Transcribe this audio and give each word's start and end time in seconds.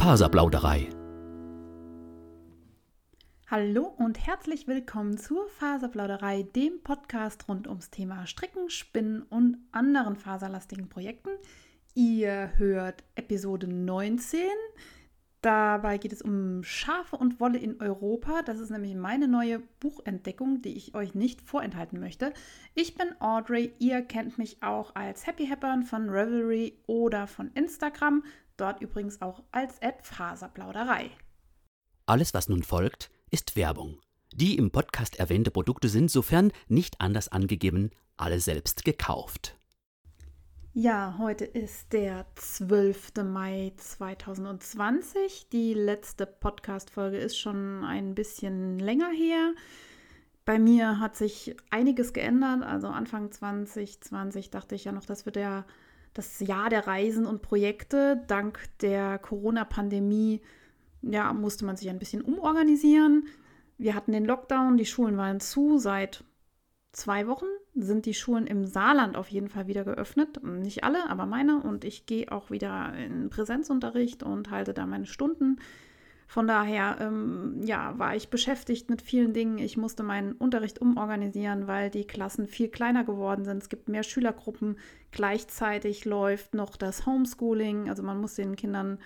Faserplauderei. 0.00 0.88
Hallo 3.48 3.82
und 3.98 4.26
herzlich 4.26 4.66
willkommen 4.66 5.18
zur 5.18 5.46
Faserplauderei, 5.46 6.42
dem 6.42 6.82
Podcast 6.82 7.46
rund 7.48 7.68
ums 7.68 7.90
Thema 7.90 8.26
Stricken, 8.26 8.70
Spinnen 8.70 9.20
und 9.24 9.58
anderen 9.72 10.16
faserlastigen 10.16 10.88
Projekten. 10.88 11.28
Ihr 11.92 12.52
hört 12.56 13.04
Episode 13.14 13.68
19. 13.68 14.40
Dabei 15.42 15.98
geht 15.98 16.14
es 16.14 16.22
um 16.22 16.62
Schafe 16.62 17.16
und 17.16 17.38
Wolle 17.38 17.58
in 17.58 17.78
Europa. 17.80 18.40
Das 18.40 18.58
ist 18.58 18.70
nämlich 18.70 18.94
meine 18.94 19.28
neue 19.28 19.58
Buchentdeckung, 19.80 20.62
die 20.62 20.78
ich 20.78 20.94
euch 20.94 21.14
nicht 21.14 21.42
vorenthalten 21.42 22.00
möchte. 22.00 22.32
Ich 22.74 22.94
bin 22.94 23.08
Audrey. 23.20 23.74
Ihr 23.78 24.00
kennt 24.00 24.38
mich 24.38 24.62
auch 24.62 24.94
als 24.94 25.26
Happy 25.26 25.46
Happern 25.46 25.82
von 25.82 26.08
Revelry 26.08 26.78
oder 26.86 27.26
von 27.26 27.50
Instagram. 27.52 28.22
Dort 28.60 28.82
übrigens 28.82 29.22
auch 29.22 29.42
als 29.52 29.80
Faserplauderei. 30.02 31.10
Alles, 32.04 32.34
was 32.34 32.50
nun 32.50 32.62
folgt, 32.62 33.10
ist 33.30 33.56
Werbung. 33.56 34.00
Die 34.34 34.58
im 34.58 34.70
Podcast 34.70 35.18
erwähnte 35.18 35.50
Produkte 35.50 35.88
sind, 35.88 36.10
sofern 36.10 36.52
nicht 36.68 37.00
anders 37.00 37.28
angegeben, 37.28 37.90
alle 38.18 38.38
selbst 38.38 38.84
gekauft. 38.84 39.58
Ja, 40.74 41.16
heute 41.18 41.46
ist 41.46 41.94
der 41.94 42.26
12. 42.34 43.24
Mai 43.24 43.72
2020. 43.76 45.48
Die 45.48 45.72
letzte 45.72 46.26
Podcast-Folge 46.26 47.16
ist 47.16 47.38
schon 47.38 47.82
ein 47.82 48.14
bisschen 48.14 48.78
länger 48.78 49.10
her. 49.10 49.54
Bei 50.44 50.58
mir 50.58 51.00
hat 51.00 51.16
sich 51.16 51.56
einiges 51.70 52.12
geändert. 52.12 52.62
Also 52.62 52.88
Anfang 52.88 53.32
2020 53.32 54.50
dachte 54.50 54.74
ich 54.74 54.84
ja 54.84 54.92
noch, 54.92 55.06
das 55.06 55.24
wird 55.24 55.36
der, 55.36 55.64
das 56.14 56.40
Jahr 56.40 56.70
der 56.70 56.86
Reisen 56.86 57.26
und 57.26 57.42
Projekte. 57.42 58.22
Dank 58.26 58.60
der 58.80 59.18
Corona-Pandemie 59.18 60.40
ja, 61.02 61.32
musste 61.32 61.64
man 61.64 61.76
sich 61.76 61.88
ein 61.88 61.98
bisschen 61.98 62.22
umorganisieren. 62.22 63.26
Wir 63.78 63.94
hatten 63.94 64.12
den 64.12 64.26
Lockdown, 64.26 64.76
die 64.76 64.86
Schulen 64.86 65.16
waren 65.16 65.40
zu. 65.40 65.78
Seit 65.78 66.24
zwei 66.92 67.26
Wochen 67.26 67.46
sind 67.74 68.04
die 68.06 68.14
Schulen 68.14 68.46
im 68.46 68.66
Saarland 68.66 69.16
auf 69.16 69.28
jeden 69.28 69.48
Fall 69.48 69.66
wieder 69.66 69.84
geöffnet. 69.84 70.42
Nicht 70.42 70.84
alle, 70.84 71.08
aber 71.08 71.26
meine. 71.26 71.62
Und 71.62 71.84
ich 71.84 72.06
gehe 72.06 72.30
auch 72.30 72.50
wieder 72.50 72.92
in 72.94 73.30
Präsenzunterricht 73.30 74.22
und 74.22 74.50
halte 74.50 74.74
da 74.74 74.86
meine 74.86 75.06
Stunden. 75.06 75.58
Von 76.30 76.46
daher, 76.46 76.98
ähm, 77.00 77.60
ja, 77.64 77.98
war 77.98 78.14
ich 78.14 78.30
beschäftigt 78.30 78.88
mit 78.88 79.02
vielen 79.02 79.32
Dingen. 79.32 79.58
Ich 79.58 79.76
musste 79.76 80.04
meinen 80.04 80.30
Unterricht 80.34 80.80
umorganisieren, 80.80 81.66
weil 81.66 81.90
die 81.90 82.06
Klassen 82.06 82.46
viel 82.46 82.68
kleiner 82.68 83.02
geworden 83.02 83.44
sind. 83.44 83.60
Es 83.60 83.68
gibt 83.68 83.88
mehr 83.88 84.04
Schülergruppen. 84.04 84.78
Gleichzeitig 85.10 86.04
läuft 86.04 86.54
noch 86.54 86.76
das 86.76 87.04
Homeschooling. 87.04 87.88
Also 87.88 88.04
man 88.04 88.20
muss 88.20 88.36
den 88.36 88.54
Kindern 88.54 89.00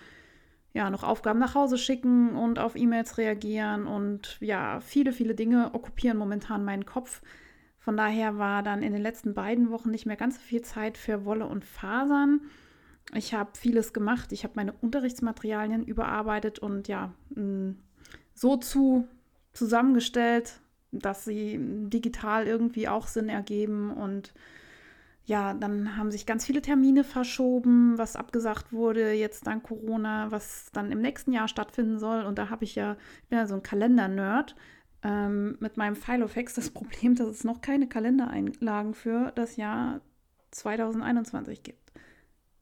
ja, 0.73 0.91
noch 0.91 1.01
Aufgaben 1.01 1.39
nach 1.39 1.55
Hause 1.55 1.79
schicken 1.79 2.35
und 2.35 2.59
auf 2.59 2.75
E-Mails 2.75 3.17
reagieren 3.17 3.87
und 3.87 4.37
ja, 4.39 4.79
viele, 4.79 5.11
viele 5.11 5.33
Dinge 5.33 5.71
okkupieren 5.73 6.19
momentan 6.19 6.63
meinen 6.63 6.85
Kopf. 6.85 7.23
Von 7.79 7.97
daher 7.97 8.37
war 8.37 8.61
dann 8.61 8.83
in 8.83 8.93
den 8.93 9.01
letzten 9.01 9.33
beiden 9.33 9.71
Wochen 9.71 9.89
nicht 9.89 10.05
mehr 10.05 10.15
ganz 10.15 10.35
so 10.35 10.41
viel 10.41 10.61
Zeit 10.61 10.95
für 10.95 11.25
Wolle 11.25 11.47
und 11.47 11.65
Fasern. 11.65 12.41
Ich 13.13 13.33
habe 13.33 13.51
vieles 13.53 13.93
gemacht. 13.93 14.31
Ich 14.31 14.43
habe 14.43 14.53
meine 14.55 14.73
Unterrichtsmaterialien 14.73 15.85
überarbeitet 15.85 16.59
und 16.59 16.87
ja, 16.87 17.13
mm, 17.29 17.71
so 18.33 18.57
zu 18.57 19.07
zusammengestellt, 19.53 20.59
dass 20.91 21.25
sie 21.25 21.57
digital 21.59 22.47
irgendwie 22.47 22.87
auch 22.87 23.07
Sinn 23.07 23.29
ergeben 23.29 23.91
und 23.91 24.33
ja, 25.25 25.55
dann 25.55 25.97
haben 25.97 26.11
sich 26.11 26.27
ganz 26.27 26.45
viele 26.45 26.61
Termine 26.61 27.03
verschoben, 27.03 27.97
was 27.97 28.15
abgesagt 28.15 28.71
wurde, 28.71 29.11
jetzt 29.13 29.47
dank 29.47 29.63
Corona, 29.63 30.29
was 30.29 30.69
dann 30.71 30.91
im 30.91 31.01
nächsten 31.01 31.31
Jahr 31.31 31.47
stattfinden 31.47 31.97
soll. 31.97 32.23
Und 32.23 32.37
da 32.37 32.49
habe 32.51 32.63
ich 32.63 32.75
ja, 32.75 32.95
ich 33.23 33.29
bin 33.29 33.39
ja 33.39 33.47
so 33.47 33.55
ein 33.55 33.63
Kalender-Nerd 33.63 34.55
ähm, 35.01 35.57
mit 35.59 35.77
meinem 35.77 35.95
Filofax 35.95 36.53
das 36.53 36.69
Problem, 36.69 37.15
dass 37.15 37.27
es 37.27 37.43
noch 37.43 37.61
keine 37.61 37.87
Kalendereinlagen 37.87 38.93
für 38.93 39.31
das 39.33 39.55
Jahr 39.55 40.01
2021 40.51 41.63
gibt. 41.63 41.91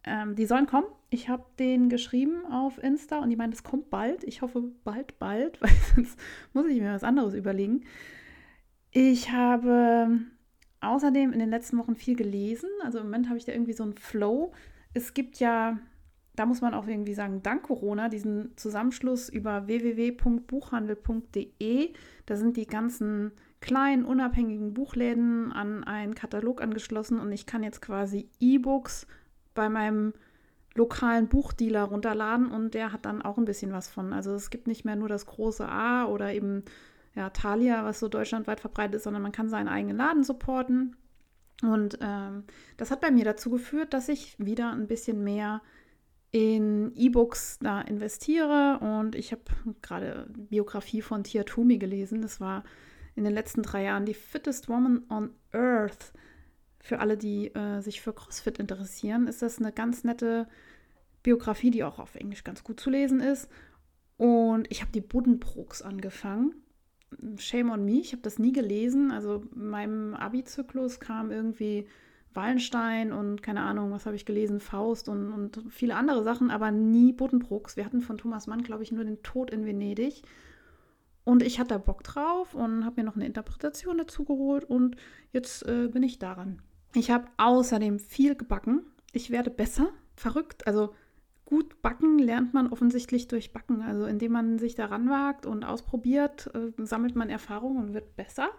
Ähm, 0.06 0.36
die 0.36 0.46
sollen 0.46 0.68
kommen. 0.68 0.88
Ich 1.10 1.30
habe 1.30 1.46
den 1.60 1.88
geschrieben 1.90 2.46
auf 2.46 2.82
Insta 2.82 3.20
und 3.20 3.30
die 3.30 3.36
meinen, 3.36 3.52
es 3.54 3.64
kommt 3.64 3.90
bald. 3.90 4.24
Ich 4.24 4.42
hoffe 4.42 4.64
bald, 4.84 5.20
bald, 5.20 5.62
weil 5.62 5.72
sonst 5.96 6.20
muss 6.54 6.68
ich 6.68 6.80
mir 6.82 6.94
was 6.94 7.04
anderes 7.04 7.34
überlegen. 7.34 7.84
Ich 8.92 9.32
habe 9.32 10.20
außerdem 10.82 11.34
in 11.34 11.40
den 11.40 11.50
letzten 11.50 11.78
Wochen 11.78 11.96
viel 11.96 12.16
gelesen. 12.16 12.70
Also 12.84 13.00
im 13.00 13.06
Moment 13.06 13.30
habe 13.30 13.38
ich 13.38 13.46
da 13.46 13.54
irgendwie 13.54 13.74
so 13.74 13.84
einen 13.84 13.94
Flow. 13.94 14.52
Es 14.94 15.14
gibt 15.14 15.40
ja, 15.40 15.78
da 16.36 16.46
muss 16.46 16.60
man 16.62 16.74
auch 16.74 16.88
irgendwie 16.88 17.14
sagen, 17.14 17.42
dank 17.42 17.64
Corona, 17.64 18.10
diesen 18.10 18.58
Zusammenschluss 18.58 19.30
über 19.30 19.68
www.buchhandel.de. 19.68 21.94
Da 22.26 22.36
sind 22.36 22.58
die 22.58 22.68
ganzen 22.68 23.32
kleinen, 23.62 24.04
unabhängigen 24.04 24.74
Buchläden 24.74 25.54
an 25.54 25.86
einen 25.86 26.16
Katalog 26.16 26.62
angeschlossen 26.62 27.20
und 27.20 27.32
ich 27.32 27.46
kann 27.46 27.64
jetzt 27.64 27.82
quasi 27.82 28.28
E-Books 28.42 29.08
bei 29.54 29.70
meinem 29.70 30.14
lokalen 30.76 31.28
Buchdealer 31.28 31.84
runterladen 31.84 32.52
und 32.52 32.74
der 32.74 32.92
hat 32.92 33.06
dann 33.06 33.22
auch 33.22 33.38
ein 33.38 33.46
bisschen 33.46 33.74
was 33.74 33.90
von. 33.90 34.14
Also 34.14 34.34
es 34.34 34.50
gibt 34.50 34.68
nicht 34.68 34.86
mehr 34.86 34.96
nur 34.96 35.10
das 35.10 35.26
große 35.26 35.68
A 35.68 36.06
oder 36.06 36.34
eben 36.34 36.64
ja, 37.16 37.30
Thalia, 37.30 37.86
was 37.86 38.00
so 38.00 38.08
deutschlandweit 38.08 38.60
verbreitet 38.60 38.96
ist, 38.96 39.04
sondern 39.04 39.22
man 39.22 39.32
kann 39.32 39.50
seinen 39.50 39.68
eigenen 39.68 39.98
Laden 39.98 40.24
supporten. 40.24 40.96
Und 41.62 42.00
ähm, 42.02 42.44
das 42.78 42.92
hat 42.92 43.02
bei 43.02 43.12
mir 43.12 43.24
dazu 43.24 43.50
geführt, 43.50 43.94
dass 43.94 44.10
ich 44.10 44.36
wieder 44.40 44.72
ein 44.72 44.88
bisschen 44.88 45.24
mehr 45.24 45.62
in 46.32 46.92
E-Books 46.96 47.60
da 47.60 47.82
investiere. 47.82 48.80
Und 48.82 49.16
ich 49.16 49.32
habe 49.32 49.44
gerade 49.82 50.28
Biografie 50.50 51.02
von 51.02 51.24
Tia 51.24 51.44
Toomey 51.44 51.78
gelesen. 51.78 52.22
Das 52.22 52.42
war 52.42 52.64
in 53.16 53.24
den 53.24 53.34
letzten 53.34 53.62
drei 53.62 53.84
Jahren 53.84 54.06
die 54.06 54.16
fittest 54.16 54.68
woman 54.68 55.04
on 55.10 55.30
earth. 55.52 56.12
Für 56.84 57.00
alle, 57.00 57.18
die 57.18 57.48
äh, 57.56 57.82
sich 57.82 58.02
für 58.02 58.14
CrossFit 58.14 58.60
interessieren, 58.60 59.26
ist 59.28 59.42
das 59.42 59.58
eine 59.58 59.72
ganz 59.72 60.04
nette 60.04 60.48
Biografie, 61.24 61.72
die 61.72 61.84
auch 61.84 61.98
auf 61.98 62.14
Englisch 62.14 62.44
ganz 62.44 62.64
gut 62.64 62.80
zu 62.80 62.92
lesen 62.92 63.20
ist. 63.20 63.50
Und 64.18 64.68
ich 64.70 64.82
habe 64.82 64.92
die 64.92 65.02
Buddenbrooks 65.02 65.82
angefangen 65.82 66.54
shame 67.38 67.72
on 67.72 67.86
me, 67.86 68.00
ich 68.00 68.12
habe 68.12 68.22
das 68.22 68.40
nie 68.40 68.52
gelesen. 68.52 69.12
Also 69.12 69.44
in 69.56 69.70
meinem 69.70 70.14
Abi-Zyklus 70.14 71.00
kam 71.00 71.32
irgendwie 71.32 71.88
Wallenstein 72.34 73.12
und 73.12 73.44
keine 73.44 73.62
Ahnung, 73.62 73.92
was 73.92 74.06
habe 74.06 74.16
ich 74.16 74.26
gelesen, 74.26 74.60
Faust 74.60 75.08
und, 75.08 75.32
und 75.32 75.62
viele 75.70 75.96
andere 75.96 76.24
Sachen, 76.24 76.50
aber 76.50 76.72
nie 76.72 77.14
Buddenbrooks. 77.14 77.78
Wir 77.78 77.86
hatten 77.86 78.02
von 78.02 78.18
Thomas 78.18 78.48
Mann, 78.48 78.64
glaube 78.64 78.84
ich, 78.84 78.92
nur 78.92 79.04
den 79.04 79.22
Tod 79.22 79.52
in 79.52 79.66
Venedig. 79.66 80.24
Und 81.26 81.42
ich 81.42 81.60
hatte 81.60 81.80
Bock 81.80 82.04
drauf 82.04 82.54
und 82.54 82.84
habe 82.86 83.02
mir 83.02 83.06
noch 83.06 83.16
eine 83.16 83.26
Interpretation 83.26 83.98
dazu 83.98 84.26
geholt 84.26 84.66
und 84.66 84.98
jetzt 85.32 85.66
äh, 85.66 85.88
bin 85.88 86.04
ich 86.04 86.20
daran. 86.20 86.62
Ich 86.96 87.12
habe 87.12 87.28
außerdem 87.38 88.00
viel 88.00 88.36
gebacken. 88.36 88.84
Ich 89.12 89.30
werde 89.30 89.50
besser, 89.50 89.90
verrückt. 90.16 90.68
Also 90.68 90.94
gut 91.46 91.82
backen 91.82 92.20
lernt 92.20 92.54
man 92.54 92.72
offensichtlich 92.72 93.28
durch 93.28 93.54
Backen. 93.54 93.82
Also 93.82 94.06
indem 94.06 94.34
man 94.34 94.60
sich 94.60 94.76
daran 94.76 95.10
wagt 95.10 95.46
und 95.46 95.64
ausprobiert, 95.64 96.50
äh, 96.54 96.72
sammelt 96.84 97.16
man 97.16 97.30
Erfahrung 97.30 97.78
und 97.78 97.94
wird 97.94 98.16
besser. 98.16 98.50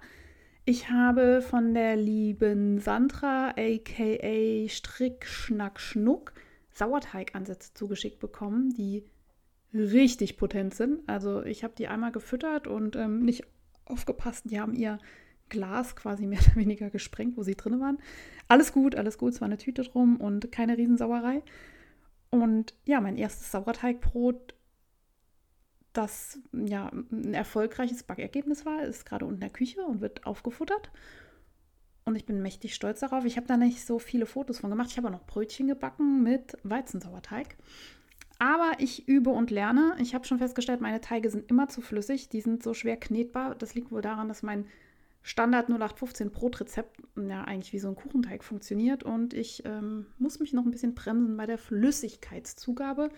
Ich 0.64 0.90
habe 0.90 1.42
von 1.42 1.74
der 1.74 1.94
lieben 1.96 2.78
Sandra, 2.78 3.50
aka 3.50 4.68
Strick, 4.68 5.26
Schnack, 5.26 5.78
Schnuck, 5.78 6.32
Sauerteigansätze 6.72 7.74
zugeschickt 7.74 8.18
bekommen, 8.18 8.70
die 8.70 9.04
richtig 9.74 10.36
potent 10.38 10.74
sind. 10.74 11.06
Also 11.06 11.42
ich 11.42 11.64
habe 11.64 11.74
die 11.76 11.88
einmal 11.88 12.12
gefüttert 12.12 12.66
und 12.66 12.96
ähm, 12.96 13.20
nicht 13.24 13.44
aufgepasst. 13.84 14.50
Die 14.50 14.58
haben 14.58 14.74
ihr 14.74 14.98
Glas 15.48 15.96
quasi 15.96 16.26
mehr 16.26 16.40
oder 16.40 16.56
weniger 16.56 16.90
gesprengt, 16.90 17.36
wo 17.36 17.42
sie 17.42 17.56
drin 17.56 17.80
waren. 17.80 17.98
Alles 18.48 18.72
gut, 18.72 18.94
alles 18.94 19.18
gut, 19.18 19.34
es 19.34 19.40
war 19.40 19.46
eine 19.46 19.58
Tüte 19.58 19.82
drum 19.82 20.16
und 20.20 20.52
keine 20.52 20.76
Riesensauerei. 20.76 21.42
Und 22.30 22.74
ja, 22.84 23.00
mein 23.00 23.16
erstes 23.16 23.52
Sauerteigbrot, 23.52 24.54
das 25.92 26.40
ja 26.52 26.90
ein 27.12 27.32
erfolgreiches 27.32 28.02
Backergebnis 28.02 28.66
war, 28.66 28.82
ist 28.82 29.06
gerade 29.06 29.24
unten 29.24 29.36
in 29.36 29.40
der 29.40 29.50
Küche 29.50 29.82
und 29.82 30.00
wird 30.00 30.26
aufgefuttert. 30.26 30.90
Und 32.04 32.16
ich 32.16 32.26
bin 32.26 32.42
mächtig 32.42 32.74
stolz 32.74 33.00
darauf. 33.00 33.24
Ich 33.24 33.36
habe 33.36 33.46
da 33.46 33.56
nicht 33.56 33.86
so 33.86 33.98
viele 33.98 34.26
Fotos 34.26 34.58
von 34.58 34.70
gemacht. 34.70 34.90
Ich 34.90 34.98
habe 34.98 35.08
auch 35.08 35.12
noch 35.12 35.26
Brötchen 35.26 35.68
gebacken 35.68 36.22
mit 36.22 36.58
Weizensauerteig. 36.62 37.56
Aber 38.38 38.72
ich 38.78 39.08
übe 39.08 39.30
und 39.30 39.50
lerne. 39.50 39.96
Ich 40.00 40.14
habe 40.14 40.26
schon 40.26 40.38
festgestellt, 40.38 40.80
meine 40.80 41.00
Teige 41.00 41.30
sind 41.30 41.48
immer 41.50 41.68
zu 41.68 41.80
flüssig. 41.80 42.28
Die 42.28 42.40
sind 42.40 42.62
so 42.62 42.74
schwer 42.74 42.98
knetbar. 42.98 43.54
Das 43.54 43.74
liegt 43.74 43.90
wohl 43.90 44.02
daran, 44.02 44.28
dass 44.28 44.42
mein 44.42 44.66
Standard 45.26 45.70
0815 45.70 46.30
Brotrezept 46.30 47.00
ja 47.16 47.44
eigentlich 47.44 47.72
wie 47.72 47.78
so 47.78 47.88
ein 47.88 47.96
Kuchenteig 47.96 48.44
funktioniert 48.44 49.04
und 49.04 49.32
ich 49.32 49.64
ähm, 49.64 50.04
muss 50.18 50.38
mich 50.38 50.52
noch 50.52 50.66
ein 50.66 50.70
bisschen 50.70 50.94
bremsen 50.94 51.38
bei 51.38 51.46
der 51.46 51.56
Flüssigkeitszugabe. 51.56 53.08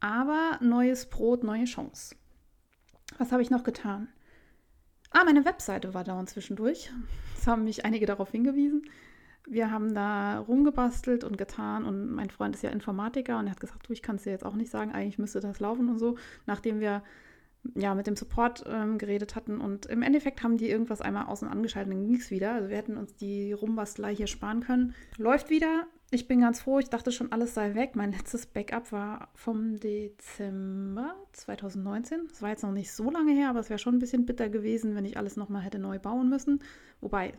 Aber 0.00 0.58
neues 0.62 1.10
Brot, 1.10 1.44
neue 1.44 1.66
Chance. 1.66 2.16
Was 3.18 3.32
habe 3.32 3.42
ich 3.42 3.50
noch 3.50 3.64
getan? 3.64 4.08
Ah, 5.10 5.24
meine 5.24 5.44
Webseite 5.44 5.92
war 5.92 6.04
da 6.04 6.18
und 6.18 6.30
zwischendurch. 6.30 6.90
Es 7.36 7.46
haben 7.46 7.64
mich 7.64 7.84
einige 7.84 8.06
darauf 8.06 8.30
hingewiesen. 8.30 8.88
Wir 9.46 9.70
haben 9.70 9.94
da 9.94 10.38
rumgebastelt 10.38 11.22
und 11.22 11.36
getan 11.36 11.84
und 11.84 12.12
mein 12.12 12.30
Freund 12.30 12.56
ist 12.56 12.62
ja 12.62 12.70
Informatiker 12.70 13.38
und 13.38 13.46
er 13.46 13.52
hat 13.52 13.60
gesagt, 13.60 13.86
du, 13.86 13.92
ich 13.92 14.02
kann 14.02 14.16
es 14.16 14.22
dir 14.22 14.30
jetzt 14.30 14.44
auch 14.44 14.56
nicht 14.56 14.70
sagen, 14.70 14.92
eigentlich 14.92 15.18
müsste 15.18 15.40
das 15.40 15.60
laufen 15.60 15.90
und 15.90 15.98
so, 15.98 16.16
nachdem 16.46 16.80
wir 16.80 17.02
ja 17.74 17.94
mit 17.94 18.06
dem 18.06 18.16
Support 18.16 18.64
ähm, 18.66 18.98
geredet 18.98 19.34
hatten 19.34 19.60
und 19.60 19.86
im 19.86 20.02
Endeffekt 20.02 20.42
haben 20.42 20.56
die 20.56 20.70
irgendwas 20.70 21.00
einmal 21.00 21.26
außen 21.26 21.48
angeschaltet 21.48 21.92
dann 21.92 22.06
ging 22.06 22.16
es 22.16 22.30
wieder. 22.30 22.52
Also 22.52 22.68
wir 22.68 22.76
hätten 22.76 22.96
uns 22.96 23.14
die 23.16 23.52
Rumbastelei 23.52 24.14
hier 24.14 24.26
sparen 24.26 24.60
können. 24.60 24.94
Läuft 25.16 25.50
wieder. 25.50 25.86
Ich 26.10 26.28
bin 26.28 26.40
ganz 26.40 26.60
froh. 26.60 26.78
Ich 26.78 26.88
dachte 26.88 27.10
schon, 27.10 27.32
alles 27.32 27.54
sei 27.54 27.74
weg. 27.74 27.96
Mein 27.96 28.12
letztes 28.12 28.46
Backup 28.46 28.92
war 28.92 29.28
vom 29.34 29.80
Dezember 29.80 31.14
2019. 31.32 32.28
Das 32.28 32.42
war 32.42 32.50
jetzt 32.50 32.62
noch 32.62 32.72
nicht 32.72 32.92
so 32.92 33.10
lange 33.10 33.32
her, 33.32 33.50
aber 33.50 33.60
es 33.60 33.70
wäre 33.70 33.78
schon 33.78 33.96
ein 33.96 34.00
bisschen 34.00 34.24
bitter 34.24 34.48
gewesen, 34.48 34.94
wenn 34.94 35.04
ich 35.04 35.16
alles 35.16 35.36
nochmal 35.36 35.62
hätte 35.62 35.78
neu 35.78 35.98
bauen 35.98 36.28
müssen. 36.28 36.62
Wobei, 37.00 37.32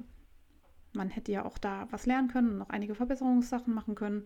man 0.94 1.10
hätte 1.10 1.32
ja 1.32 1.46
auch 1.46 1.58
da 1.58 1.88
was 1.92 2.06
lernen 2.06 2.28
können 2.28 2.50
und 2.50 2.58
noch 2.58 2.70
einige 2.70 2.96
Verbesserungssachen 2.96 3.74
machen 3.74 3.96
können. 3.96 4.26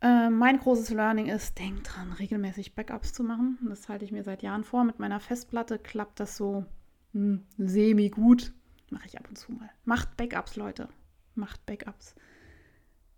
Äh, 0.00 0.30
mein 0.30 0.58
großes 0.58 0.90
Learning 0.90 1.26
ist, 1.26 1.58
denkt 1.58 1.90
dran, 1.92 2.12
regelmäßig 2.12 2.74
Backups 2.74 3.12
zu 3.12 3.24
machen. 3.24 3.58
Das 3.68 3.88
halte 3.88 4.04
ich 4.04 4.12
mir 4.12 4.22
seit 4.22 4.42
Jahren 4.42 4.64
vor. 4.64 4.84
Mit 4.84 4.98
meiner 4.98 5.20
Festplatte 5.20 5.78
klappt 5.78 6.20
das 6.20 6.36
so 6.36 6.64
hm, 7.12 7.44
semi-gut. 7.58 8.52
Mache 8.90 9.06
ich 9.06 9.18
ab 9.18 9.26
und 9.28 9.36
zu 9.36 9.52
mal. 9.52 9.70
Macht 9.84 10.16
Backups, 10.16 10.56
Leute. 10.56 10.88
Macht 11.34 11.66
Backups. 11.66 12.14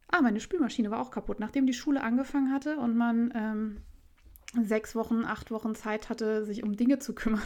Ah, 0.08 0.22
meine 0.22 0.40
Spülmaschine 0.40 0.90
war 0.90 1.00
auch 1.00 1.10
kaputt. 1.10 1.38
Nachdem 1.38 1.66
die 1.66 1.74
Schule 1.74 2.02
angefangen 2.02 2.50
hatte 2.52 2.78
und 2.78 2.96
man 2.96 3.32
ähm, 3.34 3.82
sechs 4.64 4.94
Wochen, 4.94 5.24
acht 5.24 5.50
Wochen 5.50 5.74
Zeit 5.74 6.08
hatte, 6.08 6.44
sich 6.44 6.62
um 6.62 6.76
Dinge 6.76 6.98
zu 6.98 7.14
kümmern, 7.14 7.42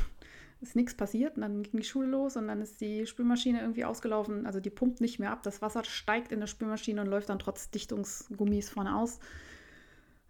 ist 0.64 0.76
nichts 0.76 0.94
passiert. 0.94 1.36
Und 1.36 1.42
dann 1.42 1.62
ging 1.62 1.80
die 1.80 1.86
Schule 1.86 2.08
los 2.08 2.36
und 2.36 2.48
dann 2.48 2.60
ist 2.60 2.80
die 2.80 3.06
Spülmaschine 3.06 3.60
irgendwie 3.60 3.84
ausgelaufen. 3.84 4.46
Also 4.46 4.60
die 4.60 4.70
pumpt 4.70 5.00
nicht 5.00 5.18
mehr 5.18 5.30
ab. 5.30 5.42
Das 5.42 5.62
Wasser 5.62 5.84
steigt 5.84 6.32
in 6.32 6.40
der 6.40 6.46
Spülmaschine 6.46 7.00
und 7.00 7.06
läuft 7.06 7.28
dann 7.28 7.38
trotz 7.38 7.70
Dichtungsgummis 7.70 8.70
vorne 8.70 8.96
aus. 8.96 9.20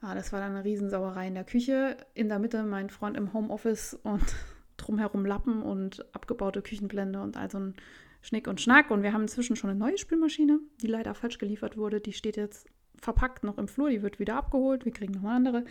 Ah, 0.01 0.15
das 0.15 0.33
war 0.33 0.41
dann 0.41 0.53
eine 0.53 0.65
Riesensauerei 0.65 1.29
in 1.29 1.35
der 1.35 1.45
Küche. 1.45 1.97
In 2.13 2.29
der 2.29 2.39
Mitte 2.39 2.63
mein 2.65 2.91
Freund 2.91 3.17
im 3.17 3.33
Homeoffice 3.33 3.95
und 4.03 4.25
drumherum 4.77 5.25
Lappen 5.25 5.63
und 5.63 6.05
abgebaute 6.15 6.61
Küchenblende 6.61 7.23
und 7.23 7.37
also 7.37 7.59
ein 7.59 7.75
Schnick 8.21 8.49
und 8.49 8.61
Schnack. 8.61 8.91
Und 8.91 9.03
wir 9.03 9.13
haben 9.13 9.23
inzwischen 9.23 9.57
schon 9.57 9.71
eine 9.71 9.79
neue 9.79 9.97
Spülmaschine, 9.97 10.61
die 10.83 10.89
leider 10.89 11.15
falsch 11.15 11.39
geliefert 11.39 11.77
wurde. 11.77 12.01
Die 12.01 12.13
steht 12.13 12.37
jetzt 12.37 12.67
verpackt 13.01 13.45
noch 13.45 13.59
im 13.59 13.69
Flur. 13.69 13.91
Die 13.91 14.03
wird 14.03 14.19
wieder 14.19 14.37
abgeholt. 14.37 14.85
Wir 14.85 14.93
kriegen 14.93 15.15
noch 15.15 15.25
eine 15.25 15.33
andere. 15.33 15.65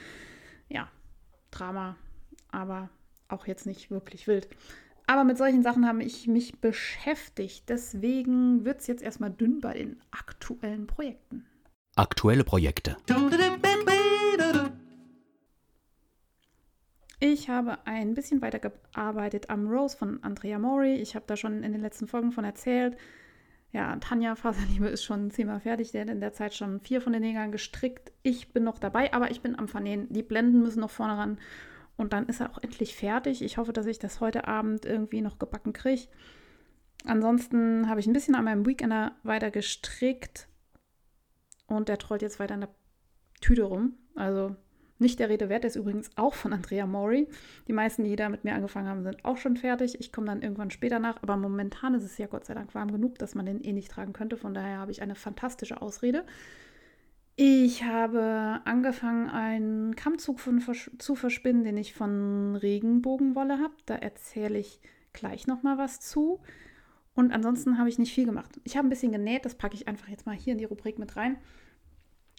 Ja, 0.69 0.89
Drama. 1.51 1.97
Aber 2.49 2.89
auch 3.27 3.47
jetzt 3.47 3.65
nicht 3.65 3.91
wirklich 3.91 4.27
wild. 4.27 4.47
Aber 5.07 5.23
mit 5.23 5.37
solchen 5.37 5.63
Sachen 5.63 5.87
habe 5.87 6.03
ich 6.03 6.27
mich 6.27 6.59
beschäftigt. 6.59 7.67
Deswegen 7.67 8.65
wird 8.65 8.79
es 8.81 8.87
jetzt 8.87 9.03
erstmal 9.03 9.31
dünn 9.31 9.59
bei 9.59 9.73
den 9.73 10.01
aktuellen 10.11 10.87
Projekten. 10.87 11.45
Aktuelle 11.95 12.43
Projekte. 12.43 12.97
Ich 17.19 17.49
habe 17.49 17.77
ein 17.85 18.15
bisschen 18.15 18.41
weitergearbeitet 18.41 19.49
am 19.49 19.67
Rose 19.67 19.95
von 19.95 20.21
Andrea 20.23 20.59
Mori. 20.59 20.95
Ich 20.95 21.15
habe 21.15 21.25
da 21.27 21.37
schon 21.37 21.63
in 21.63 21.71
den 21.71 21.81
letzten 21.81 22.07
Folgen 22.07 22.31
von 22.31 22.43
erzählt. 22.43 22.97
Ja, 23.71 23.95
Tanja 23.95 24.35
Faserliebe 24.35 24.87
ist 24.87 25.03
schon 25.03 25.31
zehnmal 25.31 25.59
fertig. 25.59 25.91
Der 25.91 26.01
hat 26.01 26.09
in 26.09 26.21
der 26.21 26.33
Zeit 26.33 26.53
schon 26.53 26.79
vier 26.79 27.01
von 27.01 27.13
den 27.13 27.21
Nägeln 27.21 27.51
gestrickt. 27.51 28.11
Ich 28.23 28.53
bin 28.53 28.63
noch 28.63 28.77
dabei, 28.77 29.13
aber 29.13 29.31
ich 29.31 29.41
bin 29.41 29.57
am 29.57 29.67
Vernähen. 29.67 30.11
Die 30.11 30.21
Blenden 30.21 30.61
müssen 30.61 30.81
noch 30.81 30.91
vorne 30.91 31.17
ran. 31.17 31.37
Und 32.03 32.11
dann 32.11 32.27
ist 32.27 32.41
er 32.41 32.51
auch 32.51 32.61
endlich 32.61 32.97
fertig. 32.97 33.41
Ich 33.41 33.57
hoffe, 33.57 33.71
dass 33.71 33.85
ich 33.85 33.97
das 33.97 34.19
heute 34.19 34.45
Abend 34.45 34.83
irgendwie 34.83 35.21
noch 35.21 35.39
gebacken 35.39 35.71
kriege. 35.71 36.09
Ansonsten 37.05 37.87
habe 37.87 38.01
ich 38.01 38.07
ein 38.07 38.11
bisschen 38.13 38.35
an 38.35 38.43
meinem 38.43 38.65
Weekender 38.65 39.13
weiter 39.23 39.51
gestrickt. 39.51 40.49
Und 41.65 41.87
der 41.87 41.97
trollt 41.97 42.21
jetzt 42.21 42.41
weiter 42.41 42.55
in 42.55 42.59
der 42.59 42.75
Tüte 43.39 43.63
rum. 43.63 43.93
Also 44.15 44.53
nicht 44.99 45.17
der 45.17 45.29
Rede 45.29 45.47
wert, 45.47 45.63
der 45.63 45.69
ist 45.69 45.77
übrigens 45.77 46.11
auch 46.17 46.33
von 46.33 46.51
Andrea 46.51 46.85
Mori. 46.85 47.29
Die 47.69 47.73
meisten, 47.73 48.03
die 48.03 48.17
da 48.17 48.27
mit 48.27 48.43
mir 48.43 48.53
angefangen 48.53 48.89
haben, 48.89 49.03
sind 49.03 49.23
auch 49.23 49.37
schon 49.37 49.55
fertig. 49.55 49.97
Ich 50.01 50.11
komme 50.11 50.27
dann 50.27 50.41
irgendwann 50.41 50.71
später 50.71 50.99
nach. 50.99 51.23
Aber 51.23 51.37
momentan 51.37 51.93
ist 51.93 52.03
es 52.03 52.17
ja 52.17 52.27
Gott 52.27 52.43
sei 52.43 52.53
Dank 52.53 52.75
warm 52.75 52.91
genug, 52.91 53.17
dass 53.17 53.33
man 53.33 53.45
den 53.45 53.63
eh 53.63 53.71
nicht 53.71 53.91
tragen 53.91 54.11
könnte. 54.11 54.35
Von 54.35 54.53
daher 54.53 54.79
habe 54.79 54.91
ich 54.91 55.01
eine 55.01 55.15
fantastische 55.15 55.81
Ausrede. 55.81 56.25
Ich 57.35 57.83
habe 57.83 58.61
angefangen, 58.65 59.29
einen 59.29 59.95
Kammzug 59.95 60.39
von, 60.39 60.61
zu 60.99 61.15
verspinnen, 61.15 61.63
den 61.63 61.77
ich 61.77 61.93
von 61.93 62.55
Regenbogenwolle 62.55 63.59
habe. 63.59 63.73
Da 63.85 63.95
erzähle 63.95 64.59
ich 64.59 64.79
gleich 65.13 65.47
noch 65.47 65.63
mal 65.63 65.77
was 65.77 65.99
zu. 65.99 66.41
Und 67.15 67.31
ansonsten 67.31 67.77
habe 67.77 67.89
ich 67.89 67.97
nicht 67.97 68.13
viel 68.13 68.25
gemacht. 68.25 68.59
Ich 68.63 68.77
habe 68.77 68.87
ein 68.87 68.89
bisschen 68.89 69.11
genäht, 69.11 69.45
das 69.45 69.55
packe 69.55 69.75
ich 69.75 69.87
einfach 69.87 70.07
jetzt 70.09 70.25
mal 70.25 70.35
hier 70.35 70.53
in 70.53 70.59
die 70.59 70.65
Rubrik 70.65 70.99
mit 70.99 71.15
rein. 71.15 71.37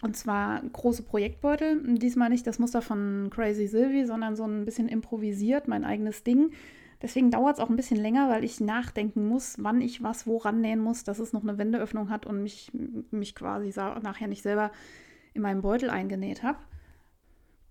Und 0.03 0.17
zwar 0.17 0.63
große 0.63 1.03
Projektbeutel. 1.03 1.97
Diesmal 1.97 2.29
nicht 2.29 2.47
das 2.47 2.59
Muster 2.59 2.83
von 2.83 3.31
Crazy 3.31 3.67
Sylvie, 3.67 4.05
sondern 4.05 4.37
so 4.37 4.45
ein 4.45 4.65
bisschen 4.65 4.89
improvisiert, 4.89 5.67
mein 5.67 5.85
eigenes 5.85 6.25
Ding. 6.25 6.53
Deswegen 7.03 7.31
dauert 7.31 7.59
es 7.59 7.61
auch 7.61 7.71
ein 7.71 7.77
bisschen 7.77 7.99
länger, 7.99 8.29
weil 8.29 8.45
ich 8.45 8.61
nachdenken 8.61 9.29
muss, 9.29 9.57
wann 9.59 9.81
ich 9.81 10.03
was 10.03 10.27
woran 10.27 10.61
nähen 10.61 10.81
muss, 10.81 11.05
dass 11.05 11.19
es 11.19 11.33
noch 11.33 11.43
eine 11.43 11.59
Wendeöffnung 11.59 12.11
hat 12.11 12.27
und 12.27 12.43
mich, 12.43 12.71
mich 13.11 13.35
quasi 13.35 13.73
nachher 14.03 14.29
nicht 14.29 14.43
selber 14.43 14.71
in 15.35 15.43
meinem 15.43 15.63
Beutel 15.63 15.91
eingenäht 15.91 16.43
habe. 16.43 16.59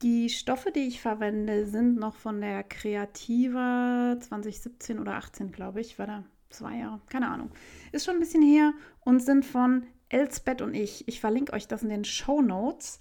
Die 0.02 0.30
Stoffe, 0.30 0.72
die 0.72 0.88
ich 0.88 1.00
verwende, 1.00 1.66
sind 1.66 1.98
noch 1.98 2.16
von 2.16 2.42
der 2.42 2.64
Creativa 2.64 4.18
2017 4.20 5.00
oder 5.00 5.14
18, 5.16 5.52
glaube 5.52 5.80
ich. 5.80 5.98
War 5.98 6.08
da 6.08 6.24
zwei 6.50 6.78
Jahre, 6.80 7.00
keine 7.10 7.30
Ahnung. 7.30 7.52
Ist 7.94 8.06
schon 8.06 8.16
ein 8.16 8.20
bisschen 8.20 8.42
her 8.44 8.74
und 9.00 9.22
sind 9.22 9.46
von 9.46 9.84
Elsbeth 10.10 10.62
und 10.62 10.74
ich. 10.74 11.08
Ich 11.08 11.22
verlinke 11.22 11.54
euch 11.54 11.68
das 11.68 11.84
in 11.84 11.90
den 11.90 12.04
Show 12.04 12.42
Notes. 12.42 13.00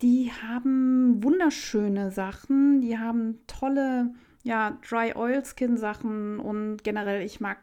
Die 0.00 0.32
haben 0.42 1.22
wunderschöne 1.22 2.10
Sachen, 2.10 2.80
die 2.80 2.98
haben 2.98 3.40
tolle 3.46 4.14
ja, 4.42 4.78
Dry 4.88 5.14
Oil 5.14 5.42
Skin 5.44 5.76
Sachen 5.76 6.40
und 6.40 6.82
generell, 6.84 7.22
ich 7.22 7.40
mag 7.40 7.58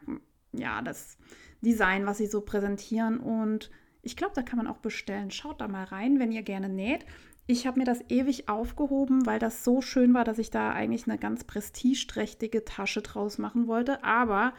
ja 0.52 0.82
das 0.82 1.18
Design, 1.60 2.06
was 2.06 2.18
sie 2.18 2.26
so 2.26 2.40
präsentieren 2.40 3.18
und 3.18 3.70
ich 4.02 4.16
glaube, 4.16 4.32
da 4.34 4.42
kann 4.42 4.58
man 4.58 4.68
auch 4.68 4.78
bestellen. 4.78 5.30
Schaut 5.30 5.60
da 5.60 5.68
mal 5.68 5.84
rein, 5.84 6.18
wenn 6.18 6.32
ihr 6.32 6.42
gerne 6.42 6.68
näht. 6.68 7.04
Ich 7.46 7.66
habe 7.66 7.78
mir 7.78 7.84
das 7.84 8.02
ewig 8.08 8.48
aufgehoben, 8.48 9.26
weil 9.26 9.38
das 9.38 9.64
so 9.64 9.80
schön 9.80 10.14
war, 10.14 10.24
dass 10.24 10.38
ich 10.38 10.50
da 10.50 10.70
eigentlich 10.70 11.08
eine 11.08 11.18
ganz 11.18 11.44
prestigeträchtige 11.44 12.64
Tasche 12.64 13.02
draus 13.02 13.38
machen 13.38 13.66
wollte. 13.66 14.04
Aber 14.04 14.52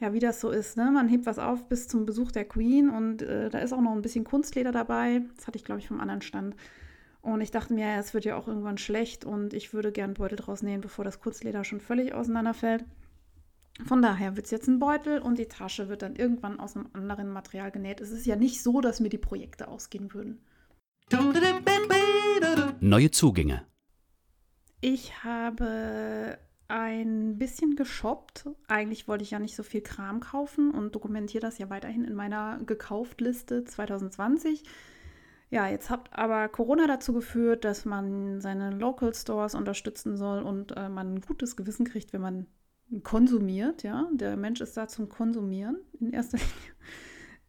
ja, 0.00 0.12
wie 0.12 0.20
das 0.20 0.40
so 0.40 0.50
ist, 0.50 0.76
ne? 0.76 0.90
Man 0.90 1.08
hebt 1.08 1.26
was 1.26 1.38
auf 1.38 1.68
bis 1.68 1.86
zum 1.86 2.04
Besuch 2.04 2.32
der 2.32 2.46
Queen 2.46 2.90
und 2.90 3.22
äh, 3.22 3.48
da 3.48 3.58
ist 3.58 3.72
auch 3.72 3.80
noch 3.80 3.92
ein 3.92 4.02
bisschen 4.02 4.24
Kunstleder 4.24 4.72
dabei. 4.72 5.22
Das 5.36 5.46
hatte 5.46 5.56
ich, 5.56 5.64
glaube 5.64 5.80
ich, 5.80 5.88
vom 5.88 6.00
anderen 6.00 6.22
Stand. 6.22 6.56
Und 7.24 7.40
ich 7.40 7.50
dachte 7.50 7.72
mir, 7.72 7.96
es 7.98 8.12
wird 8.12 8.26
ja 8.26 8.36
auch 8.36 8.48
irgendwann 8.48 8.76
schlecht 8.76 9.24
und 9.24 9.54
ich 9.54 9.72
würde 9.72 9.92
gern 9.92 10.12
Beutel 10.12 10.36
draus 10.36 10.60
nähen, 10.60 10.82
bevor 10.82 11.06
das 11.06 11.20
Kurzleder 11.20 11.64
schon 11.64 11.80
völlig 11.80 12.12
auseinanderfällt. 12.12 12.84
Von 13.86 14.02
daher 14.02 14.36
wird 14.36 14.44
es 14.44 14.52
jetzt 14.52 14.68
ein 14.68 14.78
Beutel 14.78 15.20
und 15.20 15.38
die 15.38 15.46
Tasche 15.46 15.88
wird 15.88 16.02
dann 16.02 16.16
irgendwann 16.16 16.60
aus 16.60 16.76
einem 16.76 16.90
anderen 16.92 17.32
Material 17.32 17.70
genäht. 17.70 18.02
Es 18.02 18.10
ist 18.10 18.26
ja 18.26 18.36
nicht 18.36 18.62
so, 18.62 18.82
dass 18.82 19.00
mir 19.00 19.08
die 19.08 19.16
Projekte 19.16 19.68
ausgehen 19.68 20.12
würden. 20.12 20.38
Neue 22.80 23.10
Zugänge. 23.10 23.64
Ich 24.82 25.24
habe 25.24 26.36
ein 26.68 27.38
bisschen 27.38 27.74
geshoppt. 27.74 28.50
Eigentlich 28.68 29.08
wollte 29.08 29.24
ich 29.24 29.30
ja 29.30 29.38
nicht 29.38 29.56
so 29.56 29.62
viel 29.62 29.80
Kram 29.80 30.20
kaufen 30.20 30.72
und 30.72 30.94
dokumentiere 30.94 31.40
das 31.40 31.56
ja 31.56 31.70
weiterhin 31.70 32.04
in 32.04 32.14
meiner 32.14 32.60
Gekauft-Liste 32.66 33.64
2020. 33.64 34.62
Ja, 35.54 35.68
jetzt 35.68 35.88
hat 35.88 36.08
aber 36.10 36.48
Corona 36.48 36.88
dazu 36.88 37.12
geführt, 37.12 37.64
dass 37.64 37.84
man 37.84 38.40
seine 38.40 38.72
Local 38.72 39.14
Stores 39.14 39.54
unterstützen 39.54 40.16
soll 40.16 40.42
und 40.42 40.76
äh, 40.76 40.88
man 40.88 41.14
ein 41.14 41.20
gutes 41.20 41.54
Gewissen 41.54 41.86
kriegt, 41.86 42.12
wenn 42.12 42.22
man 42.22 42.48
konsumiert. 43.04 43.84
Ja, 43.84 44.08
der 44.10 44.36
Mensch 44.36 44.60
ist 44.60 44.76
da 44.76 44.88
zum 44.88 45.08
Konsumieren 45.08 45.76
in 46.00 46.12
erster 46.12 46.38
Linie. 46.38 46.50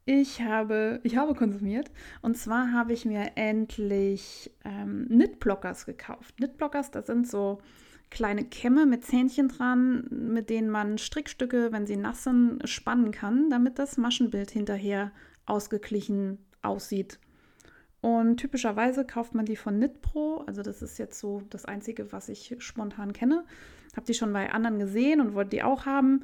Ich 0.05 0.39
habe, 0.43 0.99
ich 1.01 1.17
habe 1.17 1.33
konsumiert 1.33 1.89
und 2.21 2.37
zwar 2.37 2.71
habe 2.71 2.93
ich 2.93 3.05
mir 3.05 3.31
endlich 3.37 4.55
ähm, 4.63 5.07
Knitblockers 5.07 5.87
gekauft. 5.87 6.37
Knitblockers, 6.37 6.91
das 6.91 7.07
sind 7.07 7.27
so 7.27 7.59
kleine 8.11 8.45
Kämme 8.45 8.85
mit 8.85 9.03
Zähnchen 9.03 9.47
dran, 9.47 10.07
mit 10.11 10.51
denen 10.51 10.69
man 10.69 10.99
Strickstücke, 10.99 11.71
wenn 11.71 11.87
sie 11.87 11.97
nass 11.97 12.23
sind, 12.23 12.69
spannen 12.69 13.09
kann, 13.09 13.49
damit 13.49 13.79
das 13.79 13.97
Maschenbild 13.97 14.51
hinterher 14.51 15.11
ausgeglichen 15.47 16.37
aussieht. 16.61 17.19
Und 18.05 18.37
typischerweise 18.37 19.03
kauft 19.03 19.33
man 19.33 19.47
die 19.47 19.55
von 19.55 19.77
Knitpro. 19.77 20.43
Also 20.45 20.61
das 20.61 20.83
ist 20.83 20.99
jetzt 20.99 21.19
so 21.19 21.41
das 21.49 21.65
Einzige, 21.65 22.11
was 22.11 22.29
ich 22.29 22.55
spontan 22.59 23.13
kenne. 23.13 23.45
Habe 23.95 24.05
die 24.05 24.13
schon 24.13 24.31
bei 24.31 24.51
anderen 24.51 24.77
gesehen 24.77 25.21
und 25.21 25.33
wollte 25.33 25.49
die 25.49 25.63
auch 25.63 25.87
haben. 25.87 26.23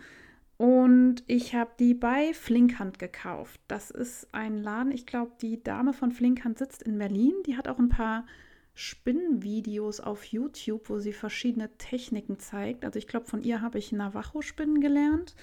Und 0.58 1.24
ich 1.26 1.56
habe 1.56 1.72
die 1.80 1.96
bei 1.96 2.36
Flinkhand 2.36 3.00
gekauft. 3.00 3.60
Das 3.68 3.90
ist 3.90 4.28
ein 4.32 4.60
Laden, 4.60 4.92
ich 4.92 5.08
glaube, 5.08 5.32
die 5.42 5.64
Dame 5.64 5.94
von 5.94 6.12
Flinkhand 6.12 6.60
sitzt 6.60 6.84
in 6.84 7.00
Berlin. 7.00 7.34
Die 7.48 7.58
hat 7.58 7.68
auch 7.68 7.80
ein 7.80 7.90
paar 7.90 8.28
Spinnenvideos 8.76 10.02
auf 10.02 10.24
YouTube, 10.26 10.88
wo 10.88 11.00
sie 11.00 11.14
verschiedene 11.14 11.76
Techniken 11.80 12.38
zeigt. 12.38 12.86
Also 12.86 13.00
ich 13.00 13.08
glaube, 13.08 13.26
von 13.26 13.42
ihr 13.42 13.60
habe 13.60 13.80
ich 13.80 13.92
Navajo-Spinnen 13.92 14.82
gelernt. 14.82 15.34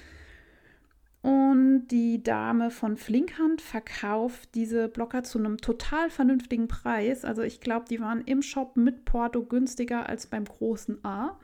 Und 1.20 1.88
die 1.88 2.22
Dame 2.22 2.70
von 2.70 2.96
Flinkhand 2.96 3.60
verkauft 3.60 4.50
diese 4.54 4.88
Blocker 4.88 5.24
zu 5.24 5.38
einem 5.38 5.58
total 5.58 6.10
vernünftigen 6.10 6.68
Preis. 6.68 7.24
Also 7.24 7.42
ich 7.42 7.60
glaube, 7.60 7.86
die 7.90 8.00
waren 8.00 8.22
im 8.22 8.42
Shop 8.42 8.76
mit 8.76 9.04
Porto 9.04 9.44
günstiger 9.44 10.08
als 10.08 10.28
beim 10.28 10.44
großen 10.44 11.04
A. 11.04 11.38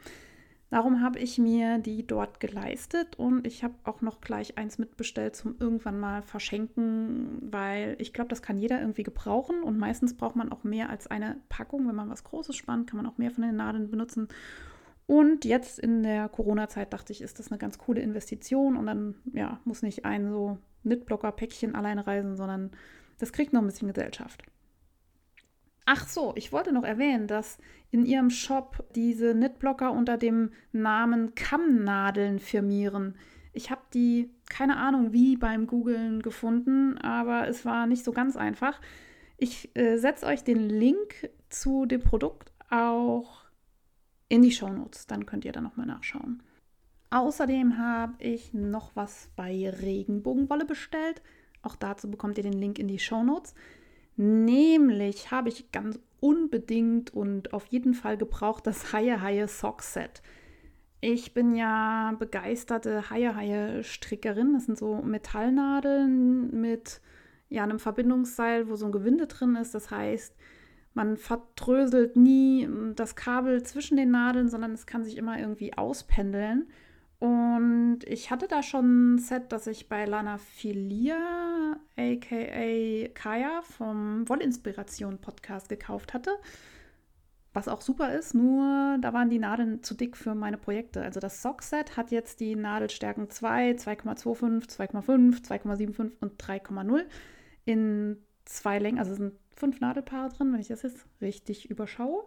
Darum 0.70 1.02
habe 1.02 1.20
ich 1.20 1.38
mir 1.38 1.78
die 1.78 2.04
dort 2.04 2.40
geleistet 2.40 3.16
und 3.16 3.46
ich 3.46 3.62
habe 3.62 3.74
auch 3.84 4.00
noch 4.00 4.20
gleich 4.20 4.58
eins 4.58 4.78
mitbestellt 4.78 5.36
zum 5.36 5.54
irgendwann 5.60 6.00
mal 6.00 6.22
verschenken, 6.22 7.38
weil 7.42 7.94
ich 8.00 8.12
glaube, 8.12 8.28
das 8.28 8.42
kann 8.42 8.58
jeder 8.58 8.80
irgendwie 8.80 9.04
gebrauchen 9.04 9.62
und 9.62 9.78
meistens 9.78 10.16
braucht 10.16 10.34
man 10.34 10.50
auch 10.50 10.64
mehr 10.64 10.90
als 10.90 11.06
eine 11.06 11.36
Packung. 11.48 11.86
Wenn 11.86 11.94
man 11.94 12.10
was 12.10 12.24
Großes 12.24 12.56
spannt, 12.56 12.88
kann 12.88 12.96
man 12.96 13.06
auch 13.06 13.18
mehr 13.18 13.30
von 13.30 13.42
den 13.42 13.54
Nadeln 13.54 13.88
benutzen. 13.88 14.26
Und 15.06 15.44
jetzt 15.44 15.78
in 15.78 16.02
der 16.02 16.28
Corona-Zeit 16.28 16.92
dachte 16.92 17.12
ich, 17.12 17.20
ist 17.20 17.38
das 17.38 17.50
eine 17.50 17.58
ganz 17.58 17.78
coole 17.78 18.00
Investition 18.00 18.76
und 18.76 18.86
dann 18.86 19.16
ja, 19.32 19.60
muss 19.64 19.82
nicht 19.82 20.04
ein 20.04 20.30
so 20.30 20.58
Knitblocker-Päckchen 20.82 21.74
alleine 21.74 22.06
reisen, 22.06 22.36
sondern 22.36 22.70
das 23.18 23.32
kriegt 23.32 23.52
noch 23.52 23.60
ein 23.60 23.66
bisschen 23.66 23.92
Gesellschaft. 23.92 24.42
Ach 25.86 26.08
so, 26.08 26.32
ich 26.36 26.52
wollte 26.52 26.72
noch 26.72 26.84
erwähnen, 26.84 27.26
dass 27.26 27.58
in 27.90 28.06
ihrem 28.06 28.30
Shop 28.30 28.84
diese 28.94 29.34
Knitblocker 29.34 29.92
unter 29.92 30.16
dem 30.16 30.52
Namen 30.72 31.34
Kammnadeln 31.34 32.38
firmieren. 32.38 33.16
Ich 33.52 33.70
habe 33.70 33.82
die, 33.92 34.30
keine 34.48 34.78
Ahnung 34.78 35.12
wie, 35.12 35.36
beim 35.36 35.66
Googlen 35.66 36.22
gefunden, 36.22 36.96
aber 36.98 37.46
es 37.48 37.66
war 37.66 37.86
nicht 37.86 38.02
so 38.02 38.12
ganz 38.12 38.36
einfach. 38.36 38.80
Ich 39.36 39.76
äh, 39.76 39.98
setze 39.98 40.24
euch 40.24 40.42
den 40.42 40.68
Link 40.68 41.30
zu 41.50 41.84
dem 41.84 42.02
Produkt 42.02 42.52
auch 42.70 43.43
in 44.28 44.42
die 44.42 44.52
Shownotes, 44.52 45.06
dann 45.06 45.26
könnt 45.26 45.44
ihr 45.44 45.52
da 45.52 45.60
nochmal 45.60 45.86
nachschauen. 45.86 46.42
Außerdem 47.10 47.78
habe 47.78 48.14
ich 48.18 48.52
noch 48.52 48.96
was 48.96 49.30
bei 49.36 49.70
Regenbogenwolle 49.70 50.64
bestellt. 50.64 51.22
Auch 51.62 51.76
dazu 51.76 52.10
bekommt 52.10 52.38
ihr 52.38 52.42
den 52.44 52.54
Link 52.54 52.78
in 52.78 52.88
die 52.88 52.98
Shownotes. 52.98 53.54
Nämlich 54.16 55.30
habe 55.30 55.48
ich 55.48 55.70
ganz 55.72 55.98
unbedingt 56.20 57.12
und 57.12 57.52
auf 57.52 57.66
jeden 57.66 57.94
Fall 57.94 58.16
gebraucht 58.16 58.66
das 58.66 58.92
Haie 58.92 59.20
Haie 59.20 59.46
Sock 59.46 59.82
Set. 59.82 60.22
Ich 61.00 61.34
bin 61.34 61.54
ja 61.54 62.14
begeisterte 62.18 63.10
Haie 63.10 63.36
Haie 63.36 63.84
Strickerin. 63.84 64.54
Das 64.54 64.66
sind 64.66 64.78
so 64.78 65.02
Metallnadeln 65.02 66.60
mit 66.60 67.00
ja, 67.50 67.62
einem 67.62 67.78
Verbindungsseil, 67.78 68.68
wo 68.68 68.76
so 68.76 68.86
ein 68.86 68.92
Gewinde 68.92 69.26
drin 69.26 69.56
ist. 69.56 69.74
Das 69.74 69.90
heißt, 69.90 70.34
man 70.94 71.16
verdröselt 71.16 72.16
nie 72.16 72.68
das 72.94 73.16
Kabel 73.16 73.62
zwischen 73.64 73.96
den 73.96 74.10
Nadeln, 74.10 74.48
sondern 74.48 74.72
es 74.72 74.86
kann 74.86 75.04
sich 75.04 75.16
immer 75.16 75.38
irgendwie 75.38 75.76
auspendeln. 75.76 76.68
Und 77.18 78.00
ich 78.06 78.30
hatte 78.30 78.48
da 78.48 78.62
schon 78.62 79.14
ein 79.14 79.18
Set, 79.18 79.50
das 79.52 79.66
ich 79.66 79.88
bei 79.88 80.04
Lana 80.04 80.38
Filia, 80.38 81.76
aka 81.96 83.08
Kaya 83.14 83.62
vom 83.62 84.28
Wollinspiration 84.28 85.18
Podcast 85.18 85.68
gekauft 85.68 86.12
hatte. 86.14 86.30
Was 87.54 87.68
auch 87.68 87.80
super 87.82 88.12
ist, 88.12 88.34
nur 88.34 88.98
da 89.00 89.12
waren 89.12 89.30
die 89.30 89.38
Nadeln 89.38 89.82
zu 89.82 89.94
dick 89.94 90.16
für 90.16 90.34
meine 90.34 90.58
Projekte. 90.58 91.02
Also 91.02 91.20
das 91.20 91.40
Sockset 91.40 91.96
hat 91.96 92.10
jetzt 92.10 92.40
die 92.40 92.56
Nadelstärken 92.56 93.30
2, 93.30 93.72
2,25, 93.72 94.68
2,5, 94.68 95.46
2,75 95.46 96.12
und 96.20 96.42
3,0 96.42 97.04
in 97.64 98.18
zwei 98.44 98.80
Längen. 98.80 98.98
Also 98.98 99.14
sind 99.14 99.34
fünf 99.56 99.80
Nadelpaare 99.80 100.30
drin, 100.30 100.52
wenn 100.52 100.60
ich 100.60 100.68
das 100.68 100.82
jetzt 100.82 101.06
richtig 101.20 101.70
überschaue. 101.70 102.24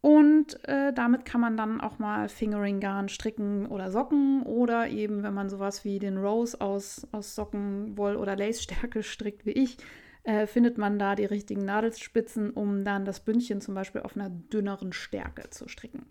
Und 0.00 0.62
äh, 0.68 0.92
damit 0.92 1.24
kann 1.24 1.40
man 1.40 1.56
dann 1.56 1.80
auch 1.80 1.98
mal 1.98 2.28
Fingering 2.28 2.78
Garn 2.78 3.08
stricken 3.08 3.66
oder 3.66 3.90
Socken 3.90 4.42
oder 4.42 4.88
eben, 4.88 5.22
wenn 5.22 5.32
man 5.32 5.48
sowas 5.48 5.82
wie 5.82 5.98
den 5.98 6.18
Rose 6.18 6.60
aus, 6.60 7.06
aus 7.12 7.34
Socken, 7.34 7.98
oder 7.98 8.36
Lace-Stärke 8.36 9.02
strickt 9.02 9.46
wie 9.46 9.52
ich, 9.52 9.78
äh, 10.24 10.46
findet 10.46 10.76
man 10.76 10.98
da 10.98 11.14
die 11.14 11.24
richtigen 11.24 11.64
Nadelspitzen, 11.64 12.50
um 12.50 12.84
dann 12.84 13.06
das 13.06 13.20
Bündchen 13.20 13.62
zum 13.62 13.74
Beispiel 13.74 14.02
auf 14.02 14.14
einer 14.14 14.28
dünneren 14.28 14.92
Stärke 14.92 15.48
zu 15.48 15.68
stricken. 15.68 16.04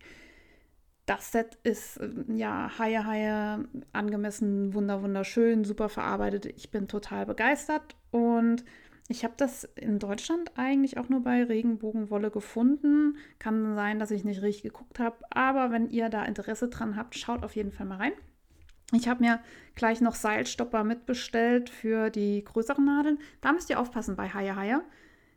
Das 1.06 1.32
Set 1.32 1.60
ist 1.64 1.98
äh, 1.98 2.10
ja 2.34 2.72
Haie 2.80 3.06
Haie 3.06 3.68
angemessen, 3.92 4.74
wunder 4.74 5.04
wunderschön, 5.04 5.66
super 5.66 5.90
verarbeitet. 5.90 6.46
Ich 6.46 6.72
bin 6.72 6.88
total 6.88 7.26
begeistert 7.26 7.96
und 8.12 8.64
ich 9.08 9.24
habe 9.24 9.34
das 9.38 9.66
in 9.76 10.00
Deutschland 10.00 10.52
eigentlich 10.58 10.98
auch 10.98 11.10
nur 11.10 11.24
bei 11.24 11.44
Regenbogenwolle 11.44 12.32
gefunden. 12.32 13.18
Kann 13.38 13.76
sein, 13.76 14.00
dass 14.00 14.12
ich 14.12 14.24
nicht 14.24 14.42
richtig 14.42 14.64
geguckt 14.64 15.00
habe, 15.00 15.18
aber 15.30 15.72
wenn 15.72 15.90
ihr 15.90 16.10
da 16.10 16.24
Interesse 16.24 16.70
dran 16.70 16.96
habt, 16.96 17.16
schaut 17.16 17.44
auf 17.44 17.56
jeden 17.56 17.72
Fall 17.72 17.86
mal 17.86 17.98
rein. 17.98 18.14
Ich 18.94 19.08
habe 19.08 19.24
mir 19.24 19.40
gleich 19.76 20.02
noch 20.02 20.16
Seilstopper 20.16 20.84
mitbestellt 20.84 21.70
für 21.70 22.10
die 22.10 22.44
größeren 22.44 22.86
Nadeln. 22.86 23.20
Da 23.42 23.52
müsst 23.52 23.70
ihr 23.70 23.80
aufpassen 23.80 24.16
bei 24.16 24.30
Haie 24.30 24.56
Haie. 24.56 24.82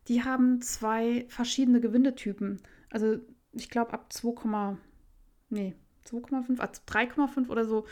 Die 0.08 0.22
haben 0.22 0.60
zwei 0.60 1.26
verschiedene 1.28 1.80
Gewindetypen. 1.80 2.60
Also 2.90 3.18
ich 3.52 3.70
glaube 3.70 3.94
ab 3.94 4.12
2, 4.12 4.76
nee, 5.48 5.74
2,5, 6.06 6.60
also 6.60 6.82
3,5 6.86 7.48
oder 7.48 7.64
so 7.64 7.86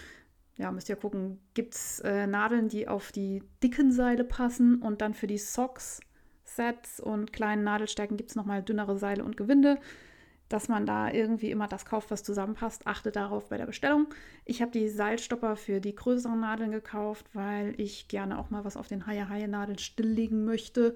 ja, 0.57 0.71
müsst 0.71 0.89
ihr 0.89 0.97
gucken, 0.97 1.41
gibt 1.55 1.75
es 1.75 2.01
äh, 2.01 2.27
Nadeln, 2.27 2.69
die 2.69 2.87
auf 2.87 3.13
die 3.13 3.43
dicken 3.63 3.93
Seile 3.93 4.25
passen 4.25 4.81
und 4.81 5.01
dann 5.01 5.15
für 5.15 5.27
die 5.27 5.39
Socks, 5.39 6.01
Sets 6.45 7.01
und 7.01 7.33
kleinen 7.33 7.65
Nadelstärken 7.65 8.17
gibt 8.17 8.31
es 8.31 8.37
nochmal 8.37 8.63
dünnere 8.63 8.97
Seile 8.97 9.25
und 9.25 9.37
Gewinde, 9.37 9.79
dass 10.49 10.69
man 10.69 10.87
da 10.87 11.11
irgendwie 11.11 11.51
immer 11.51 11.67
das 11.67 11.87
kauft, 11.87 12.11
was 12.11 12.23
zusammenpasst. 12.23 12.87
Achte 12.87 13.11
darauf 13.11 13.49
bei 13.49 13.57
der 13.57 13.67
Bestellung. 13.67 14.07
Ich 14.45 14.63
habe 14.63 14.71
die 14.71 14.89
Seilstopper 14.89 15.57
für 15.57 15.81
die 15.81 15.95
größeren 15.95 16.39
Nadeln 16.39 16.71
gekauft, 16.71 17.27
weil 17.33 17.75
ich 17.79 18.09
gerne 18.09 18.39
auch 18.39 18.51
mal 18.51 18.65
was 18.65 18.77
auf 18.77 18.87
den 18.87 19.07
Haie-Haie-Nadeln 19.07 19.79
stilllegen 19.79 20.45
möchte. 20.45 20.95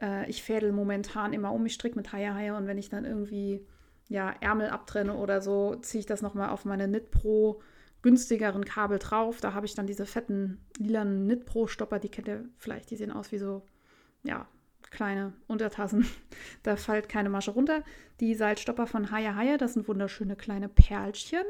Äh, 0.00 0.30
ich 0.30 0.42
fädel 0.42 0.72
momentan 0.72 1.32
immer 1.32 1.52
um, 1.52 1.66
ich 1.66 1.74
stricke 1.74 1.96
mit 1.96 2.12
Haie-Haie 2.12 2.54
und 2.54 2.66
wenn 2.66 2.78
ich 2.78 2.90
dann 2.90 3.04
irgendwie 3.04 3.66
ja, 4.08 4.32
Ärmel 4.40 4.68
abtrenne 4.68 5.14
oder 5.14 5.40
so, 5.40 5.74
ziehe 5.76 6.00
ich 6.00 6.06
das 6.06 6.22
nochmal 6.22 6.50
auf 6.50 6.64
meine 6.64 6.86
Knit 6.86 7.10
Pro 7.10 7.60
günstigeren 8.06 8.64
Kabel 8.64 9.00
drauf. 9.00 9.40
Da 9.40 9.52
habe 9.52 9.66
ich 9.66 9.74
dann 9.74 9.88
diese 9.88 10.06
fetten 10.06 10.60
lilanen 10.78 11.24
Knit 11.24 11.44
Pro 11.44 11.66
Stopper, 11.66 11.98
die 11.98 12.08
kennt 12.08 12.28
ihr 12.28 12.44
vielleicht, 12.56 12.88
die 12.92 12.96
sehen 12.96 13.10
aus 13.10 13.32
wie 13.32 13.38
so, 13.38 13.62
ja, 14.22 14.46
kleine 14.92 15.32
Untertassen. 15.48 16.06
da 16.62 16.76
fällt 16.76 17.08
keine 17.08 17.30
Masche 17.30 17.50
runter. 17.50 17.82
Die 18.20 18.36
Seilstopper 18.36 18.86
von 18.86 19.10
Haie 19.10 19.34
Haie, 19.34 19.58
das 19.58 19.74
sind 19.74 19.88
wunderschöne 19.88 20.36
kleine 20.36 20.68
Perlchen. 20.68 21.42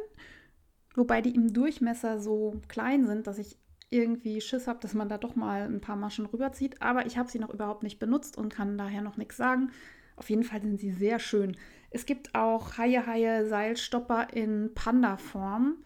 Wobei 0.95 1.21
die 1.21 1.35
im 1.35 1.53
Durchmesser 1.53 2.21
so 2.21 2.59
klein 2.69 3.07
sind, 3.07 3.27
dass 3.27 3.37
ich 3.37 3.59
irgendwie 3.91 4.41
Schiss 4.41 4.67
habe, 4.67 4.81
dass 4.81 4.95
man 4.95 5.11
da 5.11 5.19
doch 5.19 5.37
mal 5.37 5.61
ein 5.61 5.83
paar 5.83 5.97
Maschen 5.97 6.25
rüberzieht. 6.25 6.81
Aber 6.81 7.05
ich 7.05 7.19
habe 7.19 7.31
sie 7.31 7.39
noch 7.39 7.53
überhaupt 7.53 7.83
nicht 7.83 7.99
benutzt 7.99 8.39
und 8.39 8.49
kann 8.49 8.79
daher 8.79 9.03
noch 9.03 9.19
nichts 9.19 9.37
sagen. 9.37 9.73
Auf 10.17 10.31
jeden 10.31 10.43
Fall 10.43 10.63
sind 10.63 10.81
sie 10.81 10.91
sehr 10.91 11.19
schön. 11.19 11.55
Es 11.91 12.07
gibt 12.07 12.35
auch 12.35 12.79
Haie 12.79 13.07
Haie 13.07 13.47
Seilstopper 13.47 14.29
in 14.33 14.71
Panda-Form. 14.75 15.77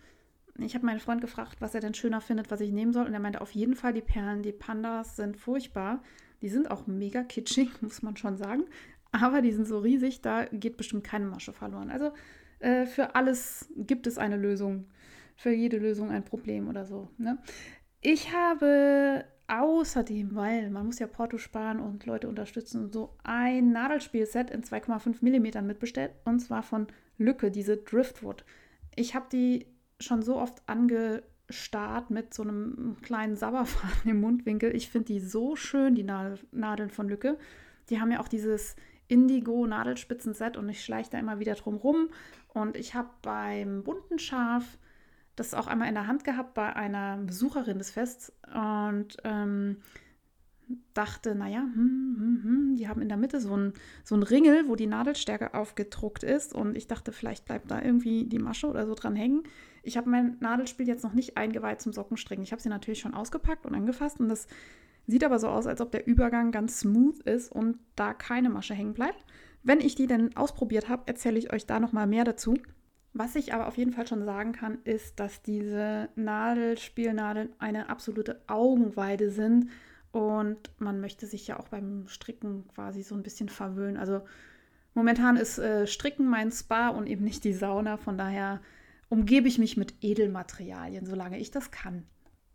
Ich 0.59 0.75
habe 0.75 0.87
meinen 0.87 1.01
Freund 1.01 1.21
gefragt, 1.21 1.61
was 1.61 1.75
er 1.75 1.81
denn 1.81 1.95
schöner 1.95 2.21
findet, 2.21 2.51
was 2.51 2.61
ich 2.61 2.73
nehmen 2.73 2.93
soll. 2.93 3.07
Und 3.07 3.15
er 3.15 3.21
meinte 3.21 3.41
auf 3.41 3.53
jeden 3.53 3.75
Fall 3.75 3.93
die 3.93 4.01
Perlen. 4.01 4.43
Die 4.43 4.53
Pandas 4.53 5.17
sind 5.17 5.37
furchtbar. 5.37 6.03
Die 6.43 6.49
sind 6.49 6.71
auch 6.71 6.87
mega 6.87 7.23
kitschig, 7.23 7.71
muss 7.83 8.03
man 8.03 8.17
schon 8.17 8.37
sagen. 8.37 8.65
Aber 9.13 9.43
die 9.43 9.53
sind 9.53 9.67
so 9.67 9.79
riesig, 9.79 10.21
da 10.21 10.45
geht 10.45 10.77
bestimmt 10.77 11.05
keine 11.05 11.27
Masche 11.27 11.53
verloren. 11.53 11.91
Also 11.91 12.13
äh, 12.61 12.87
für 12.87 13.15
alles 13.15 13.69
gibt 13.77 14.07
es 14.07 14.19
eine 14.19 14.37
Lösung. 14.37 14.87
Für 15.37 15.51
jede 15.51 15.79
Lösung 15.79 16.11
ein 16.11 16.25
Problem 16.25 16.69
oder 16.69 16.85
so. 16.85 17.09
Ne? 17.19 17.39
Ich 18.03 18.33
habe 18.33 19.25
außerdem, 19.49 20.35
weil 20.35 20.71
man 20.71 20.87
muss 20.87 20.99
ja 21.01 21.07
Porto 21.07 21.39
sparen 21.39 21.81
und 21.81 22.07
Leute 22.07 22.29
unterstützen, 22.29 22.93
so 22.93 23.17
ein 23.25 23.73
Nadelspielset 23.73 24.51
in 24.51 24.63
2,5 24.63 25.23
mm 25.23 25.67
mitbestellt. 25.67 26.13
Und 26.25 26.41
zwar 26.41 26.63
von 26.63 26.87
Lücke, 27.19 27.51
diese 27.51 27.79
Driftwood. 27.79 28.45
Ich 28.95 29.15
habe 29.15 29.27
die 29.33 29.67
schon 30.01 30.23
so 30.23 30.37
oft 30.37 30.63
angestarrt 30.67 32.11
mit 32.11 32.35
so 32.35 32.43
einem 32.43 32.97
kleinen 33.03 33.37
Sabberfaden 33.37 34.11
im 34.11 34.21
Mundwinkel. 34.21 34.75
Ich 34.75 34.91
finde 34.91 35.13
die 35.13 35.21
so 35.21 35.57
schön, 35.57 35.95
die 35.95 36.05
Nadeln 36.05 36.91
von 36.91 37.09
Lücke. 37.09 37.39
Die 37.89 38.01
haben 38.01 38.11
ja 38.11 38.21
auch 38.21 38.29
dieses 38.29 38.77
Indigo-Nadelspitzen-Set 39.09 40.57
und 40.57 40.69
ich 40.69 40.85
schleiche 40.85 41.11
da 41.11 41.19
immer 41.19 41.41
wieder 41.41 41.55
drum 41.55 41.77
rum. 41.77 42.09
Und 42.49 42.77
ich 42.77 42.95
habe 42.95 43.11
beim 43.23 43.83
bunten 43.83 44.19
Schaf 44.19 44.79
das 45.37 45.55
auch 45.55 45.67
einmal 45.67 45.89
in 45.89 45.95
der 45.95 46.07
Hand 46.07 46.25
gehabt 46.25 46.55
bei 46.55 46.75
einer 46.75 47.17
Besucherin 47.19 47.79
des 47.79 47.91
Fests 47.91 48.33
und 48.53 49.17
ähm, 49.25 49.79
dachte, 50.95 51.35
naja, 51.35 51.61
hm, 51.61 52.17
hm, 52.19 52.41
hm, 52.45 52.77
die 52.77 52.89
haben 52.89 53.03
in 53.03 53.09
der 53.09 53.17
Mitte 53.17 53.41
so 53.41 53.55
einen 53.55 53.73
so 54.05 54.17
Ringel, 54.17 54.69
wo 54.69 54.77
die 54.77 54.87
Nadelstärke 54.87 55.55
aufgedruckt 55.55 56.23
ist 56.23 56.55
und 56.55 56.77
ich 56.77 56.87
dachte, 56.87 57.13
vielleicht 57.13 57.45
bleibt 57.45 57.71
da 57.71 57.83
irgendwie 57.83 58.25
die 58.27 58.39
Masche 58.39 58.69
oder 58.69 58.87
so 58.87 58.95
dran 58.95 59.17
hängen. 59.17 59.43
Ich 59.83 59.97
habe 59.97 60.11
mein 60.11 60.37
Nadelspiel 60.41 60.87
jetzt 60.87 61.05
noch 61.05 61.15
nicht 61.15 61.37
eingeweiht 61.37 61.81
zum 61.81 61.93
Sockenstricken. 61.93 62.45
Ich 62.45 62.53
habe 62.53 62.63
sie 62.63 62.69
natürlich 62.69 63.01
schon 63.01 63.15
ausgepackt 63.15 63.67
und 63.67 63.75
angefasst 63.75 64.21
und 64.21 64.29
das 64.29 64.47
sieht 65.07 65.25
aber 65.25 65.39
so 65.39 65.49
aus, 65.49 65.67
als 65.67 65.81
ob 65.81 65.91
der 65.91 66.07
Übergang 66.07 66.53
ganz 66.53 66.81
smooth 66.81 67.21
ist 67.23 67.51
und 67.51 67.79
da 67.97 68.15
keine 68.15 68.51
Masche 68.51 68.75
hängen 68.75 68.95
bleibt. 68.95 69.25
Wenn 69.63 69.81
ich 69.81 69.95
die 69.95 70.07
denn 70.07 70.37
ausprobiert 70.37 70.89
habe, 70.89 71.03
erzähle 71.07 71.39
ich 71.39 71.53
euch 71.53 71.67
da 71.67 71.81
noch 71.81 71.93
mal 71.93 72.07
mehr 72.07 72.25
dazu. 72.25 72.57
Was 73.13 73.35
ich 73.35 73.53
aber 73.53 73.67
auf 73.67 73.77
jeden 73.77 73.93
Fall 73.93 74.07
schon 74.07 74.25
sagen 74.25 74.53
kann, 74.53 74.79
ist, 74.85 75.19
dass 75.19 75.43
diese 75.43 76.09
Nadelspielnadeln 76.15 77.51
eine 77.59 77.89
absolute 77.89 78.41
Augenweide 78.47 79.31
sind 79.31 79.69
und 80.13 80.71
man 80.79 81.01
möchte 81.01 81.27
sich 81.27 81.47
ja 81.47 81.59
auch 81.59 81.69
beim 81.69 82.07
Stricken 82.07 82.67
quasi 82.69 83.03
so 83.03 83.15
ein 83.15 83.23
bisschen 83.23 83.49
verwöhnen. 83.49 83.97
Also 83.97 84.23
momentan 84.95 85.37
ist 85.37 85.59
äh, 85.59 85.87
Stricken 85.87 86.29
mein 86.29 86.53
Spa 86.53 86.89
und 86.89 87.09
eben 87.09 87.25
nicht 87.25 87.45
die 87.45 87.53
Sauna. 87.53 87.97
Von 87.97 88.17
daher 88.17 88.61
umgebe 89.11 89.49
ich 89.49 89.59
mich 89.59 89.77
mit 89.77 89.95
Edelmaterialien, 90.01 91.05
solange 91.05 91.39
ich 91.39 91.51
das 91.51 91.71
kann. 91.71 92.05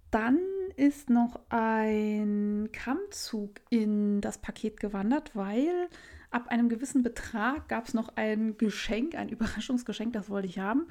Dann 0.09 0.39
ist 0.77 1.09
noch 1.09 1.41
ein 1.49 2.69
Kammzug 2.71 3.59
in 3.69 4.21
das 4.21 4.39
Paket 4.39 4.79
gewandert, 4.79 5.35
weil 5.35 5.89
ab 6.31 6.47
einem 6.47 6.69
gewissen 6.69 7.03
Betrag 7.03 7.67
gab 7.67 7.87
es 7.87 7.93
noch 7.93 8.09
ein 8.15 8.57
Geschenk, 8.57 9.15
ein 9.15 9.29
Überraschungsgeschenk, 9.29 10.13
das 10.13 10.29
wollte 10.29 10.47
ich 10.47 10.57
haben. 10.57 10.87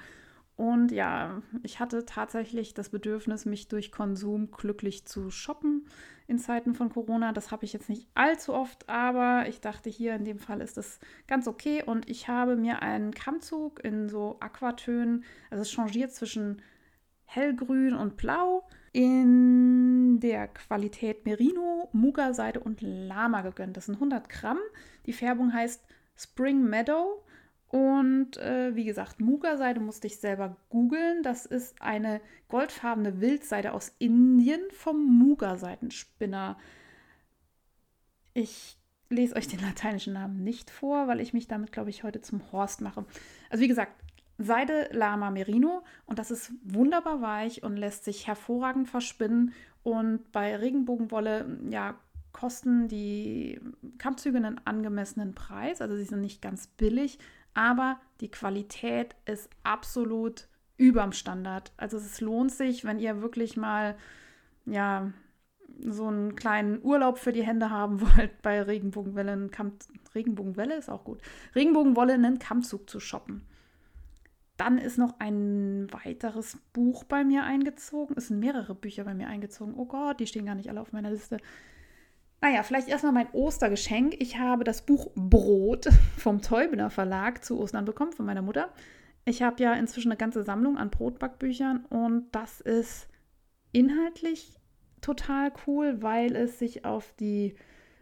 Und 0.56 0.92
ja, 0.92 1.42
ich 1.64 1.80
hatte 1.80 2.04
tatsächlich 2.04 2.74
das 2.74 2.88
Bedürfnis, 2.88 3.44
mich 3.44 3.66
durch 3.66 3.90
Konsum 3.90 4.52
glücklich 4.52 5.04
zu 5.04 5.30
shoppen 5.30 5.86
in 6.28 6.38
Zeiten 6.38 6.74
von 6.74 6.90
Corona. 6.90 7.32
Das 7.32 7.50
habe 7.50 7.64
ich 7.64 7.72
jetzt 7.72 7.88
nicht 7.88 8.08
allzu 8.14 8.54
oft, 8.54 8.88
aber 8.88 9.48
ich 9.48 9.60
dachte, 9.60 9.90
hier 9.90 10.14
in 10.14 10.24
dem 10.24 10.38
Fall 10.38 10.60
ist 10.60 10.76
das 10.76 11.00
ganz 11.26 11.48
okay. 11.48 11.82
Und 11.84 12.08
ich 12.08 12.28
habe 12.28 12.56
mir 12.56 12.82
einen 12.82 13.12
Kammzug 13.12 13.84
in 13.84 14.08
so 14.08 14.36
Aquatönen, 14.40 15.24
also 15.50 15.62
es 15.62 15.72
changiert 15.72 16.12
zwischen 16.12 16.62
hellgrün 17.24 17.94
und 17.94 18.16
blau, 18.16 18.68
in 18.92 20.20
der 20.20 20.46
Qualität 20.46 21.26
Merino, 21.26 21.88
Muga-Seide 21.92 22.60
und 22.60 22.80
Lama 22.80 23.42
gegönnt. 23.42 23.76
Das 23.76 23.86
sind 23.86 23.96
100 23.96 24.28
Gramm. 24.28 24.58
Die 25.06 25.12
Färbung 25.12 25.52
heißt 25.52 25.84
Spring 26.16 26.62
Meadow 26.62 27.24
und 27.74 28.36
äh, 28.36 28.76
wie 28.76 28.84
gesagt, 28.84 29.18
Muga-Seide 29.18 29.80
musste 29.80 30.06
ich 30.06 30.20
selber 30.20 30.56
googeln. 30.68 31.24
Das 31.24 31.44
ist 31.44 31.82
eine 31.82 32.20
goldfarbene 32.46 33.20
Wildseide 33.20 33.72
aus 33.72 33.92
Indien 33.98 34.60
vom 34.70 35.04
Muga-Seidenspinner. 35.18 36.56
Ich 38.32 38.78
lese 39.10 39.34
euch 39.34 39.48
den 39.48 39.58
lateinischen 39.58 40.12
Namen 40.12 40.44
nicht 40.44 40.70
vor, 40.70 41.08
weil 41.08 41.18
ich 41.18 41.32
mich 41.34 41.48
damit, 41.48 41.72
glaube 41.72 41.90
ich, 41.90 42.04
heute 42.04 42.20
zum 42.20 42.52
Horst 42.52 42.80
mache. 42.80 43.04
Also 43.50 43.64
wie 43.64 43.68
gesagt, 43.68 43.90
Seide 44.38 44.88
Lama 44.92 45.32
Merino 45.32 45.82
und 46.06 46.20
das 46.20 46.30
ist 46.30 46.52
wunderbar 46.62 47.22
weich 47.22 47.64
und 47.64 47.76
lässt 47.76 48.04
sich 48.04 48.28
hervorragend 48.28 48.88
verspinnen. 48.88 49.52
Und 49.82 50.30
bei 50.30 50.54
Regenbogenwolle, 50.54 51.58
ja, 51.70 51.98
kosten 52.30 52.86
die 52.86 53.60
Kammzüge 53.98 54.36
einen 54.36 54.60
angemessenen 54.64 55.34
Preis. 55.34 55.80
Also 55.80 55.96
sie 55.96 56.04
sind 56.04 56.20
nicht 56.20 56.40
ganz 56.40 56.68
billig, 56.68 57.18
aber 57.54 58.00
die 58.20 58.30
Qualität 58.30 59.16
ist 59.24 59.48
absolut 59.62 60.48
überm 60.76 61.12
Standard. 61.12 61.72
Also 61.76 61.96
es 61.96 62.20
lohnt 62.20 62.52
sich, 62.52 62.84
wenn 62.84 62.98
ihr 62.98 63.22
wirklich 63.22 63.56
mal 63.56 63.96
ja 64.66 65.12
so 65.80 66.06
einen 66.06 66.36
kleinen 66.36 66.82
Urlaub 66.82 67.18
für 67.18 67.32
die 67.32 67.44
Hände 67.44 67.70
haben 67.70 68.00
wollt, 68.16 68.42
bei 68.42 68.62
Regenbogenwelle 68.62 69.32
einen 69.32 69.50
Kamm, 69.50 69.72
Regenbogenwelle 70.14 70.76
ist 70.76 70.88
auch 70.88 71.04
gut. 71.04 71.20
Regenbogenwolle 71.54 72.14
einen 72.14 72.38
Kammzug 72.38 72.88
zu 72.88 73.00
shoppen. 73.00 73.46
Dann 74.56 74.78
ist 74.78 74.98
noch 74.98 75.18
ein 75.18 75.88
weiteres 75.92 76.58
Buch 76.72 77.02
bei 77.04 77.24
mir 77.24 77.42
eingezogen. 77.42 78.14
Es 78.16 78.28
sind 78.28 78.38
mehrere 78.38 78.74
Bücher 78.74 79.02
bei 79.02 79.14
mir 79.14 79.26
eingezogen. 79.26 79.74
Oh 79.74 79.86
Gott, 79.86 80.20
die 80.20 80.28
stehen 80.28 80.46
gar 80.46 80.54
nicht 80.54 80.68
alle 80.68 80.80
auf 80.80 80.92
meiner 80.92 81.10
Liste. 81.10 81.38
Naja, 82.44 82.62
vielleicht 82.62 82.88
erstmal 82.88 83.14
mein 83.14 83.30
Ostergeschenk. 83.32 84.16
Ich 84.18 84.38
habe 84.38 84.64
das 84.64 84.82
Buch 84.82 85.10
Brot 85.14 85.88
vom 86.18 86.42
Teubener 86.42 86.90
Verlag 86.90 87.42
zu 87.42 87.58
Ostern 87.58 87.86
bekommen 87.86 88.12
von 88.12 88.26
meiner 88.26 88.42
Mutter. 88.42 88.68
Ich 89.24 89.40
habe 89.40 89.62
ja 89.62 89.72
inzwischen 89.72 90.10
eine 90.10 90.18
ganze 90.18 90.42
Sammlung 90.42 90.76
an 90.76 90.90
Brotbackbüchern 90.90 91.86
und 91.86 92.26
das 92.32 92.60
ist 92.60 93.08
inhaltlich 93.72 94.60
total 95.00 95.52
cool, 95.66 96.02
weil 96.02 96.36
es 96.36 96.58
sich 96.58 96.84
auf 96.84 97.14
die 97.18 97.54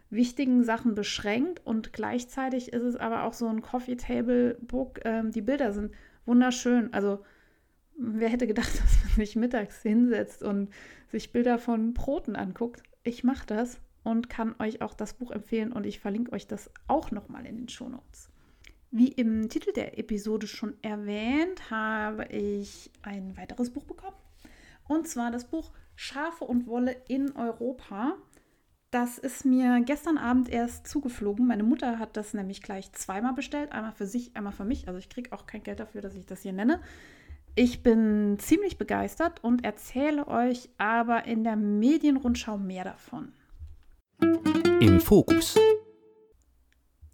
wichtigen 0.09 0.65
Sachen 0.65 0.93
beschränkt 0.93 1.65
und 1.65 1.93
gleichzeitig 1.93 2.73
ist 2.73 2.83
es 2.83 2.97
aber 2.97 3.23
auch 3.23 3.31
so 3.31 3.47
ein 3.47 3.61
Coffee 3.61 3.95
Table 3.95 4.57
Book. 4.59 4.99
Ähm, 5.05 5.31
die 5.31 5.41
Bilder 5.41 5.71
sind 5.71 5.93
wunderschön. 6.25 6.93
Also 6.93 7.23
wer 7.97 8.27
hätte 8.27 8.45
gedacht, 8.45 8.73
dass 8.83 9.03
man 9.05 9.25
sich 9.25 9.37
mittags 9.37 9.81
hinsetzt 9.83 10.43
und 10.43 10.67
sich 11.07 11.31
Bilder 11.31 11.59
von 11.59 11.93
Broten 11.93 12.35
anguckt? 12.35 12.83
Ich 13.03 13.23
mache 13.23 13.45
das 13.47 13.79
und 14.03 14.29
kann 14.29 14.55
euch 14.59 14.81
auch 14.81 14.93
das 14.93 15.13
Buch 15.13 15.31
empfehlen 15.31 15.71
und 15.71 15.85
ich 15.85 15.99
verlinke 15.99 16.33
euch 16.33 16.47
das 16.47 16.69
auch 16.87 17.11
nochmal 17.11 17.45
in 17.45 17.57
den 17.57 17.69
Shownotes. 17.69 18.29
Wie 18.91 19.07
im 19.07 19.49
Titel 19.49 19.73
der 19.73 19.97
Episode 19.97 20.45
schon 20.45 20.75
erwähnt, 20.83 21.71
habe 21.71 22.25
ich 22.25 22.91
ein 23.01 23.35
weiteres 23.37 23.71
Buch 23.71 23.85
bekommen. 23.85 24.15
Und 24.87 25.07
zwar 25.07 25.31
das 25.31 25.45
Buch 25.45 25.71
Schafe 25.95 26.45
und 26.45 26.67
Wolle 26.67 26.95
in 27.07 27.35
Europa. 27.35 28.13
Das 28.91 29.17
ist 29.17 29.45
mir 29.45 29.81
gestern 29.83 30.19
Abend 30.19 30.49
erst 30.49 30.87
zugeflogen. 30.87 31.47
Meine 31.47 31.63
Mutter 31.63 31.97
hat 31.97 32.15
das 32.15 32.35
nämlich 32.35 32.61
gleich 32.61 32.91
zweimal 32.91 33.33
bestellt. 33.33 33.71
Einmal 33.71 33.93
für 33.93 34.05
sich, 34.05 34.35
einmal 34.35 34.53
für 34.53 34.65
mich. 34.65 34.87
Also 34.87 34.99
ich 34.99 35.09
kriege 35.09 35.33
auch 35.33 35.47
kein 35.47 35.63
Geld 35.63 35.79
dafür, 35.79 36.01
dass 36.01 36.13
ich 36.13 36.27
das 36.27 36.43
hier 36.43 36.53
nenne. 36.53 36.79
Ich 37.55 37.81
bin 37.81 38.37
ziemlich 38.39 38.77
begeistert 38.77 39.43
und 39.43 39.63
erzähle 39.63 40.27
euch 40.27 40.69
aber 40.77 41.25
in 41.25 41.43
der 41.43 41.55
Medienrundschau 41.55 42.57
mehr 42.57 42.83
davon. 42.83 43.31
Im 44.79 44.99
Fokus. 44.99 45.57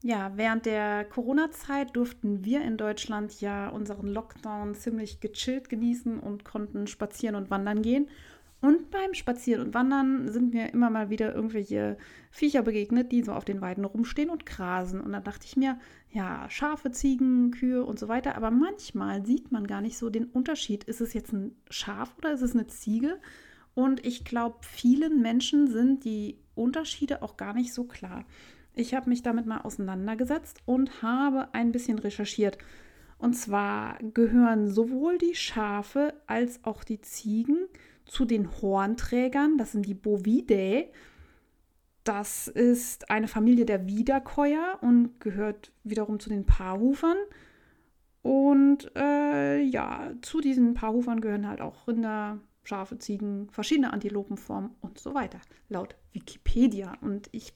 Ja, 0.02 0.32
während 0.36 0.66
der 0.66 1.06
Corona-Zeit 1.06 1.96
durften 1.96 2.46
wir 2.46 2.62
in 2.62 2.78
Deutschland 2.78 3.42
ja 3.42 3.70
unseren 3.70 4.08
Lockdown 4.08 4.74
ziemlich 4.76 5.20
gechillt 5.20 5.70
genießen 5.70 6.20
und 6.20 6.46
konnten 6.46 6.88
spazieren 6.88 7.36
und 7.36 7.50
wandern 7.50 7.82
gehen. 7.82 8.08
Und 8.62 8.92
beim 8.92 9.14
Spazieren 9.14 9.68
und 9.68 9.74
Wandern 9.74 10.30
sind 10.32 10.54
mir 10.54 10.74
immer 10.74 10.90
mal 10.90 11.10
wieder 11.10 11.34
irgendwelche 11.34 11.98
Viecher 12.30 12.62
begegnet, 12.62 13.12
die 13.12 13.24
so 13.24 13.32
auf 13.32 13.46
den 13.46 13.62
Weiden 13.62 13.86
rumstehen 13.86 14.30
und 14.30 14.46
grasen. 14.46 15.00
Und 15.00 15.14
dann 15.14 15.24
dachte 15.24 15.46
ich 15.46 15.56
mir, 15.56 15.80
ja, 16.12 16.50
Schafe, 16.50 16.92
Ziegen, 16.92 17.52
Kühe 17.52 17.86
und 17.86 18.00
so 18.00 18.10
weiter. 18.10 18.36
Aber 18.36 18.52
manchmal 18.52 19.26
sieht 19.26 19.52
man 19.52 19.66
gar 19.66 19.82
nicht 19.82 19.98
so 19.98 20.10
den 20.10 20.26
Unterschied. 20.26 20.84
Ist 20.84 21.00
es 21.00 21.14
jetzt 21.14 21.32
ein 21.32 21.56
Schaf 21.70 22.18
oder 22.18 22.34
ist 22.34 22.42
es 22.42 22.54
eine 22.54 22.68
Ziege? 22.68 23.20
Und 23.76 24.06
ich 24.06 24.26
glaube, 24.26 24.58
vielen 24.62 25.22
Menschen 25.22 25.68
sind 25.68 26.04
die 26.04 26.38
Unterschiede 26.60 27.22
auch 27.22 27.38
gar 27.38 27.54
nicht 27.54 27.74
so 27.74 27.86
klar. 27.86 28.26
Ich 28.74 28.94
habe 28.94 29.10
mich 29.10 29.24
damit 29.24 29.46
mal 29.46 29.62
auseinandergesetzt 29.62 30.62
und 30.66 31.02
habe 31.02 31.54
ein 31.54 31.72
bisschen 31.72 32.00
recherchiert. 32.00 32.58
Und 33.18 33.34
zwar 33.34 33.98
gehören 34.14 34.70
sowohl 34.70 35.18
die 35.18 35.36
Schafe 35.36 36.14
als 36.28 36.64
auch 36.64 36.84
die 36.84 37.02
Ziegen 37.02 37.68
zu 38.06 38.26
den 38.26 38.50
Hornträgern. 38.62 39.58
Das 39.58 39.74
sind 39.74 39.86
die 39.86 39.94
Bovidae. 39.94 40.92
Das 42.06 42.48
ist 42.48 43.12
eine 43.12 43.28
Familie 43.28 43.66
der 43.66 43.88
Wiederkäuer 43.88 44.80
und 44.82 45.20
gehört 45.20 45.74
wiederum 45.84 46.20
zu 46.20 46.30
den 46.30 46.46
Paarhufern. 46.46 47.18
Und 48.22 48.92
äh, 48.96 49.62
ja, 49.62 50.12
zu 50.22 50.40
diesen 50.40 50.74
Paarhufern 50.74 51.22
gehören 51.22 51.48
halt 51.48 51.62
auch 51.62 51.88
Rinder, 51.88 52.40
Schafe, 52.70 53.00
Ziegen, 53.00 53.50
verschiedene 53.50 53.92
Antilopenformen 53.92 54.72
und 54.82 55.00
so 55.00 55.16
weiter, 55.16 55.42
laut 55.70 55.96
Wikipedia. 56.14 56.94
Und 57.02 57.28
ich, 57.32 57.54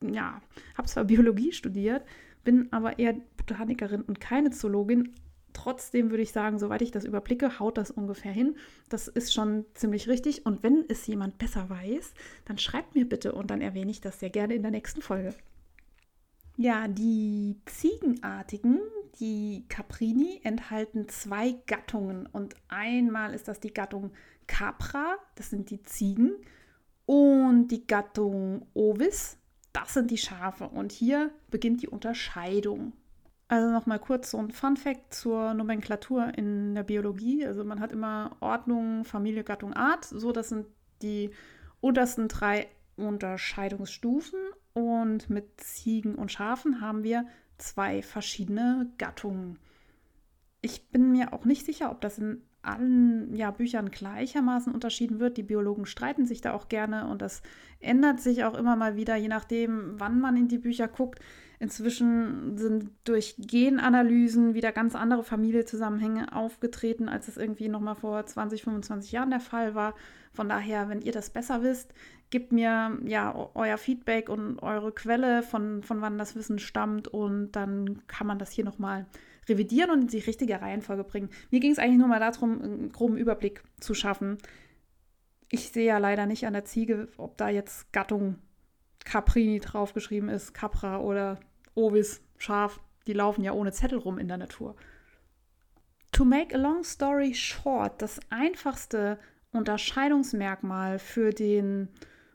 ja, 0.00 0.40
habe 0.76 0.88
zwar 0.88 1.04
Biologie 1.04 1.52
studiert, 1.52 2.04
bin 2.44 2.72
aber 2.72 3.00
eher 3.00 3.16
Botanikerin 3.36 4.02
und 4.02 4.20
keine 4.20 4.50
Zoologin. 4.50 5.14
Trotzdem 5.52 6.10
würde 6.10 6.22
ich 6.22 6.30
sagen, 6.30 6.60
soweit 6.60 6.82
ich 6.82 6.92
das 6.92 7.04
überblicke, 7.04 7.58
haut 7.58 7.76
das 7.76 7.90
ungefähr 7.90 8.30
hin. 8.30 8.56
Das 8.88 9.08
ist 9.08 9.34
schon 9.34 9.64
ziemlich 9.74 10.06
richtig. 10.06 10.46
Und 10.46 10.62
wenn 10.62 10.84
es 10.88 11.06
jemand 11.08 11.38
besser 11.38 11.68
weiß, 11.68 12.14
dann 12.44 12.58
schreibt 12.58 12.94
mir 12.94 13.08
bitte 13.08 13.32
und 13.32 13.50
dann 13.50 13.60
erwähne 13.60 13.90
ich 13.90 14.00
das 14.00 14.20
sehr 14.20 14.30
gerne 14.30 14.54
in 14.54 14.62
der 14.62 14.70
nächsten 14.70 15.02
Folge. 15.02 15.34
Ja, 16.58 16.88
die 16.88 17.60
Ziegenartigen, 17.66 18.80
die 19.20 19.64
Caprini, 19.68 20.40
enthalten 20.42 21.08
zwei 21.08 21.56
Gattungen. 21.66 22.26
Und 22.26 22.54
einmal 22.68 23.34
ist 23.34 23.48
das 23.48 23.60
die 23.60 23.74
Gattung 23.74 24.12
Capra, 24.46 25.16
das 25.34 25.50
sind 25.50 25.70
die 25.70 25.82
Ziegen, 25.82 26.32
und 27.06 27.68
die 27.68 27.86
Gattung 27.86 28.66
Ovis, 28.74 29.38
das 29.72 29.94
sind 29.94 30.10
die 30.10 30.18
Schafe. 30.18 30.68
Und 30.68 30.92
hier 30.92 31.30
beginnt 31.50 31.82
die 31.82 31.88
Unterscheidung. 31.88 32.92
Also 33.48 33.70
nochmal 33.70 34.00
kurz 34.00 34.32
so 34.32 34.38
ein 34.38 34.50
Fun 34.50 34.76
Fact 34.76 35.14
zur 35.14 35.54
Nomenklatur 35.54 36.36
in 36.36 36.74
der 36.74 36.82
Biologie. 36.82 37.46
Also 37.46 37.64
man 37.64 37.78
hat 37.78 37.92
immer 37.92 38.36
Ordnung, 38.40 39.04
Familie, 39.04 39.44
Gattung, 39.44 39.72
Art. 39.72 40.04
So, 40.04 40.32
das 40.32 40.48
sind 40.48 40.66
die 41.02 41.30
untersten 41.80 42.26
drei 42.26 42.66
Unterscheidungsstufen. 42.96 44.40
Und 44.72 45.30
mit 45.30 45.60
Ziegen 45.60 46.16
und 46.16 46.32
Schafen 46.32 46.80
haben 46.80 47.04
wir 47.04 47.26
zwei 47.56 48.02
verschiedene 48.02 48.90
Gattungen. 48.98 49.58
Ich 50.60 50.88
bin 50.88 51.12
mir 51.12 51.32
auch 51.32 51.44
nicht 51.44 51.64
sicher, 51.64 51.92
ob 51.92 52.00
das 52.00 52.18
in 52.18 52.42
allen 52.66 53.34
ja, 53.34 53.50
Büchern 53.50 53.90
gleichermaßen 53.90 54.72
unterschieden 54.72 55.20
wird. 55.20 55.36
Die 55.36 55.42
Biologen 55.42 55.86
streiten 55.86 56.26
sich 56.26 56.40
da 56.40 56.52
auch 56.52 56.68
gerne 56.68 57.08
und 57.08 57.22
das 57.22 57.42
ändert 57.80 58.20
sich 58.20 58.44
auch 58.44 58.54
immer 58.54 58.76
mal 58.76 58.96
wieder, 58.96 59.16
je 59.16 59.28
nachdem, 59.28 59.94
wann 59.98 60.20
man 60.20 60.36
in 60.36 60.48
die 60.48 60.58
Bücher 60.58 60.88
guckt. 60.88 61.20
Inzwischen 61.58 62.58
sind 62.58 62.90
durch 63.04 63.36
Genanalysen 63.38 64.52
wieder 64.52 64.72
ganz 64.72 64.94
andere 64.94 65.24
Familienzusammenhänge 65.24 66.34
aufgetreten, 66.34 67.08
als 67.08 67.28
es 67.28 67.38
irgendwie 67.38 67.68
noch 67.68 67.80
mal 67.80 67.94
vor 67.94 68.26
20, 68.26 68.62
25 68.62 69.12
Jahren 69.12 69.30
der 69.30 69.40
Fall 69.40 69.74
war. 69.74 69.94
Von 70.34 70.50
daher, 70.50 70.90
wenn 70.90 71.00
ihr 71.00 71.12
das 71.12 71.30
besser 71.30 71.62
wisst, 71.62 71.94
gebt 72.28 72.52
mir 72.52 72.98
ja 73.06 73.50
euer 73.54 73.78
Feedback 73.78 74.28
und 74.28 74.58
eure 74.62 74.92
Quelle, 74.92 75.42
von, 75.42 75.82
von 75.82 76.02
wann 76.02 76.18
das 76.18 76.36
Wissen 76.36 76.58
stammt 76.58 77.08
und 77.08 77.52
dann 77.52 78.06
kann 78.06 78.26
man 78.26 78.38
das 78.38 78.50
hier 78.50 78.64
noch 78.64 78.78
mal 78.78 79.06
revidieren 79.48 79.90
und 79.90 80.00
in 80.02 80.08
die 80.08 80.18
richtige 80.18 80.60
Reihenfolge 80.60 81.04
bringen. 81.04 81.30
Mir 81.50 81.60
ging 81.60 81.72
es 81.72 81.78
eigentlich 81.78 81.98
nur 81.98 82.08
mal 82.08 82.20
darum, 82.20 82.60
einen 82.62 82.92
groben 82.92 83.16
Überblick 83.16 83.62
zu 83.80 83.94
schaffen. 83.94 84.38
Ich 85.50 85.70
sehe 85.70 85.86
ja 85.86 85.98
leider 85.98 86.26
nicht 86.26 86.46
an 86.46 86.52
der 86.52 86.64
Ziege, 86.64 87.08
ob 87.16 87.36
da 87.36 87.48
jetzt 87.48 87.92
Gattung 87.92 88.36
Caprini 89.04 89.60
draufgeschrieben 89.60 90.28
ist, 90.28 90.52
Capra 90.52 90.98
oder 90.98 91.38
Ovis, 91.74 92.22
Schaf. 92.38 92.80
Die 93.06 93.12
laufen 93.12 93.44
ja 93.44 93.52
ohne 93.52 93.72
Zettel 93.72 93.98
rum 93.98 94.18
in 94.18 94.28
der 94.28 94.38
Natur. 94.38 94.74
To 96.12 96.24
make 96.24 96.54
a 96.54 96.58
long 96.58 96.82
story 96.82 97.34
short, 97.34 98.02
das 98.02 98.18
einfachste 98.30 99.18
Unterscheidungsmerkmal 99.52 100.98
für 100.98 101.30
den 101.30 101.88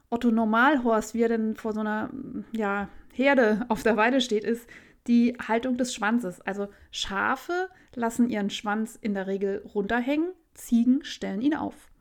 Otto 0.09 0.31
Normalhorst, 0.31 1.13
wie 1.13 1.23
er 1.23 1.29
denn 1.29 1.55
vor 1.55 1.73
so 1.73 1.79
einer 1.81 2.09
ja, 2.51 2.89
Herde 3.13 3.65
auf 3.69 3.83
der 3.83 3.97
Weide 3.97 4.21
steht, 4.21 4.43
ist 4.43 4.67
die 5.07 5.35
Haltung 5.47 5.77
des 5.77 5.93
Schwanzes. 5.93 6.41
Also 6.41 6.67
Schafe 6.91 7.69
lassen 7.95 8.29
ihren 8.29 8.49
Schwanz 8.49 8.97
in 8.99 9.13
der 9.13 9.27
Regel 9.27 9.63
runterhängen, 9.73 10.31
Ziegen 10.53 11.03
stellen 11.03 11.41
ihn 11.41 11.55
auf. 11.55 11.91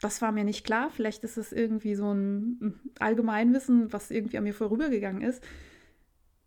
Das 0.00 0.20
war 0.20 0.32
mir 0.32 0.44
nicht 0.44 0.64
klar. 0.64 0.90
Vielleicht 0.90 1.22
ist 1.22 1.36
es 1.36 1.52
irgendwie 1.52 1.94
so 1.94 2.12
ein 2.12 2.80
Allgemeinwissen, 2.98 3.92
was 3.92 4.10
irgendwie 4.10 4.38
an 4.38 4.44
mir 4.44 4.54
vorübergegangen 4.54 5.22
ist. 5.22 5.44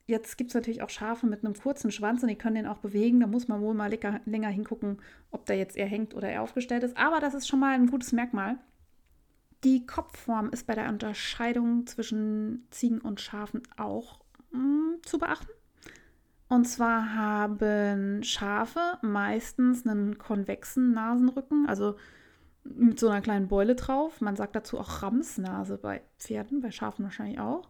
Jetzt 0.07 0.37
gibt 0.37 0.51
es 0.51 0.55
natürlich 0.55 0.81
auch 0.81 0.89
Schafe 0.89 1.25
mit 1.25 1.43
einem 1.43 1.55
kurzen 1.55 1.89
Schwanz 1.89 2.21
und 2.21 2.29
die 2.29 2.37
können 2.37 2.55
den 2.55 2.67
auch 2.67 2.77
bewegen. 2.77 3.21
Da 3.21 3.27
muss 3.27 3.47
man 3.47 3.61
wohl 3.61 3.73
mal 3.73 3.89
lecker, 3.89 4.19
länger 4.25 4.49
hingucken, 4.49 5.01
ob 5.31 5.45
der 5.45 5.57
jetzt 5.57 5.77
eher 5.77 5.87
hängt 5.87 6.13
oder 6.13 6.29
eher 6.29 6.43
aufgestellt 6.43 6.83
ist. 6.83 6.97
Aber 6.97 7.19
das 7.19 7.33
ist 7.33 7.47
schon 7.47 7.59
mal 7.59 7.73
ein 7.73 7.87
gutes 7.87 8.11
Merkmal. 8.11 8.57
Die 9.63 9.85
Kopfform 9.85 10.49
ist 10.51 10.67
bei 10.67 10.75
der 10.75 10.89
Unterscheidung 10.89 11.87
zwischen 11.87 12.67
Ziegen 12.69 12.99
und 12.99 13.21
Schafen 13.21 13.63
auch 13.77 14.19
mh, 14.51 14.59
hm, 14.59 14.97
zu 15.03 15.17
beachten. 15.17 15.54
Und 16.47 16.65
zwar 16.65 17.15
haben 17.15 18.23
Schafe 18.23 18.79
meistens 19.01 19.85
einen 19.85 20.17
konvexen 20.17 20.93
Nasenrücken, 20.93 21.67
also 21.67 21.95
mit 22.63 22.99
so 22.99 23.09
einer 23.09 23.21
kleinen 23.21 23.47
Beule 23.47 23.75
drauf. 23.75 24.21
Man 24.21 24.35
sagt 24.35 24.55
dazu 24.55 24.79
auch 24.79 25.01
Ramsnase 25.01 25.77
bei 25.77 26.01
Pferden, 26.19 26.61
bei 26.61 26.71
Schafen 26.71 27.03
wahrscheinlich 27.03 27.39
auch. 27.39 27.69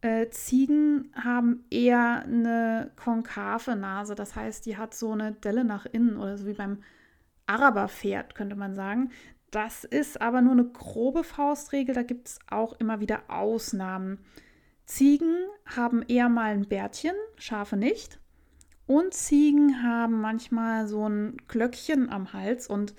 Äh, 0.00 0.30
Ziegen 0.30 1.12
haben 1.14 1.64
eher 1.70 2.22
eine 2.22 2.92
konkave 2.96 3.74
Nase, 3.74 4.14
das 4.14 4.36
heißt, 4.36 4.64
die 4.66 4.76
hat 4.76 4.94
so 4.94 5.12
eine 5.12 5.32
Delle 5.32 5.64
nach 5.64 5.86
innen 5.86 6.16
oder 6.16 6.38
so 6.38 6.46
wie 6.46 6.52
beim 6.52 6.82
Araberpferd, 7.46 8.36
könnte 8.36 8.54
man 8.54 8.74
sagen. 8.74 9.10
Das 9.50 9.82
ist 9.82 10.20
aber 10.20 10.40
nur 10.40 10.52
eine 10.52 10.66
grobe 10.66 11.24
Faustregel, 11.24 11.94
da 11.94 12.02
gibt 12.02 12.28
es 12.28 12.38
auch 12.48 12.74
immer 12.74 13.00
wieder 13.00 13.22
Ausnahmen. 13.28 14.18
Ziegen 14.88 15.36
haben 15.66 16.02
eher 16.02 16.30
mal 16.30 16.54
ein 16.54 16.66
Bärtchen, 16.66 17.14
Schafe 17.36 17.76
nicht. 17.76 18.18
Und 18.86 19.12
Ziegen 19.12 19.82
haben 19.82 20.22
manchmal 20.22 20.88
so 20.88 21.06
ein 21.06 21.36
Glöckchen 21.46 22.08
am 22.08 22.32
Hals 22.32 22.66
und 22.68 22.94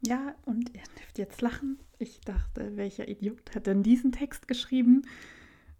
ja, 0.00 0.34
und 0.46 0.70
ihr 0.74 0.82
dürft 0.98 1.18
jetzt 1.18 1.42
lachen. 1.42 1.78
Ich 1.98 2.22
dachte, 2.22 2.76
welcher 2.76 3.06
Idiot 3.06 3.54
hat 3.54 3.66
denn 3.66 3.82
diesen 3.82 4.12
Text 4.12 4.48
geschrieben? 4.48 5.02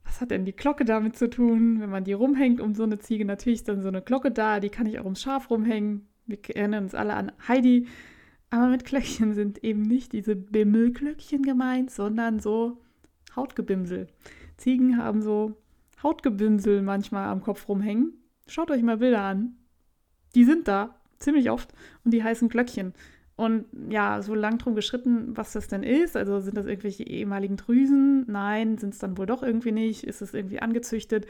Was 0.04 0.20
hat 0.20 0.30
denn 0.30 0.44
die 0.44 0.54
Glocke 0.54 0.84
damit 0.84 1.16
zu 1.16 1.30
tun? 1.30 1.80
Wenn 1.80 1.88
man 1.88 2.04
die 2.04 2.12
rumhängt 2.12 2.60
um 2.60 2.74
so 2.74 2.82
eine 2.82 2.98
Ziege, 2.98 3.24
natürlich 3.24 3.60
ist 3.60 3.68
dann 3.68 3.80
so 3.80 3.88
eine 3.88 4.02
Glocke 4.02 4.30
da, 4.30 4.60
die 4.60 4.68
kann 4.68 4.86
ich 4.86 4.98
auch 4.98 5.04
ums 5.04 5.22
Schaf 5.22 5.48
rumhängen. 5.48 6.06
Wir 6.26 6.38
erinnern 6.54 6.84
uns 6.84 6.94
alle 6.94 7.14
an 7.14 7.32
Heidi. 7.48 7.86
Aber 8.50 8.68
mit 8.68 8.84
Glöckchen 8.84 9.32
sind 9.32 9.64
eben 9.64 9.82
nicht 9.82 10.12
diese 10.12 10.36
Bimmelglöckchen 10.36 11.42
gemeint, 11.42 11.90
sondern 11.90 12.40
so 12.40 12.82
Hautgebimsel. 13.34 14.08
Ziegen 14.58 14.98
haben 14.98 15.22
so 15.22 15.56
Hautgebimsel 16.02 16.82
manchmal 16.82 17.28
am 17.28 17.40
Kopf 17.40 17.68
rumhängen. 17.68 18.12
Schaut 18.46 18.70
euch 18.70 18.82
mal 18.82 18.98
Bilder 18.98 19.22
an. 19.22 19.56
Die 20.34 20.44
sind 20.44 20.68
da, 20.68 20.96
ziemlich 21.18 21.50
oft, 21.50 21.72
und 22.04 22.12
die 22.12 22.22
heißen 22.22 22.48
Glöckchen. 22.48 22.92
Und 23.36 23.66
ja, 23.88 24.20
so 24.20 24.34
lang 24.34 24.58
drum 24.58 24.74
geschritten, 24.74 25.36
was 25.36 25.52
das 25.52 25.68
denn 25.68 25.84
ist. 25.84 26.16
Also 26.16 26.40
sind 26.40 26.56
das 26.56 26.66
irgendwelche 26.66 27.04
ehemaligen 27.04 27.56
Drüsen? 27.56 28.24
Nein, 28.30 28.78
sind 28.78 28.94
es 28.94 28.98
dann 28.98 29.16
wohl 29.16 29.26
doch 29.26 29.44
irgendwie 29.44 29.70
nicht. 29.70 30.04
Ist 30.04 30.22
es 30.22 30.34
irgendwie 30.34 30.58
angezüchtet? 30.58 31.26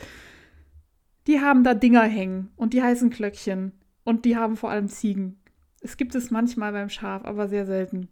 Die 1.27 1.41
haben 1.41 1.64
da 1.64 1.75
Dinger 1.75 2.05
hängen 2.05 2.49
und 2.57 2.73
die 2.73 2.83
heißen 2.83 3.11
Glöckchen. 3.11 3.73
Und 4.05 4.25
die 4.25 4.37
haben 4.38 4.57
vor 4.57 4.71
allem 4.71 4.88
Ziegen. 4.88 5.38
Es 5.83 5.99
gibt 5.99 6.14
es 6.14 6.31
manchmal 6.31 6.73
beim 6.73 6.88
Schaf, 6.88 7.27
aber 7.27 7.47
sehr 7.47 7.67
selten. 7.67 8.09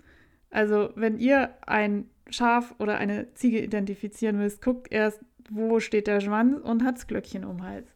Also, 0.50 0.90
wenn 0.94 1.18
ihr 1.18 1.50
ein 1.66 2.10
Schaf 2.30 2.74
oder 2.78 2.98
eine 2.98 3.32
Ziege 3.34 3.62
identifizieren 3.62 4.38
müsst, 4.38 4.62
guckt 4.62 4.90
erst, 4.90 5.20
wo 5.50 5.80
steht 5.80 6.06
der 6.06 6.20
Schwanz 6.20 6.58
und 6.60 6.84
hat 6.84 6.96
das 6.96 7.06
Glöckchen 7.06 7.44
um 7.44 7.58
den 7.58 7.66
Hals. 7.66 7.88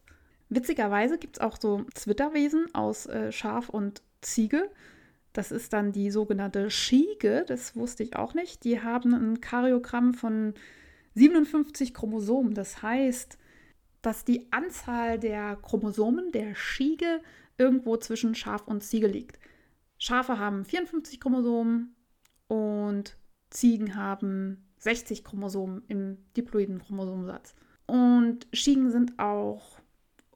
Witzigerweise 0.49 1.19
gibt 1.19 1.37
es 1.37 1.41
auch 1.41 1.57
so 1.61 1.85
Zwitterwesen 1.95 2.75
aus 2.75 3.07
äh, 3.07 3.33
Schaf 3.33 3.69
und 3.69 4.03
Ziege. 4.21 4.71
Das 5.33 5.53
ist 5.53 5.73
dann 5.73 5.93
die 5.93 6.11
sogenannte 6.11 6.71
Schiege, 6.71 7.45
das 7.47 7.77
wusste 7.77 8.03
ich 8.03 8.17
auch 8.17 8.35
nicht. 8.35 8.65
Die 8.65 8.83
haben 8.83 9.15
ein 9.15 9.41
Karyogramm 9.41 10.13
von 10.13 10.55
57 11.15 11.95
Chromosomen. 11.95 12.55
Das 12.55 12.83
heißt, 12.83 13.39
dass 14.03 14.25
die 14.25 14.49
Anzahl 14.51 15.19
der 15.19 15.57
Chromosomen 15.57 16.33
der 16.33 16.55
Schiege 16.55 17.21
irgendwo 17.59 17.97
zwischen 17.97 18.35
Schaf 18.35 18.67
und 18.67 18.83
Ziege 18.83 19.07
liegt. 19.07 19.39
Schafe 19.99 20.39
haben 20.39 20.65
54 20.65 21.21
Chromosomen 21.21 21.95
und 22.49 23.17
Ziegen 23.51 23.97
haben 23.97 24.65
60 24.79 25.25
Chromosomen 25.25 25.83
im 25.89 26.19
diploiden 26.37 26.81
Chromosomensatz. 26.81 27.55
Und 27.87 28.47
Schiegen 28.53 28.91
sind 28.91 29.19
auch 29.19 29.81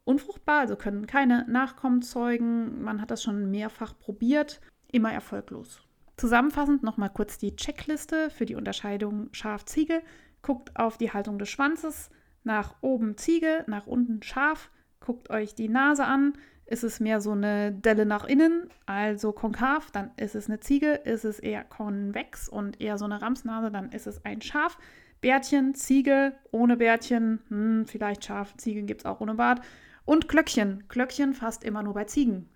unfruchtbar, 0.04 0.60
also 0.60 0.76
können 0.76 1.06
keine 1.06 1.46
Nachkommen 1.48 2.02
zeugen. 2.02 2.82
Man 2.82 3.00
hat 3.00 3.10
das 3.10 3.22
schon 3.22 3.50
mehrfach 3.50 3.98
probiert 3.98 4.60
immer 4.92 5.12
erfolglos. 5.12 5.80
Zusammenfassend 6.16 6.82
nochmal 6.82 7.10
kurz 7.10 7.38
die 7.38 7.56
Checkliste 7.56 8.30
für 8.30 8.46
die 8.46 8.54
Unterscheidung 8.54 9.28
Schaf-Ziege. 9.32 10.02
Guckt 10.42 10.76
auf 10.76 10.98
die 10.98 11.12
Haltung 11.12 11.38
des 11.38 11.48
Schwanzes, 11.48 12.10
nach 12.44 12.76
oben 12.82 13.16
Ziege, 13.16 13.64
nach 13.66 13.86
unten 13.86 14.22
Schaf. 14.22 14.70
Guckt 15.00 15.30
euch 15.30 15.54
die 15.54 15.68
Nase 15.68 16.04
an. 16.04 16.34
Ist 16.66 16.84
es 16.84 16.98
mehr 16.98 17.20
so 17.20 17.32
eine 17.32 17.72
Delle 17.72 18.06
nach 18.06 18.24
innen, 18.24 18.70
also 18.86 19.32
konkav, 19.32 19.90
dann 19.90 20.12
ist 20.16 20.34
es 20.34 20.48
eine 20.48 20.60
Ziege. 20.60 20.92
Ist 20.92 21.24
es 21.24 21.38
eher 21.38 21.62
konvex 21.62 22.48
und 22.48 22.80
eher 22.80 22.96
so 22.96 23.04
eine 23.04 23.20
Ramsnase, 23.20 23.70
dann 23.70 23.92
ist 23.92 24.06
es 24.06 24.24
ein 24.24 24.40
Schaf. 24.40 24.78
Bärtchen, 25.20 25.74
Ziege, 25.74 26.34
ohne 26.50 26.76
Bärtchen, 26.76 27.40
hm, 27.48 27.86
vielleicht 27.86 28.24
Schaf, 28.24 28.56
Ziege 28.56 28.82
gibt 28.82 29.02
es 29.02 29.06
auch 29.06 29.20
ohne 29.20 29.34
Bart. 29.34 29.60
Und 30.04 30.28
Glöckchen. 30.28 30.84
Glöckchen 30.88 31.32
fast 31.32 31.64
immer 31.64 31.82
nur 31.82 31.94
bei 31.94 32.04
Ziegen. 32.04 32.50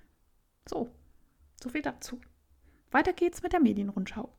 So, 0.69 0.91
so 1.63 1.71
viel 1.71 1.83
dazu. 1.83 2.21
Weiter 2.91 3.13
geht's 3.13 3.43
mit 3.43 3.53
der 3.53 3.61
Medienrundschau. 3.61 4.31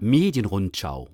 Medienrundschau. 0.00 1.08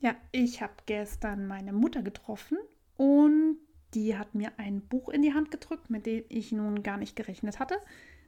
Ja, 0.00 0.16
ich 0.32 0.62
habe 0.62 0.72
gestern 0.86 1.46
meine 1.46 1.72
Mutter 1.72 2.02
getroffen 2.02 2.58
und 2.96 3.59
die 3.94 4.16
hat 4.16 4.34
mir 4.34 4.52
ein 4.56 4.80
Buch 4.80 5.08
in 5.08 5.22
die 5.22 5.34
Hand 5.34 5.50
gedrückt, 5.50 5.90
mit 5.90 6.06
dem 6.06 6.24
ich 6.28 6.52
nun 6.52 6.82
gar 6.82 6.96
nicht 6.96 7.16
gerechnet 7.16 7.58
hatte, 7.58 7.76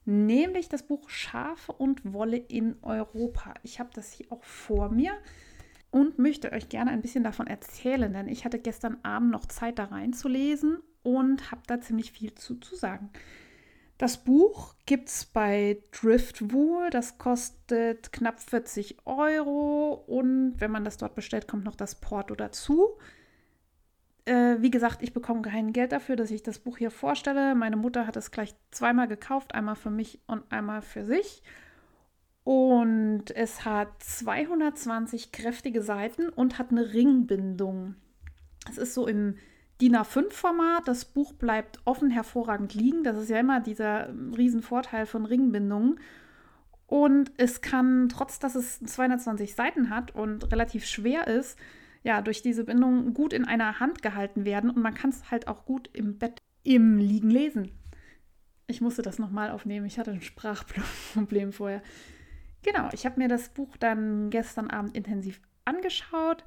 nämlich 0.05 0.68
das 0.68 0.83
Buch 0.83 1.09
Schafe 1.09 1.72
und 1.72 2.12
Wolle 2.12 2.37
in 2.37 2.77
Europa. 2.83 3.55
Ich 3.62 3.79
habe 3.79 3.90
das 3.94 4.12
hier 4.12 4.27
auch 4.31 4.42
vor 4.42 4.90
mir 4.90 5.12
und 5.90 6.18
möchte 6.18 6.53
euch 6.53 6.68
gerne 6.68 6.90
ein 6.90 7.03
bisschen 7.03 7.25
davon 7.25 7.46
erzählen, 7.46 8.12
denn 8.12 8.29
ich 8.29 8.44
hatte 8.44 8.59
gestern 8.59 8.98
Abend 9.03 9.31
noch 9.31 9.46
Zeit 9.46 9.79
da 9.79 9.85
reinzulesen 9.85 10.79
und 11.03 11.51
habe 11.51 11.62
da 11.66 11.81
ziemlich 11.81 12.12
viel 12.12 12.35
zu, 12.35 12.57
zu 12.57 12.75
sagen. 12.75 13.11
Das 13.98 14.16
Buch 14.16 14.75
gibt 14.85 15.11
es 15.11 15.27
bei 15.27 15.81
Driftwool. 15.92 16.90
Das 16.90 17.18
kostet 17.18 18.12
knapp 18.12 18.40
40 18.40 18.96
Euro. 19.07 19.92
Und 20.07 20.55
wenn 20.59 20.72
man 20.72 20.85
das 20.85 20.96
dort 20.96 21.14
bestellt, 21.14 21.46
kommt 21.46 21.64
noch 21.64 21.77
das 21.77 22.01
Porto 22.01 22.35
dazu. 22.35 22.98
Äh, 24.24 24.56
wie 24.61 24.70
gesagt, 24.70 25.02
ich 25.02 25.12
bekomme 25.12 25.42
kein 25.42 25.72
Geld 25.72 25.92
dafür, 25.92 26.16
dass 26.16 26.30
ich 26.30 26.42
das 26.42 26.58
Buch 26.58 26.78
hier 26.78 26.90
vorstelle. 26.90 27.54
Meine 27.54 27.76
Mutter 27.76 28.06
hat 28.06 28.16
es 28.16 28.30
gleich 28.30 28.54
zweimal 28.70 29.08
gekauft, 29.08 29.54
einmal 29.54 29.76
für 29.76 29.90
mich 29.90 30.20
und 30.26 30.50
einmal 30.50 30.82
für 30.82 31.04
sich. 31.04 31.42
Und 32.44 33.30
es 33.35 33.64
hat 33.64 34.02
220 34.02 35.32
kräftige 35.32 35.82
Seiten 35.82 36.28
und 36.28 36.58
hat 36.58 36.70
eine 36.70 36.92
Ringbindung. 36.92 37.96
Es 38.68 38.78
ist 38.78 38.94
so 38.94 39.06
im 39.06 39.37
DIN 39.80 39.96
A5-Format. 39.96 40.87
Das 40.87 41.04
Buch 41.04 41.32
bleibt 41.32 41.80
offen 41.85 42.11
hervorragend 42.11 42.74
liegen. 42.74 43.04
Das 43.04 43.16
ist 43.16 43.30
ja 43.30 43.38
immer 43.38 43.61
dieser 43.61 44.08
Riesenvorteil 44.37 45.06
von 45.06 45.24
Ringbindungen. 45.24 45.98
Und 46.87 47.32
es 47.38 47.61
kann, 47.61 48.08
trotz 48.08 48.38
dass 48.38 48.54
es 48.54 48.80
220 48.80 49.54
Seiten 49.54 49.90
hat 49.90 50.14
und 50.14 50.52
relativ 50.52 50.85
schwer 50.85 51.26
ist, 51.26 51.58
ja, 52.02 52.22
durch 52.22 52.42
diese 52.42 52.64
Bindung 52.64 53.14
gut 53.14 53.32
in 53.32 53.44
einer 53.44 53.80
Hand 53.80 54.02
gehalten 54.02 54.44
werden. 54.44 54.70
Und 54.70 54.82
man 54.82 54.94
kann 54.94 55.10
es 55.10 55.30
halt 55.30 55.48
auch 55.48 55.64
gut 55.64 55.88
im 55.92 56.18
Bett 56.18 56.40
im 56.64 56.98
Liegen 56.98 57.30
lesen. 57.30 57.72
Ich 58.66 58.80
musste 58.80 59.02
das 59.02 59.18
nochmal 59.18 59.50
aufnehmen. 59.50 59.86
Ich 59.86 59.98
hatte 59.98 60.12
ein 60.12 60.22
Sprachproblem 60.22 61.52
vorher. 61.52 61.82
Genau, 62.62 62.88
ich 62.92 63.04
habe 63.04 63.20
mir 63.20 63.28
das 63.28 63.48
Buch 63.48 63.76
dann 63.76 64.30
gestern 64.30 64.70
Abend 64.70 64.96
intensiv 64.96 65.40
angeschaut. 65.64 66.44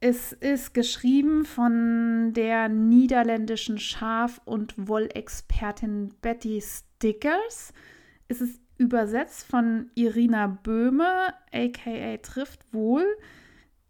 Es 0.00 0.32
ist 0.32 0.74
geschrieben 0.74 1.44
von 1.44 2.32
der 2.32 2.68
niederländischen 2.68 3.78
Schaf- 3.78 4.40
und 4.44 4.74
Wollexpertin 4.76 6.14
Betty 6.20 6.60
Stickers. 6.60 7.72
Es 8.26 8.40
ist 8.40 8.60
übersetzt 8.78 9.46
von 9.46 9.90
Irina 9.94 10.46
Böhme, 10.48 11.34
aka 11.52 12.16
Trifft 12.16 12.72
wohl. 12.72 13.06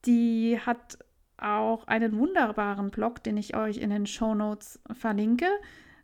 Die 0.07 0.59
hat 0.65 0.99
auch 1.37 1.87
einen 1.87 2.19
wunderbaren 2.19 2.91
Blog, 2.91 3.23
den 3.23 3.37
ich 3.37 3.57
euch 3.57 3.79
in 3.79 3.91
den 3.91 4.07
Show 4.07 4.35
Notes 4.35 4.81
verlinke. 4.93 5.47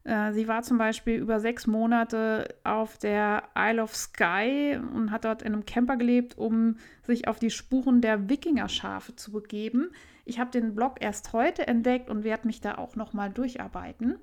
Äh, 0.05 0.33
sie 0.33 0.49
war 0.49 0.63
zum 0.63 0.79
Beispiel 0.79 1.17
über 1.17 1.39
sechs 1.39 1.67
Monate 1.67 2.55
auf 2.65 2.99
der 2.99 3.45
Isle 3.57 3.83
of 3.83 3.95
Skye 3.95 4.79
und 4.79 5.11
hat 5.11 5.25
dort 5.25 5.43
in 5.43 5.53
einem 5.53 5.67
Camper 5.67 5.97
gelebt, 5.97 6.39
um 6.39 6.77
sich 7.03 7.29
auf 7.29 7.39
die 7.39 7.51
Spuren 7.51 8.01
der 8.01 8.29
Wikingerschafe 8.29 9.17
zu 9.17 9.33
begeben. 9.33 9.91
Ich 10.25 10.39
habe 10.39 10.51
den 10.51 10.75
Blog 10.75 10.97
erst 11.01 11.33
heute 11.33 11.67
entdeckt 11.67 12.11
und 12.11 12.25
werde 12.25 12.47
mich 12.47 12.61
da 12.61 12.77
auch 12.77 12.97
nochmal 12.97 13.31
durcharbeiten. 13.31 14.19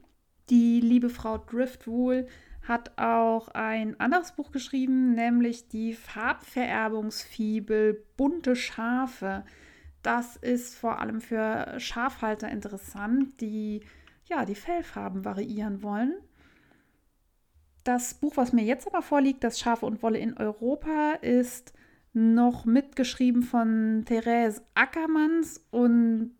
Die 0.49 0.79
liebe 0.79 1.09
Frau 1.09 1.37
Driftwool 1.37 2.27
hat 2.67 2.97
auch 2.97 3.47
ein 3.49 3.99
anderes 3.99 4.31
Buch 4.33 4.51
geschrieben, 4.51 5.13
nämlich 5.13 5.67
die 5.67 5.93
Farbvererbungsfibel 5.93 8.03
Bunte 8.17 8.55
Schafe. 8.55 9.43
Das 10.05 10.35
ist 10.35 10.75
vor 10.75 10.99
allem 10.99 11.19
für 11.19 11.79
Schafhalter 11.79 12.47
interessant, 12.47 13.41
die 13.41 13.81
ja 14.25 14.45
die 14.45 14.53
Fellfarben 14.53 15.25
variieren 15.25 15.81
wollen. 15.81 16.13
Das 17.83 18.13
Buch, 18.13 18.37
was 18.37 18.53
mir 18.53 18.63
jetzt 18.63 18.85
aber 18.85 19.01
vorliegt, 19.01 19.43
das 19.43 19.59
Schafe 19.59 19.87
und 19.87 20.03
Wolle 20.03 20.19
in 20.19 20.37
Europa, 20.37 21.13
ist 21.23 21.73
noch 22.13 22.65
mitgeschrieben 22.65 23.41
von 23.41 24.03
Therese 24.05 24.61
Ackermanns 24.75 25.65
und 25.71 26.35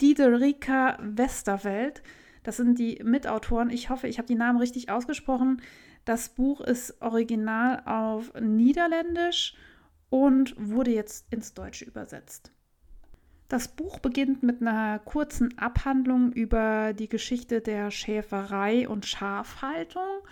Diederika 0.00 0.96
Westerwelt. 1.02 2.02
Das 2.44 2.56
sind 2.56 2.78
die 2.78 2.98
Mitautoren. 3.04 3.68
Ich 3.68 3.90
hoffe, 3.90 4.08
ich 4.08 4.16
habe 4.16 4.26
die 4.26 4.36
Namen 4.36 4.58
richtig 4.58 4.88
ausgesprochen. 4.88 5.60
Das 6.06 6.30
Buch 6.30 6.62
ist 6.62 7.02
original 7.02 7.82
auf 7.84 8.32
Niederländisch 8.40 9.54
und 10.16 10.54
wurde 10.56 10.92
jetzt 10.92 11.30
ins 11.30 11.52
Deutsche 11.52 11.84
übersetzt. 11.84 12.50
Das 13.48 13.68
Buch 13.68 13.98
beginnt 13.98 14.42
mit 14.42 14.62
einer 14.62 14.98
kurzen 14.98 15.58
Abhandlung 15.58 16.32
über 16.32 16.94
die 16.94 17.08
Geschichte 17.08 17.60
der 17.60 17.90
Schäferei 17.90 18.88
und 18.88 19.04
Schafhaltung 19.04 20.22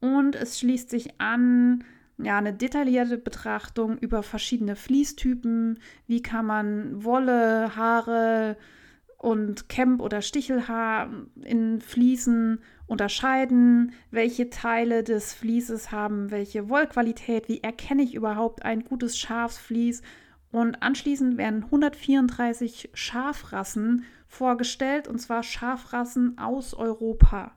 und 0.00 0.36
es 0.36 0.60
schließt 0.60 0.90
sich 0.90 1.18
an 1.18 1.82
ja, 2.18 2.36
eine 2.36 2.52
detaillierte 2.52 3.16
Betrachtung 3.16 3.96
über 3.96 4.22
verschiedene 4.22 4.76
Fließtypen, 4.76 5.78
wie 6.06 6.22
kann 6.22 6.44
man 6.44 7.02
Wolle, 7.02 7.74
Haare 7.74 8.58
und 9.22 9.68
Camp- 9.68 10.00
oder 10.00 10.20
Stichelhaar 10.20 11.08
in 11.44 11.80
Fliesen 11.80 12.58
unterscheiden, 12.86 13.92
welche 14.10 14.50
Teile 14.50 15.04
des 15.04 15.32
Vlieses 15.32 15.92
haben 15.92 16.32
welche 16.32 16.68
Wollqualität, 16.68 17.48
wie 17.48 17.62
erkenne 17.62 18.02
ich 18.02 18.14
überhaupt 18.14 18.64
ein 18.64 18.84
gutes 18.84 19.16
Schafsvlies 19.16 20.02
und 20.50 20.82
anschließend 20.82 21.38
werden 21.38 21.62
134 21.64 22.90
Schafrassen 22.94 24.04
vorgestellt 24.26 25.06
und 25.06 25.20
zwar 25.20 25.44
Schafrassen 25.44 26.36
aus 26.36 26.74
Europa. 26.74 27.52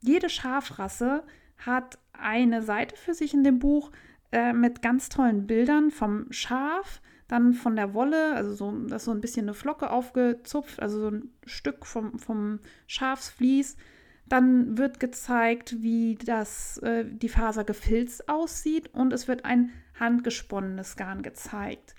Jede 0.00 0.28
Schafrasse 0.28 1.24
hat 1.56 1.98
eine 2.12 2.62
Seite 2.62 2.94
für 2.96 3.14
sich 3.14 3.32
in 3.32 3.42
dem 3.42 3.58
Buch 3.58 3.90
äh, 4.32 4.52
mit 4.52 4.82
ganz 4.82 5.08
tollen 5.08 5.46
Bildern 5.46 5.90
vom 5.90 6.30
Schaf, 6.30 7.00
dann 7.32 7.54
von 7.54 7.76
der 7.76 7.94
Wolle, 7.94 8.34
also 8.34 8.52
so, 8.52 8.70
das 8.88 9.02
ist 9.02 9.04
so 9.06 9.10
ein 9.10 9.22
bisschen 9.22 9.46
eine 9.46 9.54
Flocke 9.54 9.90
aufgezupft, 9.90 10.80
also 10.80 11.00
so 11.00 11.08
ein 11.08 11.30
Stück 11.46 11.86
vom, 11.86 12.18
vom 12.18 12.58
Schafsvlies, 12.86 13.78
dann 14.28 14.76
wird 14.76 15.00
gezeigt, 15.00 15.82
wie 15.82 16.16
das, 16.16 16.76
äh, 16.78 17.06
die 17.06 17.30
Faser 17.30 17.64
gefilzt 17.64 18.28
aussieht 18.28 18.92
und 18.92 19.14
es 19.14 19.28
wird 19.28 19.46
ein 19.46 19.70
handgesponnenes 19.98 20.96
Garn 20.96 21.22
gezeigt. 21.22 21.94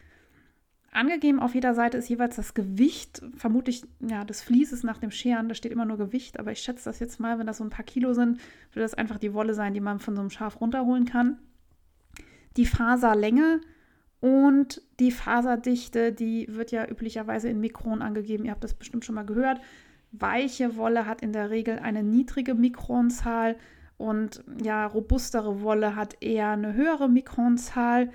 Angegeben 0.92 1.40
auf 1.40 1.56
jeder 1.56 1.74
Seite 1.74 1.98
ist 1.98 2.10
jeweils 2.10 2.36
das 2.36 2.54
Gewicht, 2.54 3.24
vermutlich 3.36 3.84
ja, 4.02 4.26
des 4.26 4.44
Flieses 4.44 4.84
nach 4.84 5.00
dem 5.00 5.10
Scheren. 5.10 5.50
Da 5.50 5.56
steht 5.56 5.72
immer 5.72 5.86
nur 5.86 5.98
Gewicht, 5.98 6.40
aber 6.40 6.52
ich 6.52 6.60
schätze 6.60 6.86
das 6.86 7.00
jetzt 7.00 7.20
mal, 7.20 7.40
wenn 7.40 7.48
das 7.48 7.58
so 7.58 7.64
ein 7.64 7.72
paar 7.72 7.86
Kilo 7.86 8.14
sind, 8.14 8.40
wird 8.74 8.84
das 8.84 8.94
einfach 8.94 9.18
die 9.18 9.34
Wolle 9.34 9.56
sein, 9.56 9.74
die 9.74 9.80
man 9.80 9.98
von 9.98 10.14
so 10.16 10.22
einem 10.22 10.30
Schaf 10.30 10.62
runterholen 10.62 11.06
kann. 11.06 11.40
Die 12.56 12.68
Faserlänge 12.68 13.62
und 14.24 14.82
die 15.02 15.12
Faserdichte, 15.12 16.14
die 16.14 16.48
wird 16.50 16.72
ja 16.72 16.88
üblicherweise 16.88 17.50
in 17.50 17.60
Mikron 17.60 18.02
angegeben. 18.02 18.46
Ihr 18.46 18.52
habt 18.52 18.64
das 18.64 18.74
bestimmt 18.74 19.04
schon 19.04 19.16
mal 19.16 19.26
gehört. 19.26 19.60
Weiche 20.14 20.78
Wolle 20.78 21.06
hat 21.06 21.22
in 21.22 21.34
der 21.34 21.50
Regel 21.50 21.78
eine 21.80 22.04
niedrige 22.04 22.56
Mikronzahl 22.56 23.58
und 23.98 24.42
ja, 24.64 24.86
robustere 24.86 25.62
Wolle 25.62 25.98
hat 25.98 26.24
eher 26.24 26.52
eine 26.52 26.74
höhere 26.74 27.10
Mikronzahl, 27.10 28.12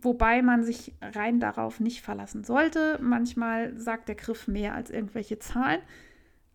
wobei 0.00 0.40
man 0.40 0.64
sich 0.64 0.94
rein 1.02 1.38
darauf 1.38 1.80
nicht 1.80 2.00
verlassen 2.00 2.42
sollte. 2.42 2.98
Manchmal 3.02 3.76
sagt 3.76 4.08
der 4.08 4.14
Griff 4.14 4.48
mehr 4.48 4.74
als 4.74 4.88
irgendwelche 4.88 5.38
Zahlen. 5.38 5.82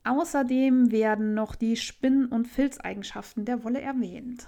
Außerdem 0.06 0.92
werden 0.92 1.36
noch 1.36 1.54
die 1.54 1.76
Spinn- 1.76 2.26
und 2.26 2.48
Filzeigenschaften 2.48 3.46
der 3.46 3.64
Wolle 3.64 3.82
erwähnt. 3.82 4.48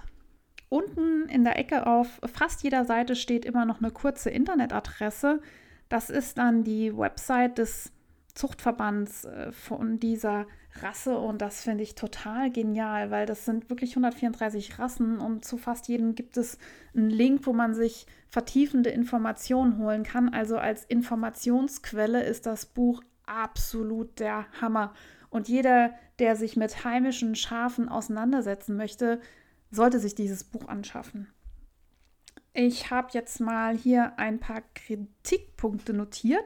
Unten 0.74 1.28
in 1.28 1.44
der 1.44 1.56
Ecke 1.56 1.86
auf 1.86 2.20
fast 2.24 2.64
jeder 2.64 2.84
Seite 2.84 3.14
steht 3.14 3.44
immer 3.44 3.64
noch 3.64 3.78
eine 3.78 3.92
kurze 3.92 4.28
Internetadresse. 4.28 5.40
Das 5.88 6.10
ist 6.10 6.36
dann 6.36 6.64
die 6.64 6.98
Website 6.98 7.58
des 7.58 7.92
Zuchtverbands 8.34 9.24
äh, 9.24 9.52
von 9.52 10.00
dieser 10.00 10.48
Rasse 10.82 11.16
und 11.16 11.40
das 11.40 11.62
finde 11.62 11.84
ich 11.84 11.94
total 11.94 12.50
genial, 12.50 13.12
weil 13.12 13.24
das 13.24 13.44
sind 13.44 13.70
wirklich 13.70 13.92
134 13.92 14.80
Rassen 14.80 15.20
und 15.20 15.44
zu 15.44 15.58
fast 15.58 15.86
jedem 15.86 16.16
gibt 16.16 16.36
es 16.36 16.58
einen 16.92 17.08
Link, 17.08 17.46
wo 17.46 17.52
man 17.52 17.74
sich 17.74 18.08
vertiefende 18.28 18.90
Informationen 18.90 19.78
holen 19.78 20.02
kann. 20.02 20.30
Also 20.30 20.58
als 20.58 20.84
Informationsquelle 20.84 22.24
ist 22.24 22.46
das 22.46 22.66
Buch 22.66 23.00
absolut 23.26 24.18
der 24.18 24.46
Hammer. 24.60 24.92
Und 25.30 25.46
jeder, 25.46 25.94
der 26.18 26.34
sich 26.34 26.56
mit 26.56 26.84
heimischen 26.84 27.36
Schafen 27.36 27.88
auseinandersetzen 27.88 28.76
möchte, 28.76 29.20
sollte 29.74 29.98
sich 29.98 30.14
dieses 30.14 30.44
Buch 30.44 30.68
anschaffen. 30.68 31.28
Ich 32.52 32.90
habe 32.90 33.08
jetzt 33.12 33.40
mal 33.40 33.76
hier 33.76 34.18
ein 34.18 34.38
paar 34.38 34.62
Kritikpunkte 34.74 35.92
notiert. 35.92 36.44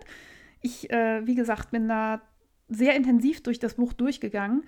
Ich, 0.62 0.91
äh, 0.91 1.27
wie 1.27 1.35
gesagt, 1.35 1.71
bin 1.71 1.88
da 1.88 2.23
sehr 2.69 2.97
intensiv 2.97 3.43
durch 3.43 3.59
das 3.59 3.75
Buch 3.75 3.93
durchgegangen, 3.93 4.64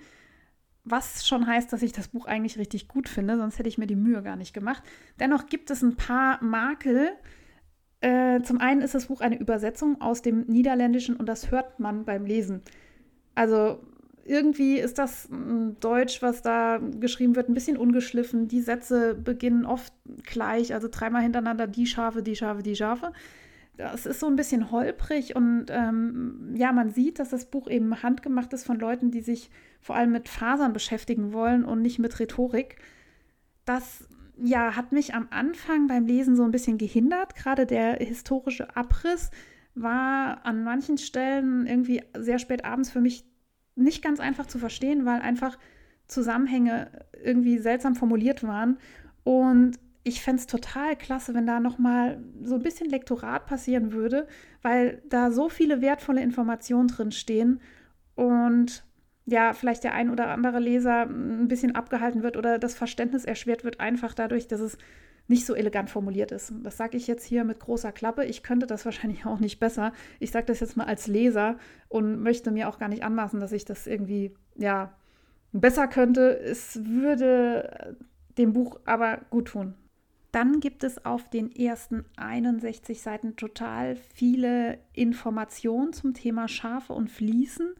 was 0.83 1.27
schon 1.27 1.45
heißt, 1.45 1.71
dass 1.71 1.83
ich 1.83 1.91
das 1.91 2.07
Buch 2.07 2.25
eigentlich 2.25 2.57
richtig 2.57 2.87
gut 2.87 3.07
finde, 3.07 3.37
sonst 3.37 3.59
hätte 3.59 3.69
ich 3.69 3.77
mir 3.77 3.87
die 3.87 3.95
Mühe 3.95 4.23
gar 4.23 4.35
nicht 4.35 4.53
gemacht. 4.53 4.83
Dennoch 5.19 5.45
gibt 5.45 5.69
es 5.69 5.83
ein 5.83 5.95
paar 5.95 6.43
Makel. 6.43 7.11
Äh, 7.99 8.41
zum 8.41 8.59
einen 8.59 8.81
ist 8.81 8.95
das 8.95 9.05
Buch 9.05 9.21
eine 9.21 9.37
Übersetzung 9.37 10.01
aus 10.01 10.23
dem 10.23 10.45
Niederländischen 10.47 11.15
und 11.15 11.27
das 11.27 11.51
hört 11.51 11.79
man 11.79 12.05
beim 12.05 12.25
Lesen. 12.25 12.61
Also 13.35 13.83
irgendwie 14.31 14.77
ist 14.77 14.97
das 14.97 15.27
Deutsch, 15.79 16.21
was 16.21 16.41
da 16.41 16.79
geschrieben 16.99 17.35
wird, 17.35 17.49
ein 17.49 17.53
bisschen 17.53 17.77
ungeschliffen. 17.77 18.47
Die 18.47 18.61
Sätze 18.61 19.13
beginnen 19.13 19.65
oft 19.65 19.93
gleich, 20.23 20.73
also 20.73 20.87
dreimal 20.89 21.21
hintereinander 21.21 21.67
die 21.67 21.85
Schafe, 21.85 22.23
die 22.23 22.35
Schafe, 22.35 22.63
die 22.63 22.75
Schafe 22.75 23.11
es 23.93 24.05
ist 24.05 24.19
so 24.19 24.27
ein 24.27 24.35
bisschen 24.35 24.71
holprig 24.71 25.35
und 25.35 25.67
ähm, 25.69 26.53
ja, 26.55 26.71
man 26.71 26.89
sieht, 26.89 27.19
dass 27.19 27.29
das 27.29 27.45
Buch 27.45 27.69
eben 27.69 28.03
handgemacht 28.03 28.53
ist 28.53 28.65
von 28.65 28.79
Leuten, 28.79 29.11
die 29.11 29.21
sich 29.21 29.49
vor 29.79 29.95
allem 29.95 30.11
mit 30.11 30.29
Fasern 30.29 30.73
beschäftigen 30.73 31.33
wollen 31.33 31.65
und 31.65 31.81
nicht 31.81 31.99
mit 31.99 32.19
Rhetorik. 32.19 32.77
Das 33.65 34.07
ja, 34.37 34.75
hat 34.75 34.91
mich 34.91 35.13
am 35.13 35.27
Anfang 35.29 35.87
beim 35.87 36.05
Lesen 36.05 36.35
so 36.35 36.43
ein 36.43 36.51
bisschen 36.51 36.77
gehindert. 36.77 37.35
Gerade 37.35 37.65
der 37.65 37.95
historische 37.95 38.75
Abriss 38.75 39.31
war 39.75 40.45
an 40.45 40.63
manchen 40.63 40.97
Stellen 40.97 41.65
irgendwie 41.65 42.03
sehr 42.17 42.39
spät 42.39 42.65
abends 42.65 42.91
für 42.91 43.01
mich 43.01 43.23
nicht 43.75 44.03
ganz 44.03 44.19
einfach 44.19 44.45
zu 44.45 44.59
verstehen, 44.59 45.05
weil 45.05 45.21
einfach 45.21 45.57
Zusammenhänge 46.07 46.91
irgendwie 47.23 47.57
seltsam 47.57 47.95
formuliert 47.95 48.43
waren. 48.43 48.77
Und 49.23 49.79
ich 50.03 50.21
fände 50.21 50.39
es 50.39 50.47
total 50.47 50.95
klasse, 50.95 51.33
wenn 51.33 51.45
da 51.45 51.59
nochmal 51.59 52.23
so 52.43 52.55
ein 52.55 52.63
bisschen 52.63 52.89
Lektorat 52.89 53.45
passieren 53.45 53.91
würde, 53.91 54.27
weil 54.61 55.01
da 55.09 55.31
so 55.31 55.47
viele 55.47 55.81
wertvolle 55.81 56.21
Informationen 56.21 56.87
drin 56.87 57.11
stehen 57.11 57.61
und 58.15 58.83
ja, 59.25 59.53
vielleicht 59.53 59.83
der 59.83 59.93
ein 59.93 60.09
oder 60.09 60.29
andere 60.29 60.59
Leser 60.59 61.03
ein 61.03 61.47
bisschen 61.47 61.75
abgehalten 61.75 62.23
wird 62.23 62.35
oder 62.35 62.57
das 62.57 62.73
Verständnis 62.73 63.25
erschwert 63.25 63.63
wird, 63.63 63.79
einfach 63.79 64.15
dadurch, 64.15 64.47
dass 64.47 64.59
es 64.59 64.77
nicht 65.31 65.45
so 65.45 65.55
elegant 65.55 65.89
formuliert 65.89 66.31
ist. 66.33 66.53
Das 66.61 66.75
sage 66.75 66.97
ich 66.97 67.07
jetzt 67.07 67.23
hier 67.23 67.45
mit 67.45 67.59
großer 67.59 67.93
Klappe. 67.93 68.25
Ich 68.25 68.43
könnte 68.43 68.67
das 68.67 68.83
wahrscheinlich 68.85 69.25
auch 69.25 69.39
nicht 69.39 69.59
besser. 69.59 69.93
Ich 70.19 70.31
sage 70.31 70.45
das 70.45 70.59
jetzt 70.59 70.77
mal 70.77 70.85
als 70.85 71.07
Leser 71.07 71.57
und 71.87 72.21
möchte 72.21 72.51
mir 72.51 72.67
auch 72.69 72.77
gar 72.77 72.89
nicht 72.89 73.03
anmaßen, 73.03 73.39
dass 73.39 73.53
ich 73.53 73.65
das 73.65 73.87
irgendwie, 73.87 74.35
ja, 74.55 74.93
besser 75.53 75.87
könnte. 75.87 76.37
Es 76.37 76.83
würde 76.85 77.97
dem 78.37 78.53
Buch 78.53 78.79
aber 78.85 79.21
gut 79.29 79.47
tun. 79.47 79.73
Dann 80.33 80.59
gibt 80.59 80.83
es 80.83 81.05
auf 81.05 81.29
den 81.29 81.51
ersten 81.51 82.05
61 82.17 83.01
Seiten 83.01 83.35
total 83.35 83.95
viele 83.95 84.79
Informationen 84.93 85.93
zum 85.93 86.13
Thema 86.13 86.47
Schafe 86.47 86.93
und 86.93 87.09
Fließen. 87.09 87.73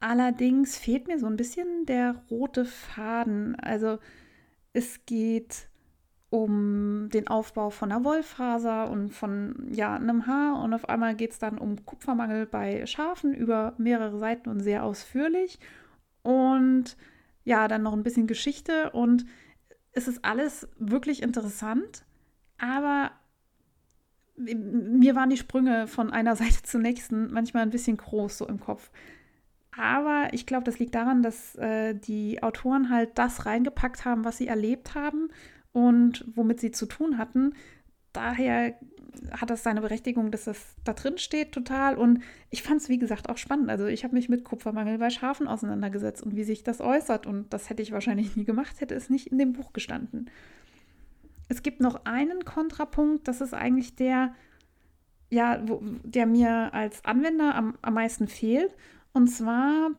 Allerdings 0.00 0.78
fehlt 0.78 1.08
mir 1.08 1.18
so 1.18 1.26
ein 1.26 1.36
bisschen 1.36 1.86
der 1.86 2.22
rote 2.30 2.64
Faden. 2.64 3.56
Also 3.56 3.98
es 4.72 5.04
geht 5.06 5.68
um 6.30 7.08
den 7.10 7.28
Aufbau 7.28 7.70
von 7.70 7.90
einer 7.90 8.04
Wollfaser 8.04 8.90
und 8.90 9.10
von 9.10 9.68
ja, 9.70 9.94
einem 9.94 10.26
Haar 10.26 10.62
und 10.62 10.74
auf 10.74 10.88
einmal 10.88 11.14
geht 11.14 11.32
es 11.32 11.38
dann 11.38 11.56
um 11.56 11.84
Kupfermangel 11.86 12.44
bei 12.46 12.84
Schafen 12.86 13.32
über 13.32 13.74
mehrere 13.78 14.18
Seiten 14.18 14.50
und 14.50 14.60
sehr 14.60 14.84
ausführlich. 14.84 15.58
Und 16.22 16.96
ja, 17.44 17.66
dann 17.66 17.82
noch 17.82 17.94
ein 17.94 18.02
bisschen 18.02 18.26
Geschichte 18.26 18.90
und 18.90 19.24
es 19.92 20.06
ist 20.06 20.22
alles 20.24 20.68
wirklich 20.78 21.22
interessant, 21.22 22.04
aber 22.58 23.10
mir 24.36 25.14
waren 25.14 25.30
die 25.30 25.38
Sprünge 25.38 25.86
von 25.86 26.12
einer 26.12 26.36
Seite 26.36 26.62
zur 26.62 26.80
nächsten 26.80 27.32
manchmal 27.32 27.62
ein 27.62 27.70
bisschen 27.70 27.96
groß 27.96 28.38
so 28.38 28.46
im 28.46 28.60
Kopf. 28.60 28.90
Aber 29.74 30.28
ich 30.32 30.44
glaube, 30.44 30.64
das 30.64 30.78
liegt 30.78 30.94
daran, 30.94 31.22
dass 31.22 31.54
äh, 31.54 31.94
die 31.94 32.42
Autoren 32.42 32.90
halt 32.90 33.16
das 33.16 33.46
reingepackt 33.46 34.04
haben, 34.04 34.24
was 34.24 34.36
sie 34.36 34.48
erlebt 34.48 34.94
haben 34.94 35.30
und 35.72 36.24
womit 36.34 36.60
sie 36.60 36.70
zu 36.70 36.86
tun 36.86 37.18
hatten. 37.18 37.54
Daher 38.12 38.74
hat 39.32 39.50
das 39.50 39.62
seine 39.62 39.80
Berechtigung, 39.80 40.30
dass 40.30 40.44
das 40.44 40.76
da 40.84 40.92
drin 40.92 41.18
steht 41.18 41.52
total. 41.52 41.96
Und 41.96 42.22
ich 42.50 42.62
fand 42.62 42.80
es, 42.80 42.88
wie 42.88 42.98
gesagt, 42.98 43.28
auch 43.28 43.36
spannend. 43.36 43.70
Also 43.70 43.86
ich 43.86 44.04
habe 44.04 44.14
mich 44.14 44.28
mit 44.28 44.44
Kupfermangel 44.44 44.98
bei 44.98 45.10
Schafen 45.10 45.48
auseinandergesetzt 45.48 46.22
und 46.22 46.36
wie 46.36 46.44
sich 46.44 46.62
das 46.62 46.80
äußert. 46.80 47.26
Und 47.26 47.52
das 47.52 47.70
hätte 47.70 47.82
ich 47.82 47.92
wahrscheinlich 47.92 48.36
nie 48.36 48.44
gemacht, 48.44 48.80
hätte 48.80 48.94
es 48.94 49.10
nicht 49.10 49.28
in 49.28 49.38
dem 49.38 49.52
Buch 49.52 49.72
gestanden. 49.72 50.30
Es 51.48 51.62
gibt 51.62 51.80
noch 51.80 52.04
einen 52.04 52.44
Kontrapunkt, 52.44 53.26
das 53.26 53.40
ist 53.40 53.54
eigentlich 53.54 53.96
der, 53.96 54.34
ja, 55.30 55.62
wo, 55.66 55.82
der 56.02 56.26
mir 56.26 56.74
als 56.74 57.04
Anwender 57.04 57.54
am, 57.54 57.76
am 57.80 57.94
meisten 57.94 58.28
fehlt. 58.28 58.76
Und 59.12 59.28
zwar 59.28 59.90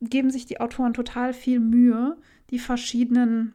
geben 0.00 0.30
sich 0.30 0.46
die 0.46 0.60
Autoren 0.60 0.94
total 0.94 1.32
viel 1.32 1.60
Mühe, 1.60 2.16
die 2.50 2.58
verschiedenen 2.58 3.54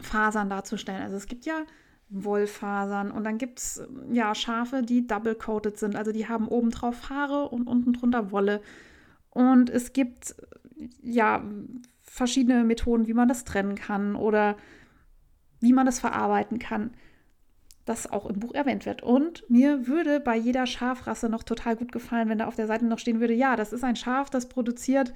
Fasern 0.00 0.50
darzustellen. 0.50 1.02
Also 1.02 1.16
es 1.16 1.26
gibt 1.26 1.46
ja 1.46 1.62
Wollfasern 2.08 3.10
und 3.10 3.24
dann 3.24 3.38
gibt 3.38 3.58
es 3.58 3.82
ja 4.12 4.34
Schafe, 4.34 4.82
die 4.82 5.06
double-coated 5.06 5.78
sind. 5.78 5.96
Also 5.96 6.12
die 6.12 6.28
haben 6.28 6.48
obendrauf 6.48 7.10
Haare 7.10 7.48
und 7.48 7.66
unten 7.66 7.92
drunter 7.92 8.30
Wolle. 8.30 8.60
Und 9.30 9.70
es 9.70 9.92
gibt 9.92 10.36
ja 11.02 11.42
verschiedene 12.02 12.64
Methoden, 12.64 13.06
wie 13.06 13.14
man 13.14 13.28
das 13.28 13.44
trennen 13.44 13.74
kann 13.74 14.14
oder 14.14 14.56
wie 15.60 15.72
man 15.72 15.86
das 15.86 16.00
verarbeiten 16.00 16.58
kann 16.58 16.90
das 17.86 18.10
auch 18.10 18.26
im 18.26 18.40
Buch 18.40 18.52
erwähnt 18.52 18.84
wird. 18.84 19.02
Und 19.02 19.48
mir 19.48 19.86
würde 19.86 20.20
bei 20.20 20.36
jeder 20.36 20.66
Schafrasse 20.66 21.28
noch 21.28 21.44
total 21.44 21.76
gut 21.76 21.92
gefallen, 21.92 22.28
wenn 22.28 22.38
da 22.38 22.46
auf 22.46 22.56
der 22.56 22.66
Seite 22.66 22.84
noch 22.84 22.98
stehen 22.98 23.20
würde, 23.20 23.32
ja, 23.32 23.56
das 23.56 23.72
ist 23.72 23.84
ein 23.84 23.96
Schaf, 23.96 24.28
das 24.28 24.48
produziert 24.48 25.14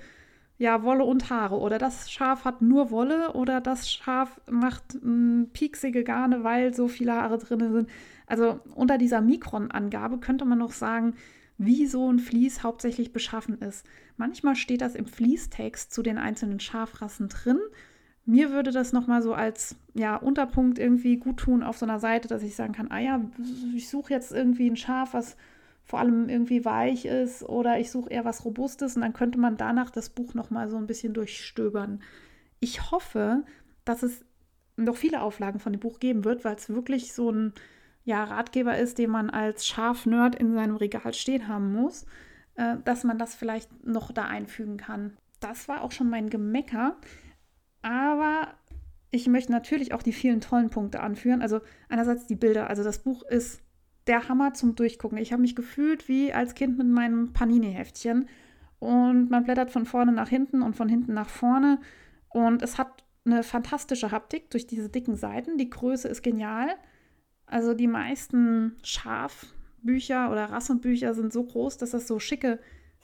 ja 0.60 0.84
Wolle 0.84 1.04
und 1.04 1.30
Haare. 1.30 1.58
Oder 1.58 1.78
das 1.78 2.10
Schaf 2.10 2.44
hat 2.44 2.62
nur 2.62 2.90
Wolle 2.90 3.32
oder 3.32 3.60
das 3.60 3.90
Schaf 3.90 4.40
macht 4.48 4.94
mh, 4.94 5.00
hm, 5.02 5.48
pieksige 5.52 6.04
Garne, 6.04 6.44
weil 6.44 6.74
so 6.74 6.86
viele 6.86 7.14
Haare 7.14 7.38
drin 7.38 7.72
sind. 7.72 7.88
Also 8.26 8.60
unter 8.74 8.98
dieser 8.98 9.20
Mikron-Angabe 9.20 10.18
könnte 10.18 10.44
man 10.44 10.58
noch 10.58 10.72
sagen, 10.72 11.14
wie 11.58 11.86
so 11.86 12.10
ein 12.10 12.18
Vlies 12.18 12.62
hauptsächlich 12.62 13.12
beschaffen 13.12 13.58
ist. 13.58 13.84
Manchmal 14.16 14.54
steht 14.54 14.82
das 14.82 14.94
im 14.94 15.06
Fließtext 15.06 15.92
zu 15.92 16.02
den 16.02 16.18
einzelnen 16.18 16.60
Schafrassen 16.60 17.28
drin 17.28 17.58
mir 18.26 18.52
würde 18.52 18.70
das 18.70 18.92
nochmal 18.92 19.22
so 19.22 19.34
als 19.34 19.76
ja, 19.94 20.14
Unterpunkt 20.14 20.78
irgendwie 20.78 21.16
gut 21.16 21.38
tun 21.38 21.62
auf 21.62 21.78
so 21.78 21.86
einer 21.86 21.98
Seite, 21.98 22.28
dass 22.28 22.42
ich 22.42 22.54
sagen 22.54 22.72
kann, 22.72 22.90
ah 22.90 22.98
ja, 23.00 23.20
ich 23.74 23.88
suche 23.88 24.12
jetzt 24.12 24.30
irgendwie 24.30 24.70
ein 24.70 24.76
Schaf, 24.76 25.14
was 25.14 25.36
vor 25.90 25.98
allem 25.98 26.28
irgendwie 26.28 26.64
weich 26.64 27.04
ist 27.04 27.42
oder 27.42 27.80
ich 27.80 27.90
suche 27.90 28.10
eher 28.10 28.24
was 28.24 28.44
Robustes 28.44 28.94
und 28.94 29.02
dann 29.02 29.12
könnte 29.12 29.40
man 29.40 29.56
danach 29.56 29.90
das 29.90 30.08
Buch 30.08 30.34
nochmal 30.34 30.70
so 30.70 30.76
ein 30.76 30.86
bisschen 30.86 31.14
durchstöbern. 31.14 32.00
Ich 32.60 32.92
hoffe, 32.92 33.42
dass 33.84 34.04
es 34.04 34.24
noch 34.76 34.94
viele 34.94 35.20
Auflagen 35.20 35.58
von 35.58 35.72
dem 35.72 35.80
Buch 35.80 35.98
geben 35.98 36.24
wird, 36.24 36.44
weil 36.44 36.54
es 36.54 36.68
wirklich 36.68 37.12
so 37.12 37.32
ein 37.32 37.54
ja, 38.04 38.22
Ratgeber 38.22 38.78
ist, 38.78 38.98
den 38.98 39.10
man 39.10 39.30
als 39.30 39.66
Schafnerd 39.66 40.36
in 40.36 40.54
seinem 40.54 40.76
Regal 40.76 41.12
stehen 41.12 41.48
haben 41.48 41.72
muss, 41.72 42.06
äh, 42.54 42.76
dass 42.84 43.02
man 43.02 43.18
das 43.18 43.34
vielleicht 43.34 43.84
noch 43.84 44.12
da 44.12 44.26
einfügen 44.26 44.76
kann. 44.76 45.16
Das 45.40 45.66
war 45.66 45.82
auch 45.82 45.90
schon 45.90 46.08
mein 46.08 46.30
Gemecker. 46.30 46.98
Aber 47.82 48.46
ich 49.10 49.26
möchte 49.26 49.50
natürlich 49.50 49.92
auch 49.92 50.04
die 50.04 50.12
vielen 50.12 50.40
tollen 50.40 50.70
Punkte 50.70 51.00
anführen. 51.00 51.42
Also 51.42 51.60
einerseits 51.88 52.26
die 52.26 52.36
Bilder. 52.36 52.70
Also 52.70 52.84
das 52.84 53.00
Buch 53.00 53.24
ist 53.24 53.60
der 54.06 54.28
Hammer 54.28 54.54
zum 54.54 54.74
Durchgucken. 54.74 55.18
Ich 55.18 55.32
habe 55.32 55.42
mich 55.42 55.56
gefühlt 55.56 56.08
wie 56.08 56.32
als 56.32 56.54
Kind 56.54 56.78
mit 56.78 56.86
meinem 56.86 57.32
Panini-Heftchen. 57.32 58.28
Und 58.78 59.30
man 59.30 59.44
blättert 59.44 59.70
von 59.70 59.84
vorne 59.84 60.12
nach 60.12 60.28
hinten 60.28 60.62
und 60.62 60.74
von 60.74 60.88
hinten 60.88 61.12
nach 61.12 61.28
vorne. 61.28 61.80
Und 62.30 62.62
es 62.62 62.78
hat 62.78 63.04
eine 63.24 63.42
fantastische 63.42 64.10
Haptik 64.10 64.50
durch 64.50 64.66
diese 64.66 64.88
dicken 64.88 65.16
Seiten. 65.16 65.58
Die 65.58 65.68
Größe 65.68 66.08
ist 66.08 66.22
genial. 66.22 66.68
Also 67.46 67.74
die 67.74 67.88
meisten 67.88 68.76
Schafbücher 68.82 70.30
oder 70.30 70.46
Rassenbücher 70.46 71.14
sind 71.14 71.32
so 71.32 71.44
groß, 71.44 71.76
dass 71.76 71.90
das 71.90 72.06
so 72.06 72.18
schicke 72.18 72.58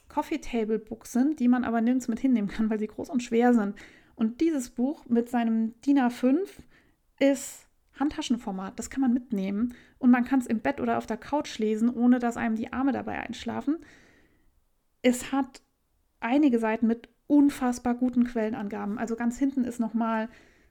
Coffee 0.07 0.39
Table 0.39 0.79
Books 0.79 1.11
sind, 1.11 1.39
die 1.39 1.47
man 1.47 1.63
aber 1.63 1.81
nirgends 1.81 2.07
mit 2.07 2.19
hinnehmen 2.19 2.49
kann, 2.49 2.69
weil 2.69 2.79
sie 2.79 2.87
groß 2.87 3.09
und 3.09 3.21
schwer 3.21 3.53
sind. 3.53 3.75
Und 4.15 4.41
dieses 4.41 4.69
Buch 4.69 5.05
mit 5.07 5.29
seinem 5.29 5.79
DIN 5.81 5.99
A5 5.99 6.39
ist 7.19 7.67
Handtaschenformat. 7.99 8.79
Das 8.79 8.89
kann 8.89 9.01
man 9.01 9.13
mitnehmen 9.13 9.75
und 9.99 10.11
man 10.11 10.25
kann 10.25 10.39
es 10.39 10.47
im 10.47 10.59
Bett 10.59 10.79
oder 10.79 10.97
auf 10.97 11.05
der 11.05 11.17
Couch 11.17 11.57
lesen, 11.59 11.89
ohne 11.89 12.19
dass 12.19 12.37
einem 12.37 12.55
die 12.55 12.71
Arme 12.73 12.91
dabei 12.91 13.19
einschlafen. 13.19 13.77
Es 15.01 15.31
hat 15.31 15.61
einige 16.19 16.59
Seiten 16.59 16.87
mit 16.87 17.09
unfassbar 17.27 17.95
guten 17.95 18.23
Quellenangaben. 18.23 18.97
Also 18.97 19.15
ganz 19.15 19.37
hinten 19.37 19.63
ist 19.63 19.79
nochmal 19.79 20.29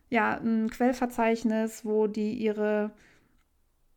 ja, 0.08 0.38
ein 0.38 0.70
Quellverzeichnis, 0.70 1.84
wo 1.84 2.06
die 2.06 2.34
ihre 2.34 2.92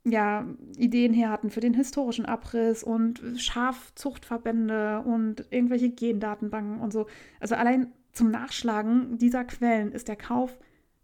ja, 0.06 0.48
Ideen 0.78 1.14
her 1.14 1.30
hatten 1.30 1.50
für 1.50 1.60
den 1.60 1.74
historischen 1.74 2.26
Abriss 2.26 2.84
und 2.84 3.22
Schafzuchtverbände 3.38 5.02
und 5.02 5.46
irgendwelche 5.52 5.90
Gendatenbanken 5.90 6.80
und 6.80 6.92
so. 6.92 7.08
Also 7.40 7.56
allein 7.56 7.92
zum 8.12 8.32
Nachschlagen 8.32 9.18
dieser 9.18 9.44
Quellen 9.44 9.92
ist 9.92 10.08
der 10.08 10.16
Kauf 10.16 10.58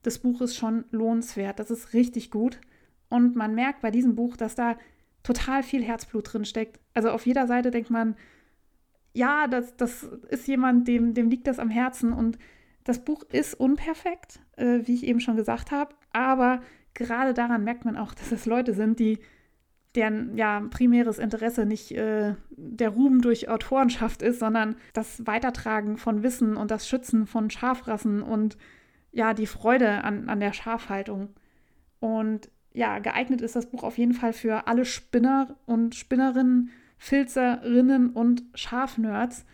des 0.03 0.19
Buches 0.19 0.55
schon 0.55 0.85
lohnenswert. 0.91 1.59
Das 1.59 1.71
ist 1.71 1.93
richtig 1.93 2.31
gut. 2.31 2.59
Und 3.09 3.35
man 3.35 3.55
merkt 3.55 3.81
bei 3.81 3.91
diesem 3.91 4.15
Buch, 4.15 4.37
dass 4.37 4.55
da 4.55 4.77
total 5.23 5.63
viel 5.63 5.83
Herzblut 5.83 6.31
drin 6.31 6.45
steckt. 6.45 6.79
Also 6.93 7.09
auf 7.09 7.25
jeder 7.25 7.47
Seite 7.47 7.71
denkt 7.71 7.89
man, 7.89 8.15
ja, 9.13 9.47
das, 9.47 9.75
das 9.77 10.03
ist 10.03 10.47
jemand, 10.47 10.87
dem, 10.87 11.13
dem 11.13 11.29
liegt 11.29 11.47
das 11.47 11.59
am 11.59 11.69
Herzen. 11.69 12.13
Und 12.13 12.37
das 12.83 13.03
Buch 13.03 13.23
ist 13.31 13.53
unperfekt, 13.53 14.39
äh, 14.57 14.79
wie 14.83 14.93
ich 14.93 15.05
eben 15.05 15.19
schon 15.19 15.35
gesagt 15.35 15.71
habe. 15.71 15.95
Aber 16.11 16.61
gerade 16.93 17.33
daran 17.33 17.63
merkt 17.63 17.85
man 17.85 17.97
auch, 17.97 18.13
dass 18.15 18.31
es 18.31 18.45
Leute 18.45 18.73
sind, 18.73 18.99
die 18.99 19.19
deren 19.95 20.35
ja, 20.37 20.61
primäres 20.69 21.19
Interesse 21.19 21.65
nicht 21.65 21.91
äh, 21.91 22.35
der 22.49 22.89
Ruhm 22.89 23.21
durch 23.21 23.47
Autorenschaft 23.47 24.21
ist, 24.21 24.39
sondern 24.39 24.75
das 24.91 25.25
Weitertragen 25.25 25.97
von 25.97 26.21
Wissen 26.21 26.57
und 26.57 26.69
das 26.69 26.87
Schützen 26.87 27.27
von 27.27 27.49
Schafrassen 27.49 28.21
und 28.21 28.57
ja, 29.13 29.33
die 29.33 29.47
Freude 29.47 30.03
an, 30.03 30.27
an 30.27 30.41
der 30.41 30.51
Schafhaltung. 30.51 31.29
Und 32.01 32.49
ja, 32.75 32.99
geeignet 32.99 33.41
ist 33.41 33.55
das 33.55 33.67
Buch 33.67 33.83
auf 33.83 33.97
jeden 33.97 34.13
Fall 34.13 34.33
für 34.33 34.67
alle 34.67 34.85
Spinner 34.85 35.55
und 35.65 35.95
Spinnerinnen, 35.95 36.71
Filzerinnen 36.97 38.09
und 38.09 38.43
Schafnerds. 38.53 39.45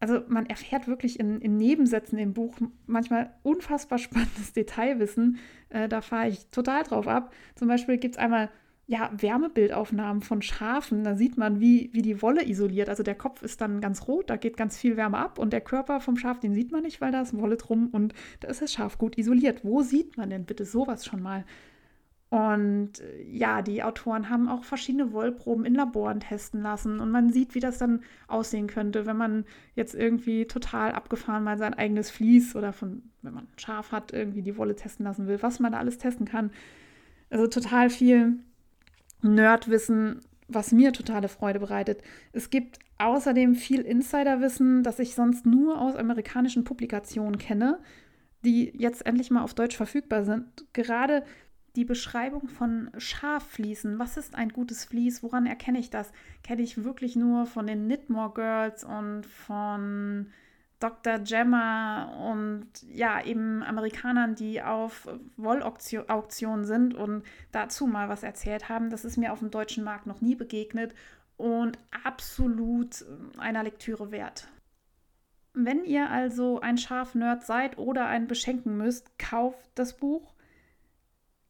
Also 0.00 0.20
man 0.26 0.46
erfährt 0.46 0.88
wirklich 0.88 1.20
in, 1.20 1.40
in 1.40 1.56
Nebensätzen 1.56 2.18
im 2.18 2.34
Buch 2.34 2.56
manchmal 2.86 3.32
unfassbar 3.44 3.98
spannendes 3.98 4.52
Detailwissen. 4.56 5.38
Äh, 5.68 5.88
da 5.88 6.00
fahre 6.00 6.28
ich 6.28 6.48
total 6.50 6.82
drauf 6.82 7.06
ab. 7.06 7.32
Zum 7.54 7.68
Beispiel 7.68 7.98
gibt 7.98 8.16
es 8.16 8.18
einmal 8.18 8.50
ja, 8.88 9.12
Wärmebildaufnahmen 9.16 10.22
von 10.22 10.42
Schafen. 10.42 11.04
Da 11.04 11.14
sieht 11.14 11.38
man, 11.38 11.60
wie, 11.60 11.90
wie 11.92 12.02
die 12.02 12.20
Wolle 12.22 12.44
isoliert. 12.44 12.88
Also 12.88 13.04
der 13.04 13.14
Kopf 13.14 13.42
ist 13.42 13.60
dann 13.60 13.80
ganz 13.80 14.08
rot, 14.08 14.28
da 14.28 14.36
geht 14.36 14.56
ganz 14.56 14.76
viel 14.76 14.96
Wärme 14.96 15.18
ab 15.18 15.38
und 15.38 15.52
der 15.52 15.60
Körper 15.60 16.00
vom 16.00 16.16
Schaf, 16.16 16.40
den 16.40 16.54
sieht 16.54 16.72
man 16.72 16.82
nicht, 16.82 17.00
weil 17.00 17.12
da 17.12 17.22
ist 17.22 17.38
Wolle 17.38 17.56
drum 17.56 17.88
und 17.92 18.12
da 18.40 18.48
ist 18.48 18.60
das 18.60 18.72
Schaf 18.72 18.98
gut 18.98 19.16
isoliert. 19.16 19.64
Wo 19.64 19.82
sieht 19.82 20.16
man 20.16 20.30
denn 20.30 20.44
bitte 20.44 20.64
sowas 20.64 21.06
schon 21.06 21.22
mal? 21.22 21.44
Und 22.32 23.00
äh, 23.00 23.24
ja, 23.30 23.60
die 23.60 23.82
Autoren 23.82 24.30
haben 24.30 24.48
auch 24.48 24.64
verschiedene 24.64 25.12
Wollproben 25.12 25.66
in 25.66 25.74
Laboren 25.74 26.20
testen 26.20 26.62
lassen 26.62 26.98
und 26.98 27.10
man 27.10 27.30
sieht, 27.30 27.54
wie 27.54 27.60
das 27.60 27.76
dann 27.76 28.00
aussehen 28.26 28.68
könnte, 28.68 29.04
wenn 29.04 29.18
man 29.18 29.44
jetzt 29.74 29.94
irgendwie 29.94 30.46
total 30.46 30.92
abgefahren 30.92 31.44
mal 31.44 31.58
sein 31.58 31.74
eigenes 31.74 32.10
Vlies 32.10 32.56
oder 32.56 32.72
von, 32.72 33.02
wenn 33.20 33.34
man 33.34 33.44
ein 33.44 33.58
Schaf 33.58 33.92
hat, 33.92 34.14
irgendwie 34.14 34.40
die 34.40 34.56
Wolle 34.56 34.74
testen 34.74 35.04
lassen 35.04 35.26
will, 35.26 35.42
was 35.42 35.60
man 35.60 35.72
da 35.72 35.78
alles 35.78 35.98
testen 35.98 36.24
kann. 36.24 36.52
Also 37.28 37.48
total 37.48 37.90
viel 37.90 38.38
Nerdwissen, 39.20 40.20
was 40.48 40.72
mir 40.72 40.94
totale 40.94 41.28
Freude 41.28 41.60
bereitet. 41.60 42.00
Es 42.32 42.48
gibt 42.48 42.78
außerdem 42.96 43.56
viel 43.56 43.82
Insiderwissen, 43.82 44.82
das 44.82 45.00
ich 45.00 45.14
sonst 45.14 45.44
nur 45.44 45.78
aus 45.78 45.96
amerikanischen 45.96 46.64
Publikationen 46.64 47.36
kenne, 47.36 47.78
die 48.42 48.72
jetzt 48.74 49.04
endlich 49.04 49.30
mal 49.30 49.42
auf 49.42 49.52
Deutsch 49.52 49.76
verfügbar 49.76 50.24
sind. 50.24 50.46
Gerade 50.72 51.24
die 51.76 51.84
Beschreibung 51.84 52.48
von 52.48 52.90
Schaffliesen. 52.98 53.98
Was 53.98 54.16
ist 54.16 54.34
ein 54.34 54.50
gutes 54.50 54.84
Vlies? 54.84 55.22
Woran 55.22 55.46
erkenne 55.46 55.78
ich 55.78 55.90
das? 55.90 56.12
Kenne 56.42 56.62
ich 56.62 56.84
wirklich 56.84 57.16
nur 57.16 57.46
von 57.46 57.66
den 57.66 57.86
Knitmore 57.86 58.34
Girls 58.34 58.84
und 58.84 59.24
von 59.26 60.30
Dr. 60.82 61.20
Gemma 61.20 62.30
und 62.30 62.66
ja, 62.88 63.24
eben 63.24 63.62
Amerikanern, 63.62 64.34
die 64.34 64.60
auf 64.62 65.08
Wollauktionen 65.36 66.64
sind 66.64 66.94
und 66.94 67.22
dazu 67.52 67.86
mal 67.86 68.08
was 68.08 68.24
erzählt 68.24 68.68
haben. 68.68 68.90
Das 68.90 69.04
ist 69.04 69.16
mir 69.16 69.32
auf 69.32 69.38
dem 69.38 69.50
deutschen 69.50 69.84
Markt 69.84 70.06
noch 70.06 70.20
nie 70.20 70.34
begegnet 70.34 70.92
und 71.36 71.78
absolut 72.04 73.04
einer 73.38 73.62
Lektüre 73.62 74.10
wert. 74.10 74.48
Wenn 75.54 75.84
ihr 75.84 76.10
also 76.10 76.60
ein 76.60 76.78
Schaf-Nerd 76.78 77.44
seid 77.44 77.78
oder 77.78 78.06
einen 78.06 78.26
beschenken 78.26 78.76
müsst, 78.76 79.18
kauft 79.18 79.70
das 79.74 79.96
Buch 79.96 80.31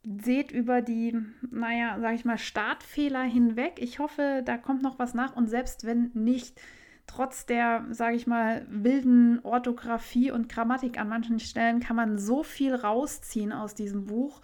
seht 0.05 0.51
über 0.51 0.83
die, 0.83 1.17
naja, 1.51 1.99
sag 2.01 2.15
ich 2.15 2.25
mal, 2.25 2.39
Startfehler 2.39 3.23
hinweg. 3.23 3.75
Ich 3.79 3.99
hoffe, 3.99 4.43
da 4.45 4.57
kommt 4.57 4.83
noch 4.83 4.99
was 4.99 5.15
nach 5.15 5.37
und 5.37 5.49
selbst 5.49 5.85
wenn 5.87 6.11
nicht, 6.15 6.61
trotz 7.07 7.47
der, 7.47 7.87
sage 7.91 8.17
ich 8.17 8.27
mal, 8.27 8.67
wilden 8.69 9.41
Orthographie 9.45 10.31
und 10.31 10.49
Grammatik 10.49 10.99
an 10.99 11.09
manchen 11.09 11.41
Stellen 11.41 11.81
kann 11.81 11.97
man 11.97 12.19
so 12.19 12.43
viel 12.43 12.75
rausziehen 12.75 13.53
aus 13.53 13.75
diesem 13.75 14.07
Buch, 14.07 14.41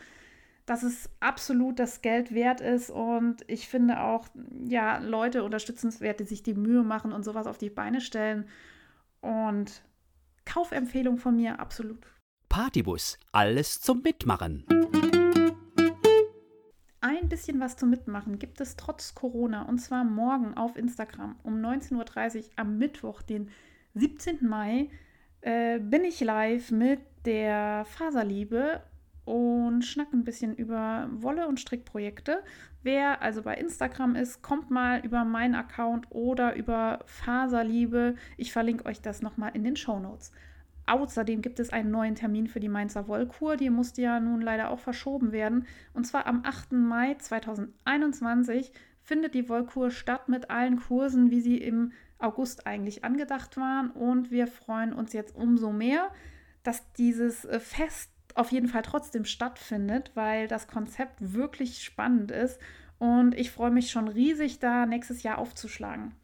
dass 0.66 0.82
es 0.82 1.08
absolut 1.20 1.78
das 1.78 2.02
Geld 2.02 2.34
wert 2.34 2.60
ist 2.60 2.90
und 2.90 3.42
ich 3.46 3.68
finde 3.68 4.00
auch, 4.00 4.28
ja, 4.66 4.98
Leute 4.98 5.42
unterstützenswert, 5.42 6.20
die 6.20 6.24
sich 6.24 6.42
die 6.42 6.54
Mühe 6.54 6.82
machen 6.82 7.12
und 7.12 7.24
sowas 7.24 7.46
auf 7.46 7.58
die 7.58 7.70
Beine 7.70 8.00
stellen 8.00 8.46
und 9.20 9.82
Kaufempfehlung 10.44 11.16
von 11.16 11.36
mir, 11.36 11.58
absolut. 11.58 11.98
Partybus, 12.48 13.18
alles 13.32 13.80
zum 13.80 14.02
Mitmachen. 14.02 14.64
Ein 17.00 17.28
bisschen 17.28 17.60
was 17.60 17.76
zum 17.76 17.90
Mitmachen 17.90 18.40
gibt 18.40 18.60
es 18.60 18.74
trotz 18.74 19.14
Corona 19.14 19.62
und 19.62 19.78
zwar 19.78 20.02
morgen 20.02 20.54
auf 20.54 20.76
Instagram 20.76 21.36
um 21.44 21.54
19.30 21.60 22.36
Uhr 22.36 22.44
am 22.56 22.76
Mittwoch, 22.78 23.22
den 23.22 23.50
17. 23.94 24.48
Mai, 24.48 24.90
äh, 25.40 25.78
bin 25.78 26.04
ich 26.04 26.20
live 26.20 26.72
mit 26.72 27.00
der 27.24 27.84
Faserliebe 27.84 28.82
und 29.24 29.82
schnack 29.82 30.12
ein 30.12 30.24
bisschen 30.24 30.56
über 30.56 31.08
Wolle- 31.12 31.46
und 31.46 31.60
Strickprojekte. 31.60 32.42
Wer 32.82 33.22
also 33.22 33.42
bei 33.42 33.54
Instagram 33.54 34.16
ist, 34.16 34.42
kommt 34.42 34.70
mal 34.70 34.98
über 35.04 35.24
meinen 35.24 35.54
Account 35.54 36.06
oder 36.10 36.56
über 36.56 37.00
Faserliebe. 37.04 38.16
Ich 38.36 38.52
verlinke 38.52 38.86
euch 38.86 39.00
das 39.00 39.22
nochmal 39.22 39.52
in 39.54 39.62
den 39.62 39.76
Show 39.76 40.00
Notes. 40.00 40.32
Außerdem 40.88 41.42
gibt 41.42 41.60
es 41.60 41.70
einen 41.70 41.90
neuen 41.90 42.14
Termin 42.14 42.46
für 42.46 42.60
die 42.60 42.68
Mainzer 42.68 43.08
Wollkur. 43.08 43.56
Die 43.56 43.68
musste 43.68 44.00
ja 44.00 44.20
nun 44.20 44.40
leider 44.40 44.70
auch 44.70 44.78
verschoben 44.78 45.32
werden. 45.32 45.66
Und 45.92 46.06
zwar 46.06 46.26
am 46.26 46.42
8. 46.44 46.72
Mai 46.72 47.14
2021 47.14 48.72
findet 49.02 49.34
die 49.34 49.48
Wollkur 49.50 49.90
statt 49.90 50.28
mit 50.28 50.50
allen 50.50 50.80
Kursen, 50.80 51.30
wie 51.30 51.42
sie 51.42 51.58
im 51.58 51.92
August 52.18 52.66
eigentlich 52.66 53.04
angedacht 53.04 53.58
waren. 53.58 53.90
Und 53.90 54.30
wir 54.30 54.46
freuen 54.46 54.94
uns 54.94 55.12
jetzt 55.12 55.36
umso 55.36 55.72
mehr, 55.72 56.10
dass 56.62 56.90
dieses 56.94 57.44
äh, 57.44 57.60
Fest 57.60 58.10
auf 58.34 58.50
jeden 58.50 58.68
Fall 58.68 58.82
trotzdem 58.82 59.26
stattfindet, 59.26 60.12
weil 60.14 60.48
das 60.48 60.68
Konzept 60.68 61.34
wirklich 61.34 61.84
spannend 61.84 62.30
ist. 62.30 62.58
Und 62.98 63.34
ich 63.34 63.50
freue 63.50 63.70
mich 63.70 63.90
schon 63.90 64.08
riesig, 64.08 64.58
da 64.58 64.86
nächstes 64.86 65.22
Jahr 65.22 65.38
aufzuschlagen. 65.38 66.14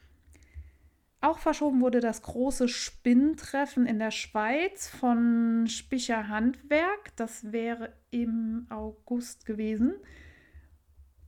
Auch 1.25 1.39
verschoben 1.39 1.81
wurde 1.81 2.01
das 2.01 2.21
große 2.21 2.69
Spinntreffen 2.69 3.87
in 3.87 3.99
der 3.99 4.11
Schweiz 4.11 4.89
von 4.89 5.67
Spicher 5.69 6.29
Handwerk. 6.29 7.17
Das 7.17 7.51
wäre 7.51 7.95
im 8.11 8.67
August 8.69 9.47
gewesen. 9.47 9.95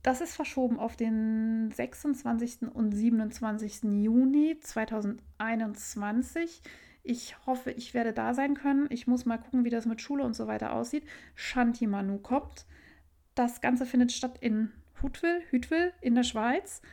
Das 0.03 0.21
ist 0.21 0.35
verschoben 0.35 0.77
auf 0.77 0.97
den 0.97 1.71
26. 1.71 2.75
und 2.75 2.91
27. 2.91 4.03
Juni 4.03 4.59
2021. 4.61 6.61
Ich 7.01 7.47
hoffe, 7.47 7.71
ich 7.71 7.95
werde 7.95 8.13
da 8.13 8.35
sein 8.35 8.53
können. 8.53 8.85
Ich 8.91 9.07
muss 9.07 9.25
mal 9.25 9.39
gucken, 9.39 9.65
wie 9.65 9.71
das 9.71 9.87
mit 9.87 9.99
Schule 9.99 10.23
und 10.23 10.35
so 10.35 10.45
weiter 10.45 10.73
aussieht. 10.73 11.07
Shanti 11.33 11.87
Manu 11.87 12.19
kommt. 12.19 12.67
Das 13.33 13.61
Ganze 13.61 13.87
findet 13.87 14.11
statt 14.11 14.37
in 14.41 14.71
Huttwil, 15.01 15.41
Hütwil 15.49 15.91
in 16.01 16.13
der 16.13 16.21
Schweiz. 16.21 16.83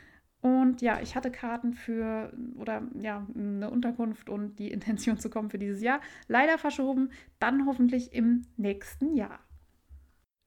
Und 0.44 0.82
ja, 0.82 1.00
ich 1.00 1.16
hatte 1.16 1.30
Karten 1.30 1.72
für 1.72 2.30
oder 2.56 2.82
ja, 3.00 3.26
eine 3.34 3.70
Unterkunft 3.70 4.28
und 4.28 4.58
die 4.58 4.70
Intention 4.72 5.18
zu 5.18 5.30
kommen 5.30 5.48
für 5.48 5.58
dieses 5.58 5.80
Jahr. 5.80 6.02
Leider 6.28 6.58
verschoben, 6.58 7.08
dann 7.38 7.64
hoffentlich 7.64 8.12
im 8.12 8.42
nächsten 8.58 9.16
Jahr. 9.16 9.40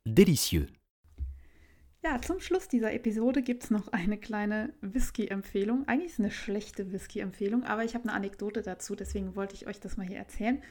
Delicieux. 0.06 0.68
Ja, 2.04 2.22
zum 2.22 2.40
Schluss 2.40 2.68
dieser 2.68 2.94
Episode 2.94 3.42
gibt 3.42 3.64
es 3.64 3.72
noch 3.72 3.88
eine 3.88 4.20
kleine 4.20 4.72
Whisky-Empfehlung. 4.82 5.88
Eigentlich 5.88 6.12
ist 6.12 6.14
es 6.14 6.20
eine 6.20 6.32
schlechte 6.32 6.92
Whisky-Empfehlung, 6.92 7.64
aber 7.64 7.84
ich 7.84 7.96
habe 7.96 8.04
eine 8.04 8.14
Anekdote 8.14 8.62
dazu, 8.62 8.96
deswegen 8.96 9.36
wollte 9.36 9.56
ich 9.56 9.66
euch 9.66 9.80
das 9.80 9.98
mal 9.98 10.06
hier 10.06 10.20
erzählen. 10.20 10.62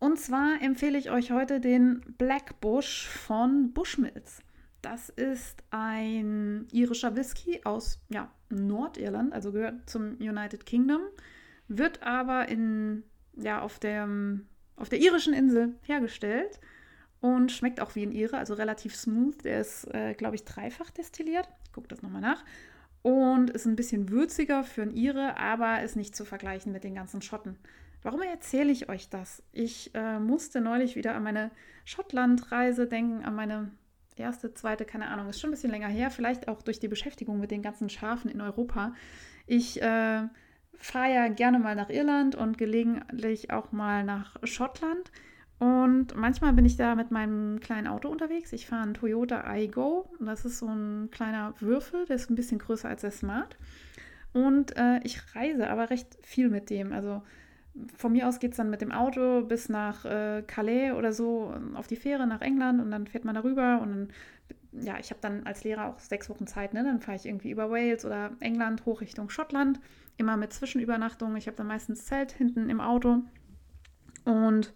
Und 0.00 0.18
zwar 0.18 0.60
empfehle 0.60 0.98
ich 0.98 1.12
euch 1.12 1.30
heute 1.30 1.60
den 1.60 2.00
Black 2.18 2.60
Bush 2.60 3.06
von 3.06 3.72
Bushmills. 3.72 4.42
Das 4.82 5.08
ist 5.08 5.62
ein 5.70 6.66
irischer 6.72 7.14
Whisky 7.14 7.60
aus 7.64 8.00
ja, 8.08 8.30
Nordirland, 8.50 9.32
also 9.32 9.52
gehört 9.52 9.88
zum 9.88 10.16
United 10.16 10.66
Kingdom, 10.66 11.02
wird 11.68 12.02
aber 12.02 12.48
in, 12.48 13.04
ja, 13.36 13.62
auf, 13.62 13.78
der, 13.78 14.08
auf 14.76 14.88
der 14.88 15.00
irischen 15.00 15.34
Insel 15.34 15.76
hergestellt 15.82 16.60
und 17.20 17.52
schmeckt 17.52 17.80
auch 17.80 17.94
wie 17.94 18.02
ein 18.02 18.10
Ire, 18.10 18.36
also 18.36 18.54
relativ 18.54 18.96
smooth. 18.96 19.44
Der 19.44 19.60
ist, 19.60 19.84
äh, 19.94 20.14
glaube 20.14 20.34
ich, 20.34 20.44
dreifach 20.44 20.90
destilliert. 20.90 21.48
Ich 21.64 21.72
gucke 21.72 21.86
das 21.86 22.02
nochmal 22.02 22.20
nach. 22.20 22.44
Und 23.02 23.50
ist 23.50 23.64
ein 23.64 23.76
bisschen 23.76 24.10
würziger 24.10 24.64
für 24.64 24.82
ein 24.82 24.90
Ire, 24.90 25.36
aber 25.36 25.82
ist 25.82 25.94
nicht 25.94 26.16
zu 26.16 26.24
vergleichen 26.24 26.72
mit 26.72 26.82
den 26.82 26.96
ganzen 26.96 27.22
Schotten. 27.22 27.56
Warum 28.02 28.20
erzähle 28.22 28.72
ich 28.72 28.88
euch 28.88 29.08
das? 29.08 29.44
Ich 29.52 29.94
äh, 29.94 30.18
musste 30.18 30.60
neulich 30.60 30.96
wieder 30.96 31.14
an 31.14 31.22
meine 31.22 31.52
Schottlandreise 31.84 32.88
denken, 32.88 33.24
an 33.24 33.36
meine 33.36 33.70
erste, 34.16 34.54
zweite, 34.54 34.84
keine 34.84 35.08
Ahnung, 35.08 35.28
ist 35.28 35.40
schon 35.40 35.50
ein 35.50 35.52
bisschen 35.52 35.70
länger 35.70 35.88
her, 35.88 36.10
vielleicht 36.10 36.48
auch 36.48 36.62
durch 36.62 36.80
die 36.80 36.88
Beschäftigung 36.88 37.40
mit 37.40 37.50
den 37.50 37.62
ganzen 37.62 37.88
Schafen 37.88 38.30
in 38.30 38.40
Europa. 38.40 38.94
Ich 39.46 39.80
äh, 39.80 40.22
fahre 40.76 41.14
ja 41.14 41.28
gerne 41.28 41.58
mal 41.58 41.74
nach 41.74 41.90
Irland 41.90 42.34
und 42.34 42.58
gelegentlich 42.58 43.50
auch 43.50 43.72
mal 43.72 44.04
nach 44.04 44.36
Schottland. 44.44 45.10
Und 45.58 46.16
manchmal 46.16 46.52
bin 46.54 46.64
ich 46.64 46.76
da 46.76 46.96
mit 46.96 47.12
meinem 47.12 47.60
kleinen 47.60 47.86
Auto 47.86 48.08
unterwegs. 48.08 48.52
Ich 48.52 48.66
fahre 48.66 48.82
einen 48.82 48.94
Toyota 48.94 49.44
iGo. 49.54 50.10
Das 50.18 50.44
ist 50.44 50.58
so 50.58 50.66
ein 50.66 51.08
kleiner 51.12 51.54
Würfel, 51.60 52.04
der 52.06 52.16
ist 52.16 52.30
ein 52.30 52.34
bisschen 52.34 52.58
größer 52.58 52.88
als 52.88 53.02
der 53.02 53.12
Smart. 53.12 53.56
Und 54.32 54.76
äh, 54.76 54.98
ich 55.04 55.20
reise 55.36 55.70
aber 55.70 55.90
recht 55.90 56.18
viel 56.22 56.48
mit 56.48 56.68
dem. 56.68 56.92
Also 56.92 57.22
von 57.96 58.12
mir 58.12 58.28
aus 58.28 58.38
geht 58.38 58.52
es 58.52 58.58
dann 58.58 58.70
mit 58.70 58.80
dem 58.80 58.92
Auto 58.92 59.42
bis 59.42 59.68
nach 59.68 60.04
äh, 60.04 60.42
Calais 60.46 60.92
oder 60.92 61.12
so 61.12 61.54
auf 61.74 61.86
die 61.86 61.96
Fähre 61.96 62.26
nach 62.26 62.42
England 62.42 62.80
und 62.80 62.90
dann 62.90 63.06
fährt 63.06 63.24
man 63.24 63.34
darüber 63.34 63.80
und 63.80 63.90
dann, 63.90 64.08
ja, 64.72 64.98
ich 64.98 65.10
habe 65.10 65.20
dann 65.20 65.46
als 65.46 65.64
Lehrer 65.64 65.86
auch 65.86 65.98
sechs 65.98 66.28
Wochen 66.28 66.46
Zeit, 66.46 66.74
ne? 66.74 66.84
Dann 66.84 67.00
fahre 67.00 67.16
ich 67.16 67.26
irgendwie 67.26 67.50
über 67.50 67.70
Wales 67.70 68.04
oder 68.04 68.32
England 68.40 68.84
hoch 68.84 69.00
Richtung 69.00 69.30
Schottland, 69.30 69.80
immer 70.16 70.36
mit 70.36 70.52
Zwischenübernachtung. 70.52 71.36
Ich 71.36 71.46
habe 71.46 71.56
dann 71.56 71.66
meistens 71.66 72.04
Zelt 72.04 72.32
hinten 72.32 72.68
im 72.68 72.80
Auto 72.80 73.22
und 74.24 74.74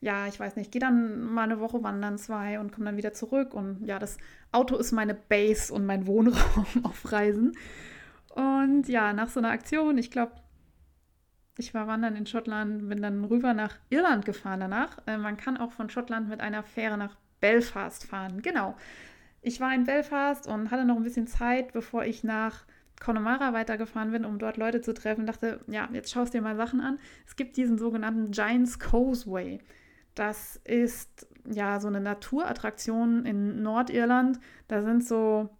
ja, 0.00 0.26
ich 0.26 0.40
weiß 0.40 0.56
nicht, 0.56 0.72
gehe 0.72 0.80
dann 0.80 1.20
mal 1.20 1.42
eine 1.42 1.60
Woche 1.60 1.82
wandern, 1.82 2.16
zwei 2.16 2.58
und 2.58 2.72
komme 2.72 2.86
dann 2.86 2.96
wieder 2.96 3.12
zurück 3.12 3.52
und 3.52 3.84
ja, 3.84 3.98
das 3.98 4.16
Auto 4.50 4.76
ist 4.76 4.92
meine 4.92 5.14
Base 5.14 5.72
und 5.72 5.84
mein 5.84 6.06
Wohnraum 6.06 6.66
auf 6.84 7.12
Reisen. 7.12 7.52
Und 8.34 8.88
ja, 8.88 9.12
nach 9.12 9.28
so 9.28 9.40
einer 9.40 9.50
Aktion, 9.50 9.98
ich 9.98 10.10
glaube, 10.10 10.32
ich 11.60 11.74
war 11.74 11.86
wandern 11.86 12.16
in 12.16 12.26
Schottland, 12.26 12.88
bin 12.88 13.02
dann 13.02 13.24
rüber 13.24 13.54
nach 13.54 13.76
Irland 13.90 14.24
gefahren 14.24 14.60
danach. 14.60 14.98
Äh, 15.06 15.18
man 15.18 15.36
kann 15.36 15.58
auch 15.58 15.72
von 15.72 15.90
Schottland 15.90 16.28
mit 16.28 16.40
einer 16.40 16.62
Fähre 16.62 16.96
nach 16.96 17.16
Belfast 17.40 18.04
fahren. 18.04 18.42
Genau. 18.42 18.76
Ich 19.42 19.60
war 19.60 19.74
in 19.74 19.84
Belfast 19.84 20.46
und 20.46 20.70
hatte 20.70 20.84
noch 20.84 20.96
ein 20.96 21.02
bisschen 21.02 21.26
Zeit, 21.26 21.72
bevor 21.72 22.04
ich 22.04 22.24
nach 22.24 22.64
Connemara 22.98 23.52
weitergefahren 23.52 24.10
bin, 24.10 24.24
um 24.24 24.38
dort 24.38 24.56
Leute 24.56 24.80
zu 24.80 24.92
treffen. 24.92 25.26
Dachte, 25.26 25.60
ja, 25.66 25.88
jetzt 25.92 26.10
schaust 26.10 26.34
dir 26.34 26.42
mal 26.42 26.56
Sachen 26.56 26.80
an. 26.80 26.98
Es 27.26 27.36
gibt 27.36 27.56
diesen 27.56 27.78
sogenannten 27.78 28.30
Giants 28.30 28.78
Causeway. 28.78 29.60
Das 30.14 30.60
ist 30.64 31.26
ja 31.46 31.78
so 31.78 31.88
eine 31.88 32.00
Naturattraktion 32.00 33.24
in 33.26 33.62
Nordirland. 33.62 34.40
Da 34.68 34.82
sind 34.82 35.06
so 35.06 35.50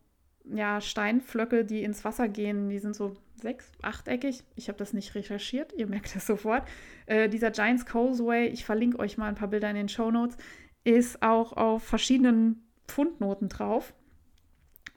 ja, 0.45 0.81
Steinflöcke, 0.81 1.65
die 1.65 1.83
ins 1.83 2.05
Wasser 2.05 2.29
gehen. 2.29 2.71
Die 2.71 2.79
sind 2.79 2.97
so 2.97 3.17
sechs, 3.41 3.73
achteckig. 3.83 4.45
Ich 4.55 4.69
habe 4.69 4.79
das 4.79 4.93
nicht 4.93 5.15
recherchiert, 5.15 5.73
ihr 5.73 5.87
merkt 5.87 6.15
das 6.15 6.27
sofort. 6.27 6.67
Äh, 7.07 7.29
dieser 7.29 7.51
Giants 7.51 7.87
Causeway, 7.87 8.47
ich 8.47 8.65
verlinke 8.65 8.99
euch 8.99 9.19
mal 9.19 9.29
ein 9.29 9.35
paar 9.35 9.49
Bilder 9.49 9.71
in 9.71 9.77
den 9.77 9.89
Show 9.89 10.11
Notes, 10.11 10.37
ist 10.85 11.23
auch 11.23 11.53
auf 11.53 11.83
verschiedenen 11.83 12.67
Pfundnoten 12.87 13.49
drauf. 13.49 13.95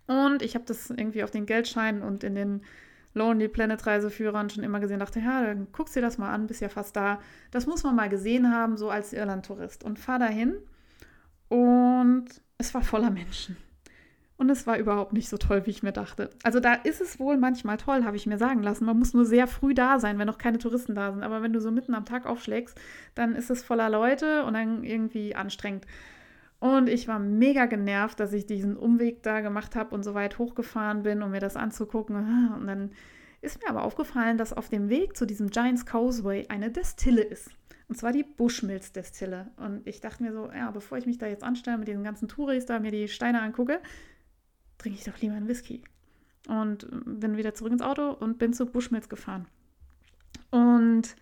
Und 0.07 0.41
ich 0.41 0.55
habe 0.55 0.65
das 0.65 0.89
irgendwie 0.89 1.23
auf 1.23 1.31
den 1.31 1.45
Geldscheinen 1.45 2.01
und 2.01 2.23
in 2.23 2.35
den 2.35 2.61
Lonely 3.13 3.47
Planet 3.47 3.85
Reiseführern 3.85 4.49
schon 4.49 4.63
immer 4.63 4.79
gesehen, 4.79 4.99
dachte, 4.99 5.19
ja, 5.19 5.45
dann 5.45 5.67
guckst 5.71 5.95
dir 5.95 6.01
das 6.01 6.17
mal 6.17 6.33
an, 6.33 6.47
bist 6.47 6.61
ja 6.61 6.69
fast 6.69 6.95
da. 6.95 7.19
Das 7.51 7.67
muss 7.67 7.83
man 7.83 7.95
mal 7.95 8.09
gesehen 8.09 8.51
haben, 8.51 8.75
so 8.75 8.89
als 8.89 9.13
Irland-Tourist. 9.13 9.83
Und 9.83 9.99
fahr 9.99 10.19
dahin 10.19 10.55
und 11.47 12.25
es 12.57 12.73
war 12.73 12.81
voller 12.81 13.11
Menschen. 13.11 13.57
Und 14.43 14.49
es 14.49 14.67
war 14.67 14.77
überhaupt 14.77 15.13
nicht 15.13 15.29
so 15.29 15.37
toll, 15.37 15.65
wie 15.65 15.69
ich 15.69 15.83
mir 15.83 15.93
dachte. 15.93 16.29
Also 16.43 16.59
da 16.59 16.73
ist 16.73 16.99
es 16.99 17.17
wohl 17.17 17.37
manchmal 17.37 17.77
toll, 17.77 18.03
habe 18.03 18.17
ich 18.17 18.27
mir 18.27 18.37
sagen 18.37 18.61
lassen. 18.61 18.83
Man 18.83 18.99
muss 18.99 19.13
nur 19.13 19.23
sehr 19.23 19.47
früh 19.47 19.73
da 19.73 19.99
sein, 19.99 20.19
wenn 20.19 20.27
noch 20.27 20.37
keine 20.37 20.57
Touristen 20.57 20.95
da 20.95 21.13
sind. 21.13 21.23
Aber 21.23 21.41
wenn 21.41 21.53
du 21.53 21.61
so 21.61 21.71
mitten 21.71 21.95
am 21.95 22.03
Tag 22.03 22.25
aufschlägst, 22.25 22.77
dann 23.15 23.37
ist 23.37 23.49
es 23.49 23.63
voller 23.63 23.89
Leute 23.89 24.43
und 24.43 24.55
dann 24.55 24.83
irgendwie 24.83 25.33
anstrengend. 25.33 25.85
Und 26.59 26.89
ich 26.89 27.07
war 27.07 27.19
mega 27.19 27.67
genervt, 27.67 28.19
dass 28.19 28.33
ich 28.33 28.45
diesen 28.45 28.75
Umweg 28.75 29.23
da 29.23 29.39
gemacht 29.39 29.77
habe 29.77 29.95
und 29.95 30.03
so 30.03 30.13
weit 30.13 30.37
hochgefahren 30.39 31.03
bin, 31.03 31.23
um 31.23 31.31
mir 31.31 31.39
das 31.39 31.55
anzugucken. 31.55 32.17
Und 32.59 32.67
dann 32.67 32.91
ist 33.39 33.63
mir 33.63 33.69
aber 33.69 33.83
aufgefallen, 33.83 34.37
dass 34.37 34.51
auf 34.51 34.67
dem 34.67 34.89
Weg 34.89 35.15
zu 35.15 35.25
diesem 35.25 35.51
Giants 35.51 35.85
Causeway 35.85 36.47
eine 36.49 36.69
Destille 36.69 37.21
ist. 37.21 37.49
Und 37.87 37.95
zwar 37.95 38.11
die 38.11 38.23
Bushmills 38.23 38.91
Destille. 38.91 39.51
Und 39.55 39.87
ich 39.87 40.01
dachte 40.01 40.21
mir 40.21 40.33
so, 40.33 40.49
ja, 40.51 40.69
bevor 40.71 40.97
ich 40.97 41.05
mich 41.05 41.17
da 41.17 41.27
jetzt 41.27 41.43
anstelle 41.43 41.77
mit 41.77 41.87
diesen 41.87 42.03
ganzen 42.03 42.27
Touris 42.27 42.65
da 42.65 42.79
mir 42.79 42.91
die 42.91 43.07
Steine 43.07 43.41
angucke, 43.41 43.79
trinke 44.83 44.99
ich 44.99 45.05
doch 45.05 45.19
lieber 45.19 45.33
einen 45.33 45.47
Whisky. 45.47 45.81
Und 46.47 46.87
bin 47.05 47.37
wieder 47.37 47.53
zurück 47.53 47.71
ins 47.71 47.81
Auto 47.81 48.11
und 48.11 48.37
bin 48.37 48.53
zu 48.53 48.65
Bushmills 48.65 49.07
gefahren. 49.07 49.47
Und 50.51 51.15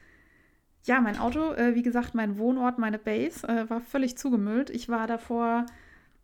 ja, 0.83 0.99
mein 0.99 1.19
Auto, 1.19 1.53
äh, 1.53 1.75
wie 1.75 1.83
gesagt, 1.83 2.15
mein 2.15 2.39
Wohnort, 2.39 2.79
meine 2.79 2.97
Base, 2.97 3.47
äh, 3.47 3.69
war 3.69 3.81
völlig 3.81 4.17
zugemüllt. 4.17 4.71
Ich 4.71 4.89
war 4.89 5.05
davor 5.05 5.67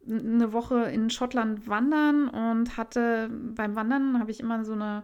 eine 0.10 0.52
Woche 0.52 0.86
in 0.86 1.10
Schottland 1.12 1.68
wandern 1.68 2.28
und 2.28 2.78
hatte 2.78 3.30
beim 3.30 3.76
Wandern 3.76 4.20
habe 4.20 4.32
ich 4.32 4.40
immer 4.40 4.64
so 4.66 4.74
eine 4.74 5.04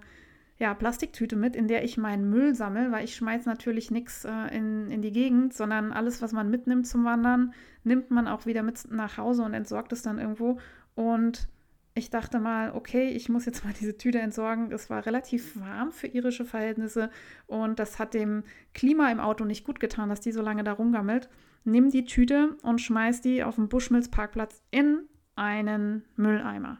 ja, 0.58 0.74
Plastiktüte 0.74 1.36
mit, 1.36 1.56
in 1.56 1.68
der 1.68 1.84
ich 1.84 1.98
meinen 1.98 2.30
Müll 2.30 2.56
sammle, 2.56 2.92
weil 2.92 3.04
ich 3.04 3.16
schmeiße 3.16 3.48
natürlich 3.48 3.92
nichts 3.92 4.24
äh, 4.24 4.56
in, 4.56 4.90
in 4.90 5.02
die 5.02 5.12
Gegend, 5.12 5.54
sondern 5.54 5.92
alles, 5.92 6.22
was 6.22 6.32
man 6.32 6.50
mitnimmt 6.50 6.88
zum 6.88 7.04
Wandern, 7.04 7.54
nimmt 7.84 8.12
man 8.12 8.28
auch 8.28 8.46
wieder 8.46 8.64
mit 8.64 8.90
nach 8.90 9.18
Hause 9.18 9.44
und 9.44 9.54
entsorgt 9.54 9.92
es 9.92 10.02
dann 10.04 10.20
irgendwo. 10.20 10.60
Und 10.96 11.50
ich 11.96 12.10
dachte 12.10 12.40
mal, 12.40 12.72
okay, 12.72 13.10
ich 13.10 13.30
muss 13.30 13.46
jetzt 13.46 13.64
mal 13.64 13.74
diese 13.80 13.98
Tüte 13.98 14.20
entsorgen. 14.20 14.72
Es 14.72 14.90
war 14.90 15.06
relativ 15.06 15.60
warm 15.60 15.92
für 15.92 16.08
irische 16.08 16.46
Verhältnisse 16.46 17.10
und 17.48 17.80
das 17.80 18.00
hat 18.00 18.14
dem 18.14 18.44
Klima 18.74 19.12
im 19.12 19.20
Auto 19.20 19.46
nicht 19.46 19.66
gut 19.66 19.80
getan, 19.80 20.10
dass 20.10 20.22
die 20.22 20.32
so 20.32 20.42
lange 20.42 20.64
da 20.64 20.74
rumgammelt. 20.74 21.30
Nimm 21.64 21.92
die 21.92 22.06
Tüte 22.06 22.58
und 22.64 22.82
schmeiß 22.82 23.22
die 23.22 23.44
auf 23.44 23.56
dem 23.56 23.70
Bushmills 23.70 24.10
Parkplatz 24.10 24.62
in 24.72 25.08
einen 25.36 26.04
Mülleimer. 26.16 26.80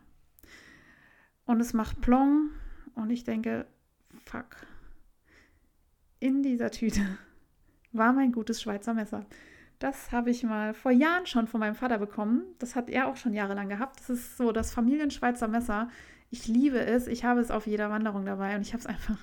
Und 1.46 1.60
es 1.60 1.74
macht 1.74 2.02
Plong 2.02 2.50
und 2.96 3.10
ich 3.10 3.24
denke, 3.24 3.66
fuck. 4.26 4.66
In 6.20 6.42
dieser 6.42 6.72
Tüte 6.72 7.02
war 7.92 8.14
mein 8.14 8.32
gutes 8.32 8.62
Schweizer 8.62 8.94
Messer. 8.94 9.26
Das 9.84 10.14
habe 10.14 10.30
ich 10.30 10.44
mal 10.44 10.74
vor 10.74 10.94
Jahren 10.94 11.26
schon 11.26 11.46
von 11.46 11.60
meinem 11.60 11.76
Vater 11.76 11.98
bekommen. 11.98 12.44
Das 12.58 12.78
hat 12.78 12.90
er 12.90 13.10
auch 13.10 13.18
schon 13.18 13.34
jahrelang 13.34 13.68
gehabt. 13.68 14.00
Das 14.00 14.10
ist 14.10 14.38
so 14.38 14.54
das 14.54 14.74
Familienschweizer 14.74 15.50
Messer. 15.50 15.90
Ich 16.30 16.48
liebe 16.48 16.80
es. 16.80 17.06
Ich 17.06 17.26
habe 17.26 17.42
es 17.42 17.52
auf 17.52 17.68
jeder 17.68 17.90
Wanderung 17.90 18.26
dabei 18.26 18.56
und 18.56 18.62
ich 18.62 18.72
habe 18.72 18.80
es 18.80 18.86
einfach 18.86 19.18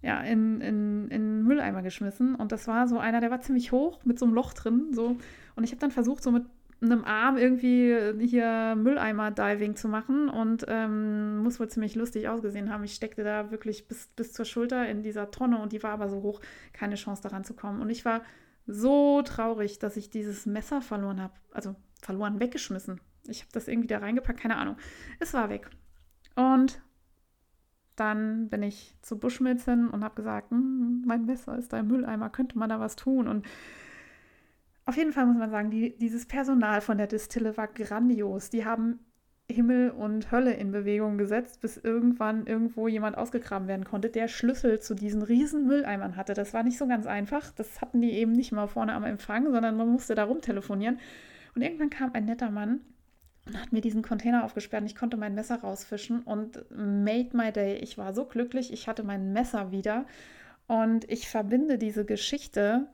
ja, 0.00 0.22
in, 0.22 0.62
in, 0.62 1.08
in 1.08 1.42
Mülleimer 1.42 1.82
geschmissen. 1.82 2.34
Und 2.34 2.50
das 2.50 2.66
war 2.66 2.88
so 2.88 2.98
einer, 2.98 3.20
der 3.20 3.30
war 3.30 3.42
ziemlich 3.42 3.72
hoch 3.72 4.02
mit 4.06 4.18
so 4.18 4.24
einem 4.24 4.32
Loch 4.32 4.54
drin. 4.54 4.86
So. 4.92 5.18
Und 5.54 5.64
ich 5.64 5.72
habe 5.72 5.80
dann 5.80 5.90
versucht, 5.90 6.22
so 6.22 6.30
mit 6.30 6.46
einem 6.80 7.04
Arm 7.04 7.36
irgendwie 7.36 7.94
hier 8.20 8.76
Mülleimer-Diving 8.76 9.76
zu 9.76 9.88
machen 9.88 10.30
und 10.30 10.64
ähm, 10.66 11.40
muss 11.42 11.60
wohl 11.60 11.68
ziemlich 11.68 11.94
lustig 11.94 12.26
ausgesehen 12.30 12.72
haben. 12.72 12.84
Ich 12.84 12.94
steckte 12.94 13.22
da 13.22 13.50
wirklich 13.50 13.86
bis, 13.86 14.06
bis 14.16 14.32
zur 14.32 14.46
Schulter 14.46 14.88
in 14.88 15.02
dieser 15.02 15.30
Tonne 15.30 15.58
und 15.58 15.72
die 15.72 15.82
war 15.82 15.90
aber 15.90 16.08
so 16.08 16.22
hoch, 16.22 16.40
keine 16.72 16.94
Chance 16.94 17.22
daran 17.22 17.44
zu 17.44 17.52
kommen. 17.52 17.82
Und 17.82 17.90
ich 17.90 18.06
war 18.06 18.22
so 18.66 19.22
traurig, 19.22 19.78
dass 19.78 19.96
ich 19.96 20.10
dieses 20.10 20.46
Messer 20.46 20.80
verloren 20.80 21.20
habe. 21.20 21.34
Also 21.52 21.76
verloren, 22.02 22.40
weggeschmissen. 22.40 23.00
Ich 23.26 23.40
habe 23.40 23.52
das 23.52 23.68
irgendwie 23.68 23.88
da 23.88 23.98
reingepackt, 23.98 24.40
keine 24.40 24.56
Ahnung. 24.56 24.76
Es 25.20 25.34
war 25.34 25.48
weg. 25.48 25.70
Und 26.36 26.82
dann 27.96 28.48
bin 28.48 28.62
ich 28.62 28.96
zu 29.02 29.18
Buschmilz 29.18 29.64
hin 29.64 29.88
und 29.88 30.02
habe 30.02 30.16
gesagt, 30.16 30.50
hm, 30.50 31.04
mein 31.06 31.26
Messer 31.26 31.56
ist 31.56 31.72
da 31.72 31.78
im 31.78 31.88
Mülleimer, 31.88 32.28
könnte 32.28 32.58
man 32.58 32.68
da 32.68 32.80
was 32.80 32.96
tun? 32.96 33.28
Und 33.28 33.46
auf 34.84 34.96
jeden 34.96 35.12
Fall 35.12 35.26
muss 35.26 35.38
man 35.38 35.50
sagen, 35.50 35.70
die, 35.70 35.96
dieses 35.96 36.26
Personal 36.26 36.80
von 36.80 36.98
der 36.98 37.06
Distille 37.06 37.56
war 37.56 37.68
grandios. 37.68 38.50
Die 38.50 38.64
haben 38.64 38.98
Himmel 39.50 39.90
und 39.90 40.32
Hölle 40.32 40.54
in 40.54 40.72
Bewegung 40.72 41.18
gesetzt, 41.18 41.60
bis 41.60 41.76
irgendwann 41.76 42.46
irgendwo 42.46 42.88
jemand 42.88 43.18
ausgegraben 43.18 43.68
werden 43.68 43.84
konnte, 43.84 44.08
der 44.08 44.28
Schlüssel 44.28 44.80
zu 44.80 44.94
diesen 44.94 45.22
riesen 45.22 45.66
Mülleimern 45.66 46.16
hatte. 46.16 46.32
Das 46.32 46.54
war 46.54 46.62
nicht 46.62 46.78
so 46.78 46.86
ganz 46.86 47.06
einfach. 47.06 47.50
Das 47.52 47.80
hatten 47.80 48.00
die 48.00 48.12
eben 48.12 48.32
nicht 48.32 48.52
mal 48.52 48.66
vorne 48.66 48.94
am 48.94 49.04
Empfang, 49.04 49.50
sondern 49.50 49.76
man 49.76 49.88
musste 49.88 50.14
da 50.14 50.24
rumtelefonieren. 50.24 50.98
Und 51.54 51.62
irgendwann 51.62 51.90
kam 51.90 52.12
ein 52.14 52.24
netter 52.24 52.50
Mann 52.50 52.80
und 53.46 53.60
hat 53.60 53.72
mir 53.72 53.82
diesen 53.82 54.02
Container 54.02 54.44
aufgesperrt 54.44 54.82
und 54.82 54.86
ich 54.86 54.96
konnte 54.96 55.18
mein 55.18 55.34
Messer 55.34 55.56
rausfischen 55.56 56.22
und 56.22 56.64
made 56.70 57.36
my 57.36 57.52
day. 57.52 57.76
Ich 57.76 57.98
war 57.98 58.14
so 58.14 58.24
glücklich, 58.24 58.72
ich 58.72 58.88
hatte 58.88 59.02
mein 59.02 59.32
Messer 59.32 59.70
wieder 59.70 60.06
und 60.66 61.10
ich 61.10 61.28
verbinde 61.28 61.76
diese 61.76 62.06
Geschichte 62.06 62.86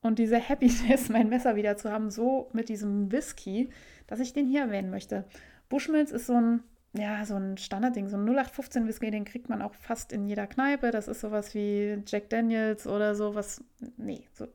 und 0.00 0.18
diese 0.18 0.40
Happiness, 0.48 1.08
mein 1.10 1.28
Messer 1.28 1.56
wieder 1.56 1.76
zu 1.76 1.90
haben, 1.90 2.10
so 2.10 2.48
mit 2.52 2.68
diesem 2.68 3.10
Whisky, 3.10 3.70
dass 4.06 4.20
ich 4.20 4.32
den 4.32 4.46
hier 4.46 4.62
erwähnen 4.62 4.90
möchte. 4.90 5.24
Bushmills 5.70 6.10
ist 6.10 6.26
so 6.26 6.34
ein, 6.34 6.62
ja, 6.92 7.24
so 7.24 7.36
ein 7.36 7.56
Standardding, 7.56 8.08
so 8.08 8.16
ein 8.18 8.24
0815 8.24 8.86
Whisky, 8.86 9.10
den 9.10 9.24
kriegt 9.24 9.48
man 9.48 9.62
auch 9.62 9.72
fast 9.72 10.12
in 10.12 10.26
jeder 10.26 10.46
Kneipe. 10.46 10.90
Das 10.90 11.08
ist 11.08 11.20
sowas 11.20 11.54
wie 11.54 12.02
Jack 12.06 12.28
Daniels 12.28 12.86
oder 12.86 13.14
sowas. 13.14 13.64
Nee, 13.96 14.24
so, 14.34 14.48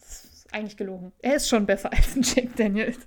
das 0.00 0.24
ist 0.24 0.54
eigentlich 0.54 0.76
gelogen. 0.76 1.12
Er 1.20 1.36
ist 1.36 1.48
schon 1.48 1.66
besser 1.66 1.92
als 1.92 2.16
ein 2.16 2.22
Jack 2.22 2.56
Daniels. 2.56 2.98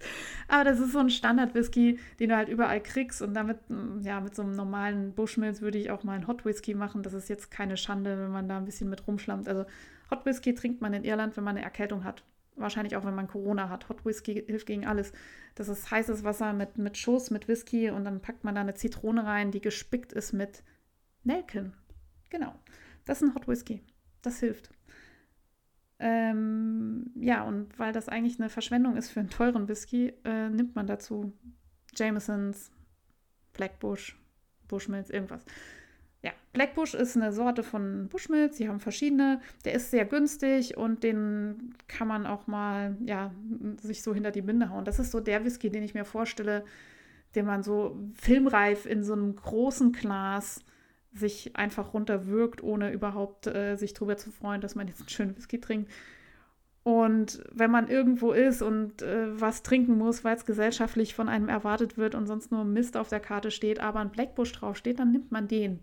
Aber 0.47 0.63
das 0.63 0.79
ist 0.79 0.93
so 0.93 0.99
ein 0.99 1.09
Standard-Whisky, 1.09 1.99
den 2.19 2.29
du 2.29 2.37
halt 2.37 2.47
überall 2.47 2.81
kriegst. 2.81 3.21
Und 3.21 3.33
damit, 3.33 3.57
ja, 4.03 4.21
mit 4.21 4.35
so 4.35 4.43
einem 4.43 4.55
normalen 4.55 5.13
Bushmills 5.13 5.61
würde 5.61 5.79
ich 5.79 5.89
auch 5.89 6.03
mal 6.03 6.13
einen 6.13 6.27
Hot 6.27 6.45
Whisky 6.45 6.75
machen. 6.75 7.01
Das 7.01 7.13
ist 7.13 7.27
jetzt 7.27 7.49
keine 7.49 7.75
Schande, 7.75 8.19
wenn 8.19 8.31
man 8.31 8.47
da 8.47 8.57
ein 8.57 8.65
bisschen 8.65 8.89
mit 8.89 9.07
rumschlammt. 9.07 9.49
Also 9.49 9.65
Hot 10.11 10.25
Whisky 10.25 10.53
trinkt 10.53 10.79
man 10.81 10.93
in 10.93 11.03
Irland, 11.03 11.35
wenn 11.35 11.43
man 11.43 11.57
eine 11.57 11.65
Erkältung 11.65 12.03
hat. 12.03 12.23
Wahrscheinlich 12.55 12.95
auch, 12.95 13.05
wenn 13.05 13.15
man 13.15 13.27
Corona 13.27 13.69
hat. 13.69 13.89
Hot 13.89 14.05
Whisky 14.05 14.43
hilft 14.45 14.65
gegen 14.65 14.85
alles. 14.85 15.11
Das 15.55 15.67
ist 15.67 15.91
heißes 15.91 16.23
Wasser 16.23 16.53
mit, 16.53 16.77
mit 16.77 16.97
Schuss, 16.97 17.31
mit 17.31 17.47
Whisky 17.47 17.89
und 17.89 18.05
dann 18.05 18.21
packt 18.21 18.43
man 18.43 18.55
da 18.55 18.61
eine 18.61 18.75
Zitrone 18.75 19.25
rein, 19.25 19.51
die 19.51 19.61
gespickt 19.61 20.13
ist 20.13 20.33
mit 20.33 20.63
Nelken. 21.23 21.73
Genau. 22.29 22.55
Das 23.03 23.21
ist 23.21 23.29
ein 23.29 23.35
Hot 23.35 23.47
Whisky. 23.47 23.81
Das 24.21 24.39
hilft. 24.39 24.69
Ähm, 25.99 27.11
ja, 27.15 27.43
und 27.43 27.77
weil 27.79 27.93
das 27.93 28.09
eigentlich 28.09 28.39
eine 28.39 28.49
Verschwendung 28.49 28.97
ist 28.97 29.09
für 29.09 29.21
einen 29.21 29.29
teuren 29.29 29.67
Whisky, 29.67 30.13
äh, 30.25 30.49
nimmt 30.49 30.75
man 30.75 30.87
dazu 30.87 31.33
Jamesons, 31.95 32.71
Blackbush, 33.53 34.17
Bushmills, 34.67 35.09
irgendwas. 35.09 35.45
Ja, 36.25 36.31
Blackbush 36.53 36.95
ist 36.95 37.15
eine 37.15 37.31
Sorte 37.31 37.61
von 37.61 38.07
Bushmills, 38.09 38.57
die 38.57 38.67
haben 38.67 38.79
verschiedene. 38.79 39.41
Der 39.63 39.73
ist 39.73 39.91
sehr 39.91 40.05
günstig 40.05 40.75
und 40.75 41.03
den 41.03 41.75
kann 41.87 42.07
man 42.07 42.25
auch 42.25 42.47
mal, 42.47 42.97
ja, 43.05 43.31
sich 43.79 44.01
so 44.01 44.11
hinter 44.11 44.31
die 44.31 44.41
Binde 44.41 44.71
hauen. 44.71 44.85
Das 44.85 44.97
ist 44.97 45.11
so 45.11 45.19
der 45.19 45.45
Whisky, 45.45 45.69
den 45.69 45.83
ich 45.83 45.93
mir 45.93 46.03
vorstelle, 46.03 46.65
den 47.35 47.45
man 47.45 47.61
so 47.61 47.95
filmreif 48.15 48.87
in 48.87 49.03
so 49.03 49.13
einem 49.13 49.35
großen 49.35 49.91
Glas 49.91 50.61
sich 51.13 51.55
einfach 51.55 51.93
runterwirkt, 51.93 52.63
ohne 52.63 52.91
überhaupt 52.91 53.45
äh, 53.45 53.75
sich 53.75 53.93
darüber 53.93 54.17
zu 54.17 54.31
freuen, 54.31 54.61
dass 54.61 54.73
man 54.73 54.87
jetzt 54.87 55.01
einen 55.01 55.09
schönen 55.09 55.37
Whisky 55.37 55.61
trinkt. 55.61 55.91
Und 56.81 57.43
wenn 57.53 57.69
man 57.69 57.87
irgendwo 57.87 58.31
ist 58.31 58.63
und 58.63 59.03
äh, 59.03 59.39
was 59.39 59.61
trinken 59.61 59.99
muss, 59.99 60.23
weil 60.23 60.35
es 60.35 60.45
gesellschaftlich 60.45 61.13
von 61.13 61.29
einem 61.29 61.49
erwartet 61.49 61.99
wird 61.99 62.15
und 62.15 62.25
sonst 62.25 62.51
nur 62.51 62.63
Mist 62.63 62.97
auf 62.97 63.09
der 63.09 63.19
Karte 63.19 63.51
steht, 63.51 63.79
aber 63.79 63.99
ein 63.99 64.11
Blackbush 64.11 64.53
draufsteht, 64.53 64.97
dann 64.97 65.11
nimmt 65.11 65.31
man 65.31 65.47
den. 65.47 65.81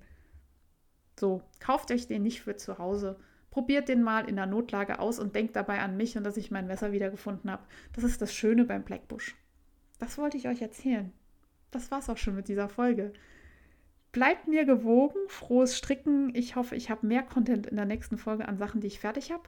So, 1.19 1.43
kauft 1.61 1.91
euch 1.91 2.07
den 2.07 2.23
nicht 2.23 2.43
für 2.43 2.57
zu 2.57 2.79
Hause. 2.79 3.19
Probiert 3.51 3.89
den 3.89 4.03
mal 4.03 4.29
in 4.29 4.37
der 4.37 4.47
Notlage 4.47 4.99
aus 4.99 5.19
und 5.19 5.35
denkt 5.35 5.57
dabei 5.57 5.81
an 5.81 5.97
mich 5.97 6.17
und 6.17 6.25
dass 6.25 6.39
ich 6.39 6.51
mein 6.51 6.67
Messer 6.67 6.93
wiedergefunden 6.93 7.51
habe. 7.51 7.63
Das 7.93 8.05
ist 8.05 8.23
das 8.23 8.33
Schöne 8.33 8.65
beim 8.65 8.83
Blackbush. 8.83 9.37
Das 9.99 10.19
wollte 10.19 10.37
ich 10.37 10.49
euch 10.49 10.63
erzählen. 10.63 11.13
Das 11.71 11.91
war's 11.91 12.09
auch 12.09 12.17
schon 12.17 12.35
mit 12.35 12.49
dieser 12.49 12.69
Folge. 12.69 13.13
Bleibt 14.11 14.47
mir 14.47 14.65
gewogen, 14.65 15.19
frohes 15.29 15.77
Stricken. 15.77 16.35
Ich 16.35 16.57
hoffe, 16.57 16.77
ich 16.77 16.91
habe 16.91 17.07
mehr 17.07 17.23
Content 17.23 17.67
in 17.67 17.77
der 17.77 17.87
nächsten 17.87 18.19
Folge 18.19 18.47
an 18.47 18.59
Sachen, 18.59 18.81
die 18.81 18.87
ich 18.87 19.01
fertig 19.01 19.33
habe. 19.33 19.45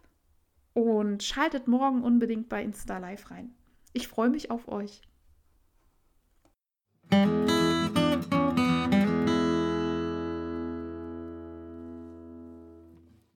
Und 0.72 1.22
schaltet 1.22 1.68
morgen 1.68 2.02
unbedingt 2.02 2.48
bei 2.48 2.62
Insta 2.62 2.98
Live 2.98 3.30
rein. 3.30 3.54
Ich 3.92 4.08
freue 4.08 4.30
mich 4.30 4.50
auf 4.50 4.68
euch. 4.68 5.02